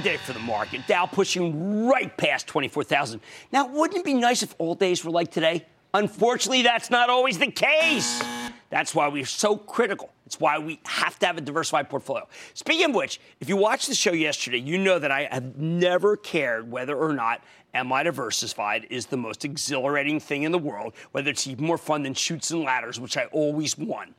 Day 0.00 0.16
for 0.16 0.32
the 0.32 0.40
market. 0.40 0.86
Dow 0.86 1.06
pushing 1.06 1.86
right 1.86 2.16
past 2.16 2.46
24,000. 2.46 3.20
Now, 3.52 3.68
wouldn't 3.68 3.98
it 4.00 4.04
be 4.04 4.14
nice 4.14 4.42
if 4.42 4.54
all 4.58 4.74
days 4.74 5.04
were 5.04 5.10
like 5.10 5.30
today? 5.30 5.66
Unfortunately, 5.94 6.62
that's 6.62 6.90
not 6.90 7.10
always 7.10 7.38
the 7.38 7.50
case. 7.50 8.22
That's 8.70 8.94
why 8.94 9.08
we're 9.08 9.24
so 9.24 9.56
critical. 9.56 10.10
It's 10.30 10.38
why 10.38 10.60
we 10.60 10.78
have 10.86 11.18
to 11.18 11.26
have 11.26 11.38
a 11.38 11.40
diversified 11.40 11.90
portfolio. 11.90 12.24
Speaking 12.54 12.90
of 12.90 12.94
which, 12.94 13.20
if 13.40 13.48
you 13.48 13.56
watched 13.56 13.88
the 13.88 13.96
show 13.96 14.12
yesterday, 14.12 14.58
you 14.58 14.78
know 14.78 14.96
that 15.00 15.10
I 15.10 15.24
have 15.28 15.56
never 15.56 16.16
cared 16.16 16.70
whether 16.70 16.96
or 16.96 17.12
not 17.12 17.42
Am 17.74 17.92
I 17.92 18.02
Diversified 18.02 18.86
is 18.90 19.06
the 19.06 19.16
most 19.16 19.44
exhilarating 19.44 20.18
thing 20.18 20.42
in 20.42 20.52
the 20.52 20.58
world, 20.58 20.92
whether 21.12 21.30
it's 21.30 21.46
even 21.46 21.64
more 21.64 21.78
fun 21.78 22.02
than 22.02 22.14
shoots 22.14 22.50
and 22.50 22.62
ladders, 22.62 22.98
which 22.98 23.16
I 23.16 23.26
always 23.26 23.78
won. 23.78 24.14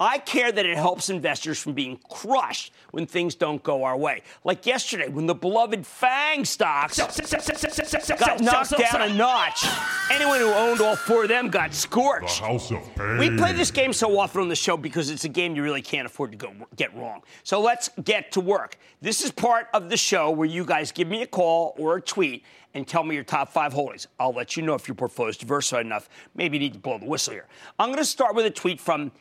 I 0.00 0.18
care 0.18 0.50
that 0.50 0.66
it 0.66 0.76
helps 0.76 1.08
investors 1.08 1.58
from 1.58 1.72
being 1.72 1.98
crushed 2.10 2.72
when 2.90 3.06
things 3.06 3.34
don't 3.34 3.62
go 3.62 3.84
our 3.84 3.96
way. 3.96 4.22
Like 4.44 4.66
yesterday, 4.66 5.08
when 5.08 5.26
the 5.26 5.34
beloved 5.34 5.86
FANG 5.86 6.44
stocks 6.44 6.96
got 6.96 8.40
knocked 8.40 8.76
down 8.76 9.02
a 9.02 9.14
notch. 9.14 9.64
Anyone 10.10 10.40
who 10.40 10.50
owned 10.50 10.80
all 10.80 10.96
four 10.96 11.22
of 11.22 11.28
them 11.28 11.48
got 11.48 11.74
scorched. 11.74 12.40
House 12.40 12.70
of 12.72 12.82
Pain. 12.96 13.18
We 13.18 13.36
play 13.36 13.52
this 13.52 13.70
game 13.70 13.92
so 13.92 14.18
often 14.18 14.42
on 14.42 14.48
the 14.48 14.56
show 14.56 14.76
because 14.76 15.10
it's 15.10 15.24
a 15.24 15.28
game 15.28 15.51
you 15.56 15.62
really 15.62 15.82
can't 15.82 16.06
afford 16.06 16.32
to 16.32 16.38
go 16.38 16.52
get 16.76 16.94
wrong. 16.96 17.22
So 17.42 17.60
let's 17.60 17.90
get 18.04 18.32
to 18.32 18.40
work. 18.40 18.76
This 19.00 19.22
is 19.22 19.30
part 19.30 19.68
of 19.74 19.90
the 19.90 19.96
show 19.96 20.30
where 20.30 20.48
you 20.48 20.64
guys 20.64 20.92
give 20.92 21.08
me 21.08 21.22
a 21.22 21.26
call 21.26 21.74
or 21.78 21.96
a 21.96 22.00
tweet 22.00 22.44
and 22.74 22.86
tell 22.86 23.04
me 23.04 23.14
your 23.14 23.24
top 23.24 23.50
five 23.50 23.72
holdings. 23.72 24.06
I'll 24.18 24.32
let 24.32 24.56
you 24.56 24.62
know 24.62 24.74
if 24.74 24.88
your 24.88 24.94
portfolio 24.94 25.30
is 25.30 25.36
diversified 25.36 25.86
enough. 25.86 26.08
Maybe 26.34 26.56
you 26.56 26.62
need 26.62 26.74
to 26.74 26.78
blow 26.78 26.98
the 26.98 27.06
whistle 27.06 27.34
here. 27.34 27.46
I'm 27.78 27.88
going 27.88 27.98
to 27.98 28.04
start 28.04 28.34
with 28.34 28.46
a 28.46 28.50
tweet 28.50 28.80
from 28.80 29.12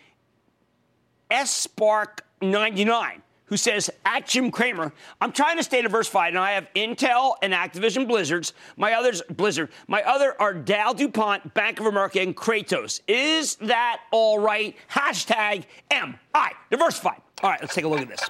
SPark99, 1.30 3.22
who 3.52 3.58
says, 3.58 3.89
at 4.06 4.26
Jim 4.26 4.49
Cramer, 4.49 4.93
I'm 5.20 5.34
trying 5.34 5.58
to 5.58 5.64
stay 5.64 5.82
diversified, 5.82 6.30
and 6.30 6.38
I 6.38 6.52
have 6.52 6.70
Intel 6.74 7.36
and 7.41 7.52
Activision 7.52 8.08
Blizzards. 8.08 8.54
My 8.78 8.93
others, 8.93 9.22
Blizzard. 9.30 9.72
My 9.89 10.02
other 10.04 10.41
are 10.41 10.54
Dow 10.54 10.93
DuPont, 10.93 11.54
Bank 11.54 11.82
of 11.82 11.86
America, 11.86 12.22
and 12.22 12.34
Kratos. 12.34 13.02
Is 13.10 13.56
that 13.56 13.99
all 14.12 14.39
right? 14.39 14.78
Hashtag 14.89 15.66
MI 15.91 16.52
diversified. 16.70 17.22
All 17.43 17.49
right, 17.49 17.60
let's 17.60 17.76
take 17.76 17.84
a 17.84 17.89
look 17.89 17.99
at 17.99 18.08
this. 18.08 18.22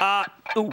Uh, 0.00 0.24
ooh. 0.56 0.70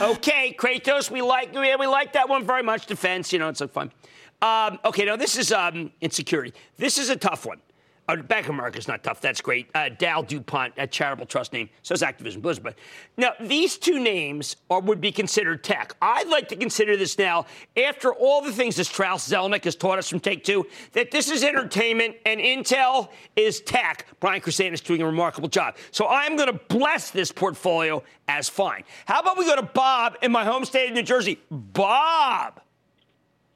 Okay, 0.00 0.56
Kratos, 0.58 1.10
we 1.10 1.20
like 1.20 1.52
we, 1.52 1.76
we 1.76 1.86
like 1.86 2.14
that 2.14 2.30
one 2.30 2.46
very 2.46 2.62
much. 2.62 2.86
Defense, 2.86 3.30
you 3.30 3.38
know, 3.38 3.50
it's 3.50 3.58
so 3.58 3.68
fun. 3.68 3.92
Um, 4.40 4.78
okay, 4.86 5.04
now 5.04 5.16
this 5.16 5.36
is 5.36 5.52
um, 5.52 5.90
insecurity. 6.00 6.54
This 6.78 6.96
is 6.96 7.10
a 7.10 7.16
tough 7.16 7.44
one. 7.44 7.60
Uh, 8.06 8.16
Bank 8.16 8.46
of 8.46 8.50
America 8.50 8.78
is 8.78 8.86
not 8.86 9.02
tough. 9.02 9.20
That's 9.20 9.40
great. 9.40 9.68
Uh, 9.74 9.88
Dow 9.88 10.22
DuPont, 10.22 10.74
a 10.76 10.86
charitable 10.86 11.26
trust 11.26 11.52
name. 11.52 11.70
So 11.82 11.94
is 11.94 12.02
Activision 12.02 12.42
Blizzard. 12.42 12.62
But 12.64 12.74
now 13.16 13.32
these 13.40 13.78
two 13.78 13.98
names 13.98 14.56
are, 14.68 14.80
would 14.80 15.00
be 15.00 15.10
considered 15.10 15.64
tech. 15.64 15.96
I'd 16.02 16.28
like 16.28 16.48
to 16.48 16.56
consider 16.56 16.96
this 16.96 17.18
now, 17.18 17.46
after 17.76 18.12
all 18.12 18.42
the 18.42 18.52
things 18.52 18.76
that 18.76 18.84
Strauss 18.84 19.28
Zelnick 19.28 19.64
has 19.64 19.74
taught 19.74 19.98
us 19.98 20.08
from 20.08 20.20
Take 20.20 20.44
Two, 20.44 20.66
that 20.92 21.10
this 21.10 21.30
is 21.30 21.42
entertainment 21.42 22.16
and 22.26 22.40
Intel 22.40 23.08
is 23.36 23.60
tech. 23.62 24.06
Brian 24.20 24.42
Krzanich 24.42 24.74
is 24.74 24.80
doing 24.82 25.00
a 25.00 25.06
remarkable 25.06 25.48
job. 25.48 25.76
So 25.90 26.06
I'm 26.06 26.36
going 26.36 26.52
to 26.52 26.60
bless 26.68 27.10
this 27.10 27.32
portfolio 27.32 28.02
as 28.28 28.48
fine. 28.48 28.84
How 29.06 29.20
about 29.20 29.38
we 29.38 29.46
go 29.46 29.56
to 29.56 29.62
Bob 29.62 30.16
in 30.22 30.30
my 30.30 30.44
home 30.44 30.64
state 30.64 30.88
of 30.88 30.94
New 30.94 31.02
Jersey? 31.02 31.40
Bob. 31.50 32.60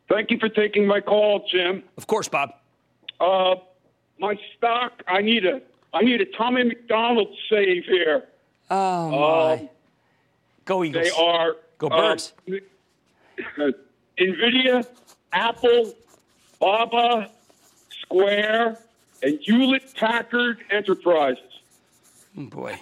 Thank 0.08 0.30
you 0.30 0.38
for 0.38 0.48
taking 0.48 0.86
my 0.86 1.02
call, 1.02 1.46
Jim. 1.50 1.82
Of 1.98 2.06
course, 2.06 2.28
Bob. 2.28 2.54
Uh, 3.20 3.56
my 4.18 4.36
stock, 4.56 5.02
I 5.06 5.22
need 5.22 5.44
a, 5.44 5.60
I 5.92 6.02
need 6.02 6.20
a 6.20 6.26
Tommy 6.26 6.64
McDonald 6.64 7.34
save 7.50 7.84
here. 7.84 8.24
Oh 8.70 9.10
my! 9.10 9.52
Um, 9.54 9.68
Go 10.64 10.84
Eagles! 10.84 11.04
They 11.04 11.10
are 11.10 11.56
Go 11.78 11.88
Birds! 11.88 12.34
uh, 12.48 12.52
Nvidia, 14.18 14.86
Apple, 15.32 15.94
Baba, 16.60 17.30
Square, 18.02 18.78
and 19.22 19.38
Hewlett 19.40 19.94
Packard 19.94 20.58
Enterprises. 20.70 21.42
Oh, 22.36 22.44
boy. 22.46 22.78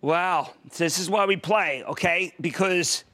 Wow. 0.00 0.50
This 0.76 0.98
is 0.98 1.08
why 1.08 1.26
we 1.26 1.36
play, 1.36 1.84
okay? 1.84 2.32
Because 2.40 3.04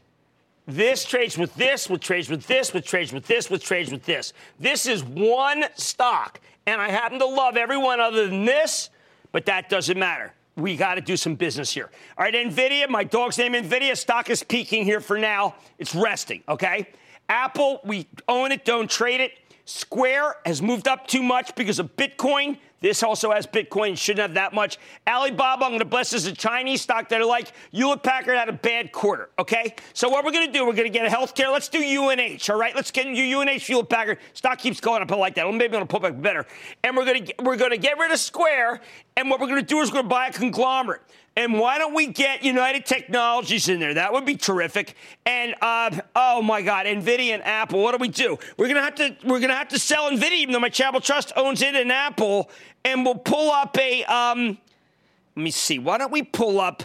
this 0.69 1.05
trades 1.07 1.39
with 1.39 1.55
this, 1.55 1.89
with 1.89 2.03
trades 2.03 2.29
with 2.29 2.47
this, 2.47 2.75
with 2.75 2.85
trades 2.85 3.13
with 3.13 3.27
this, 3.27 3.49
with 3.49 3.65
trades 3.65 3.91
with 3.91 4.05
this. 4.05 4.35
This 4.61 4.87
is 4.87 5.03
one 5.03 5.65
stock. 5.75 6.41
And 6.67 6.81
I 6.81 6.91
happen 6.91 7.19
to 7.19 7.27
love 7.27 7.57
everyone 7.57 8.01
other 8.01 8.29
than 8.29 8.45
this, 8.45 8.91
but 9.33 9.47
that 9.47 9.71
doesn't 9.71 9.99
matter. 9.99 10.35
We 10.57 10.77
got 10.77 10.97
to 10.97 11.01
do 11.01 11.17
some 11.17 11.37
business 11.37 11.73
here. 11.73 11.91
All 12.19 12.25
right, 12.25 12.35
NVIDIA, 12.35 12.89
my 12.89 13.03
dog's 13.03 13.39
name 13.39 13.55
NVIDIA, 13.55 13.97
stock 13.97 14.29
is 14.29 14.43
peaking 14.43 14.85
here 14.85 15.01
for 15.01 15.17
now. 15.17 15.55
It's 15.79 15.95
resting, 15.95 16.43
okay? 16.49 16.89
Apple, 17.31 17.81
we 17.85 18.07
own 18.29 18.53
it, 18.53 18.67
don't 18.67 18.91
trade 18.91 19.23
it. 19.23 19.33
Square 19.65 20.37
has 20.45 20.61
moved 20.61 20.87
up 20.87 21.07
too 21.07 21.23
much 21.23 21.55
because 21.55 21.79
of 21.79 21.97
Bitcoin. 21.97 22.59
This 22.81 23.03
also 23.03 23.33
has 23.33 23.47
Bitcoin, 23.47 23.99
shouldn't 23.99 24.21
have 24.21 24.35
that 24.35 24.55
much. 24.55 24.79
Alibaba, 25.07 25.65
I'm 25.65 25.71
going 25.71 25.81
to 25.81 25.85
bless 25.85 26.13
as 26.13 26.27
a 26.27 26.33
Chinese 26.33 26.81
stock 26.81 27.09
that 27.09 27.21
I 27.21 27.25
like. 27.25 27.53
Hewlett 27.73 28.05
Packard 28.05 28.37
had 28.37 28.49
a 28.49 28.53
bad 28.53 28.93
quarter, 28.93 29.31
okay? 29.39 29.75
So 29.95 30.09
what 30.09 30.25
we're 30.25 30.31
going 30.31 30.47
to 30.47 30.53
do, 30.53 30.65
we're 30.65 30.75
going 30.75 30.91
to 30.91 30.97
get 30.97 31.05
a 31.05 31.15
healthcare. 31.15 31.53
Let's 31.53 31.69
do 31.69 31.81
UNH, 31.81 32.49
all 32.49 32.57
right? 32.57 32.75
Let's 32.77 32.93
get 32.93 33.07
UNH, 33.07 33.63
Hewlett 33.63 33.89
Packard. 33.89 34.19
Stock 34.33 34.59
keeps 34.59 34.81
going 34.81 35.03
up. 35.03 35.09
Like 35.09 35.35
that. 35.37 35.51
Maybe 35.53 35.77
I'll 35.77 35.87
pull 35.87 36.01
back 36.01 36.21
better. 36.21 36.47
And 36.85 36.97
we're 36.97 37.05
going 37.05 37.25
to 37.25 37.35
we're 37.43 37.57
going 37.57 37.71
to 37.71 37.79
get 37.79 37.99
rid 37.99 38.13
of 38.13 38.19
Square. 38.19 38.81
And 39.17 39.31
what 39.31 39.41
we're 39.41 39.47
going 39.47 39.61
to 39.61 39.67
do 39.67 39.81
is 39.81 39.91
we're 39.91 39.95
going 39.95 40.05
to 40.05 40.11
buy 40.11 40.27
a 40.29 40.33
conglomerate. 40.33 41.01
And 41.39 41.57
why 41.57 41.79
don't 41.79 41.95
we 41.95 42.09
get 42.09 42.43
United 42.43 42.85
Technologies 42.85 43.69
in 43.69 43.79
there? 43.79 43.95
That 43.95 44.13
would 44.13 44.25
be 44.27 44.35
terrific. 44.35 44.97
And 45.25 45.55
uh, 45.63 45.97
oh 46.17 46.43
my 46.43 46.63
God, 46.63 46.87
Nvidia 46.87 47.35
and 47.35 47.45
Apple. 47.45 47.81
What 47.81 47.93
do 47.93 47.99
we 47.99 48.09
do? 48.09 48.41
We're 48.57 48.67
gonna 48.67 48.83
have 48.83 48.97
to 48.97 49.17
we're 49.25 49.39
gonna 49.39 49.55
have 49.55 49.69
to 49.69 49.79
sell 49.79 50.11
Nvidia, 50.11 50.33
even 50.33 50.53
though 50.53 50.59
my 50.59 50.69
Charitable 50.69 51.01
Trust 51.01 51.33
owns 51.37 51.63
it 51.63 51.77
and 51.77 51.93
Apple. 51.93 52.51
And 52.85 53.05
we'll 53.05 53.15
pull 53.15 53.53
up 53.53 53.79
a 53.79 54.03
um. 54.07 54.59
Let 55.37 55.43
me 55.45 55.53
see. 55.53 55.79
Why 55.79 55.97
don't 55.97 56.11
we 56.11 56.25
pull 56.25 56.59
up? 56.59 56.83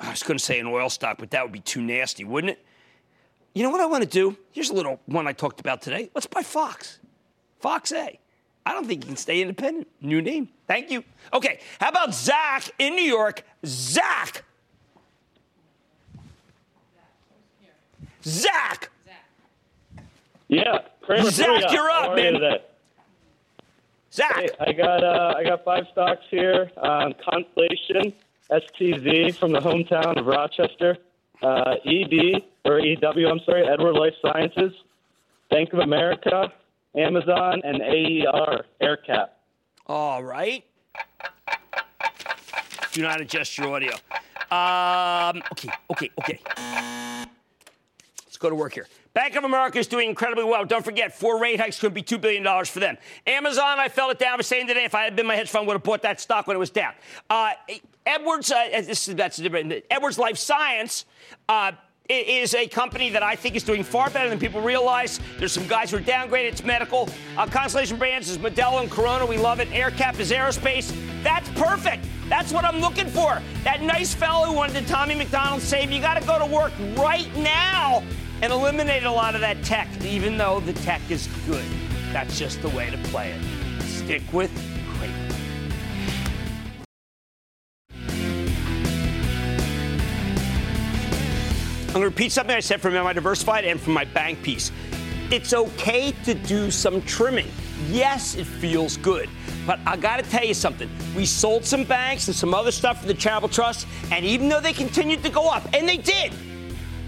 I 0.00 0.08
was 0.08 0.22
to 0.22 0.38
say 0.38 0.58
an 0.58 0.66
oil 0.66 0.88
stock, 0.88 1.18
but 1.18 1.30
that 1.32 1.42
would 1.42 1.52
be 1.52 1.60
too 1.60 1.82
nasty, 1.82 2.24
wouldn't 2.24 2.52
it? 2.52 2.64
You 3.52 3.62
know 3.62 3.68
what 3.68 3.82
I 3.82 3.86
want 3.86 4.04
to 4.04 4.08
do? 4.08 4.38
Here's 4.52 4.70
a 4.70 4.74
little 4.74 5.00
one 5.04 5.26
I 5.26 5.34
talked 5.34 5.60
about 5.60 5.82
today. 5.82 6.10
Let's 6.14 6.26
buy 6.26 6.42
Fox. 6.42 6.98
Fox 7.60 7.92
A. 7.92 8.18
I 8.66 8.72
don't 8.72 8.86
think 8.86 9.04
you 9.04 9.08
can 9.08 9.16
stay 9.16 9.42
independent. 9.42 9.88
New 10.00 10.22
name. 10.22 10.48
Thank 10.66 10.90
you. 10.90 11.04
Okay, 11.32 11.60
how 11.80 11.90
about 11.90 12.14
Zach 12.14 12.70
in 12.78 12.94
New 12.96 13.02
York? 13.02 13.44
Zach. 13.66 14.44
Zach. 18.22 18.90
Yeah, 20.48 20.78
Cramer, 21.02 21.30
Zach, 21.30 21.72
you're 21.72 21.90
up, 21.90 22.16
you 22.16 22.22
man. 22.22 22.32
today? 22.34 22.62
Zach. 24.12 24.36
Hey, 24.36 24.48
I 24.60 24.72
got 24.72 25.02
uh, 25.04 25.34
I 25.36 25.42
got 25.44 25.64
five 25.64 25.84
stocks 25.92 26.22
here. 26.30 26.70
Um, 26.76 27.14
Constellation, 27.28 28.14
STZ 28.50 29.36
from 29.36 29.52
the 29.52 29.58
hometown 29.58 30.18
of 30.18 30.26
Rochester, 30.26 30.96
uh, 31.42 31.74
ED 31.84 32.42
or 32.64 32.78
EW, 32.80 33.28
I'm 33.28 33.40
sorry, 33.44 33.66
Edward 33.68 33.94
Life 33.94 34.14
Sciences, 34.22 34.72
Bank 35.50 35.72
of 35.72 35.80
America, 35.80 36.52
Amazon, 36.96 37.60
and 37.64 37.82
AER 37.82 38.64
AirCap. 38.80 39.28
All 39.86 40.22
right. 40.22 40.64
Do 42.92 43.02
not 43.02 43.20
adjust 43.20 43.58
your 43.58 43.74
audio. 43.74 43.92
Um, 44.50 45.42
okay, 45.52 45.68
okay, 45.90 46.10
okay. 46.20 46.38
Let's 48.24 48.36
go 48.38 48.48
to 48.48 48.54
work 48.54 48.74
here. 48.74 48.86
Bank 49.14 49.36
of 49.36 49.44
America 49.44 49.78
is 49.78 49.86
doing 49.86 50.08
incredibly 50.08 50.44
well. 50.44 50.64
Don't 50.64 50.84
forget, 50.84 51.16
four 51.16 51.40
rate 51.40 51.60
hikes 51.60 51.78
could 51.78 51.94
be 51.94 52.02
$2 52.02 52.20
billion 52.20 52.64
for 52.64 52.80
them. 52.80 52.96
Amazon, 53.26 53.78
I 53.78 53.88
felt 53.88 54.10
it 54.10 54.18
down. 54.18 54.34
I 54.34 54.36
was 54.36 54.46
saying 54.48 54.66
today, 54.66 54.84
if 54.84 54.94
I 54.94 55.04
had 55.04 55.14
been 55.14 55.26
my 55.26 55.36
hedge 55.36 55.48
fund, 55.48 55.68
would 55.68 55.74
have 55.74 55.84
bought 55.84 56.02
that 56.02 56.20
stock 56.20 56.48
when 56.48 56.56
it 56.56 56.58
was 56.58 56.70
down. 56.70 56.94
Uh, 57.30 57.52
Edwards, 58.04 58.50
uh, 58.50 58.68
this 58.72 59.08
is, 59.08 59.14
that's 59.14 59.36
different. 59.36 59.84
Edwards 59.88 60.18
Life 60.18 60.36
Science, 60.36 61.04
uh, 61.48 61.72
it 62.06 62.28
is 62.28 62.54
a 62.54 62.66
company 62.66 63.08
that 63.10 63.22
I 63.22 63.34
think 63.34 63.56
is 63.56 63.62
doing 63.62 63.82
far 63.82 64.10
better 64.10 64.28
than 64.28 64.38
people 64.38 64.60
realize. 64.60 65.20
There's 65.38 65.52
some 65.52 65.66
guys 65.66 65.90
who 65.90 65.96
are 65.96 66.00
downgraded. 66.00 66.44
It's 66.44 66.62
medical. 66.62 67.08
Uh, 67.36 67.46
Constellation 67.46 67.96
Brands 67.96 68.28
is 68.28 68.36
Modelo 68.36 68.82
and 68.82 68.90
Corona. 68.90 69.24
We 69.24 69.38
love 69.38 69.58
it. 69.58 69.70
AerCap 69.70 70.20
is 70.20 70.30
aerospace. 70.30 70.94
That's 71.22 71.48
perfect. 71.50 72.06
That's 72.28 72.52
what 72.52 72.66
I'm 72.66 72.78
looking 72.78 73.06
for. 73.06 73.40
That 73.62 73.80
nice 73.80 74.14
fellow 74.14 74.48
who 74.48 74.52
wanted 74.52 74.84
the 74.84 74.86
Tommy 74.86 75.14
McDonald 75.14 75.62
save. 75.62 75.90
You 75.90 76.00
got 76.02 76.20
to 76.20 76.26
go 76.26 76.38
to 76.38 76.44
work 76.44 76.72
right 76.96 77.34
now 77.36 78.02
and 78.42 78.52
eliminate 78.52 79.04
a 79.04 79.10
lot 79.10 79.34
of 79.34 79.40
that 79.40 79.62
tech, 79.64 79.88
even 80.04 80.36
though 80.36 80.60
the 80.60 80.74
tech 80.74 81.00
is 81.10 81.26
good. 81.46 81.64
That's 82.12 82.38
just 82.38 82.60
the 82.60 82.68
way 82.70 82.90
to 82.90 82.98
play 83.08 83.30
it. 83.32 83.82
Stick 83.84 84.22
with 84.30 84.52
I'm 91.94 92.00
going 92.00 92.10
to 92.10 92.16
repeat 92.16 92.32
something 92.32 92.56
I 92.56 92.58
said 92.58 92.80
from 92.80 92.92
my 92.92 93.12
diversified 93.12 93.64
and 93.64 93.80
from 93.80 93.92
my 93.92 94.04
bank 94.04 94.42
piece. 94.42 94.72
It's 95.30 95.54
okay 95.54 96.10
to 96.24 96.34
do 96.34 96.68
some 96.72 97.00
trimming. 97.02 97.46
Yes, 97.88 98.34
it 98.34 98.48
feels 98.48 98.96
good. 98.96 99.30
But 99.64 99.78
I 99.86 99.96
got 99.96 100.16
to 100.16 100.28
tell 100.28 100.44
you 100.44 100.54
something. 100.54 100.90
We 101.14 101.24
sold 101.24 101.64
some 101.64 101.84
banks 101.84 102.26
and 102.26 102.34
some 102.34 102.52
other 102.52 102.72
stuff 102.72 103.00
for 103.00 103.06
the 103.06 103.14
Charitable 103.14 103.48
Trust, 103.48 103.86
and 104.10 104.24
even 104.24 104.48
though 104.48 104.60
they 104.60 104.72
continued 104.72 105.22
to 105.22 105.30
go 105.30 105.48
up, 105.48 105.62
and 105.72 105.88
they 105.88 105.98
did, 105.98 106.32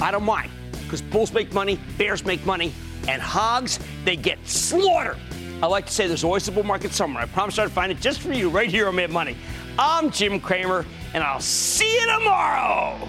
I 0.01 0.13
don't 0.13 0.23
mind 0.23 0.53
because 0.85 1.03
bulls 1.03 1.33
make 1.33 1.53
money, 1.53 1.81
bears 1.99 2.25
make 2.25 2.47
money, 2.47 2.73
and 3.09 3.21
hogs, 3.21 3.81
they 4.05 4.15
get 4.15 4.39
slaughtered. 4.47 5.19
I 5.65 5.67
like 5.67 5.87
to 5.87 5.93
say 5.93 6.07
there's 6.07 6.23
always 6.23 6.47
a 6.47 6.53
bull 6.53 6.63
market 6.63 6.93
somewhere. 6.93 7.25
I 7.25 7.27
promise 7.27 7.59
I'll 7.59 7.69
find 7.69 7.91
it 7.91 8.01
just 8.01 8.21
for 8.21 8.33
you 8.33 8.51
right 8.51 8.71
here 8.71 8.87
on 8.87 8.95
Mad 8.95 9.11
Money. 9.11 9.37
I'm 9.81 10.13
Jim 10.13 10.39
Cramer, 10.39 10.87
and 11.13 11.25
I'll 11.25 11.41
see 11.41 11.93
you 11.93 12.07
tomorrow. 12.19 13.09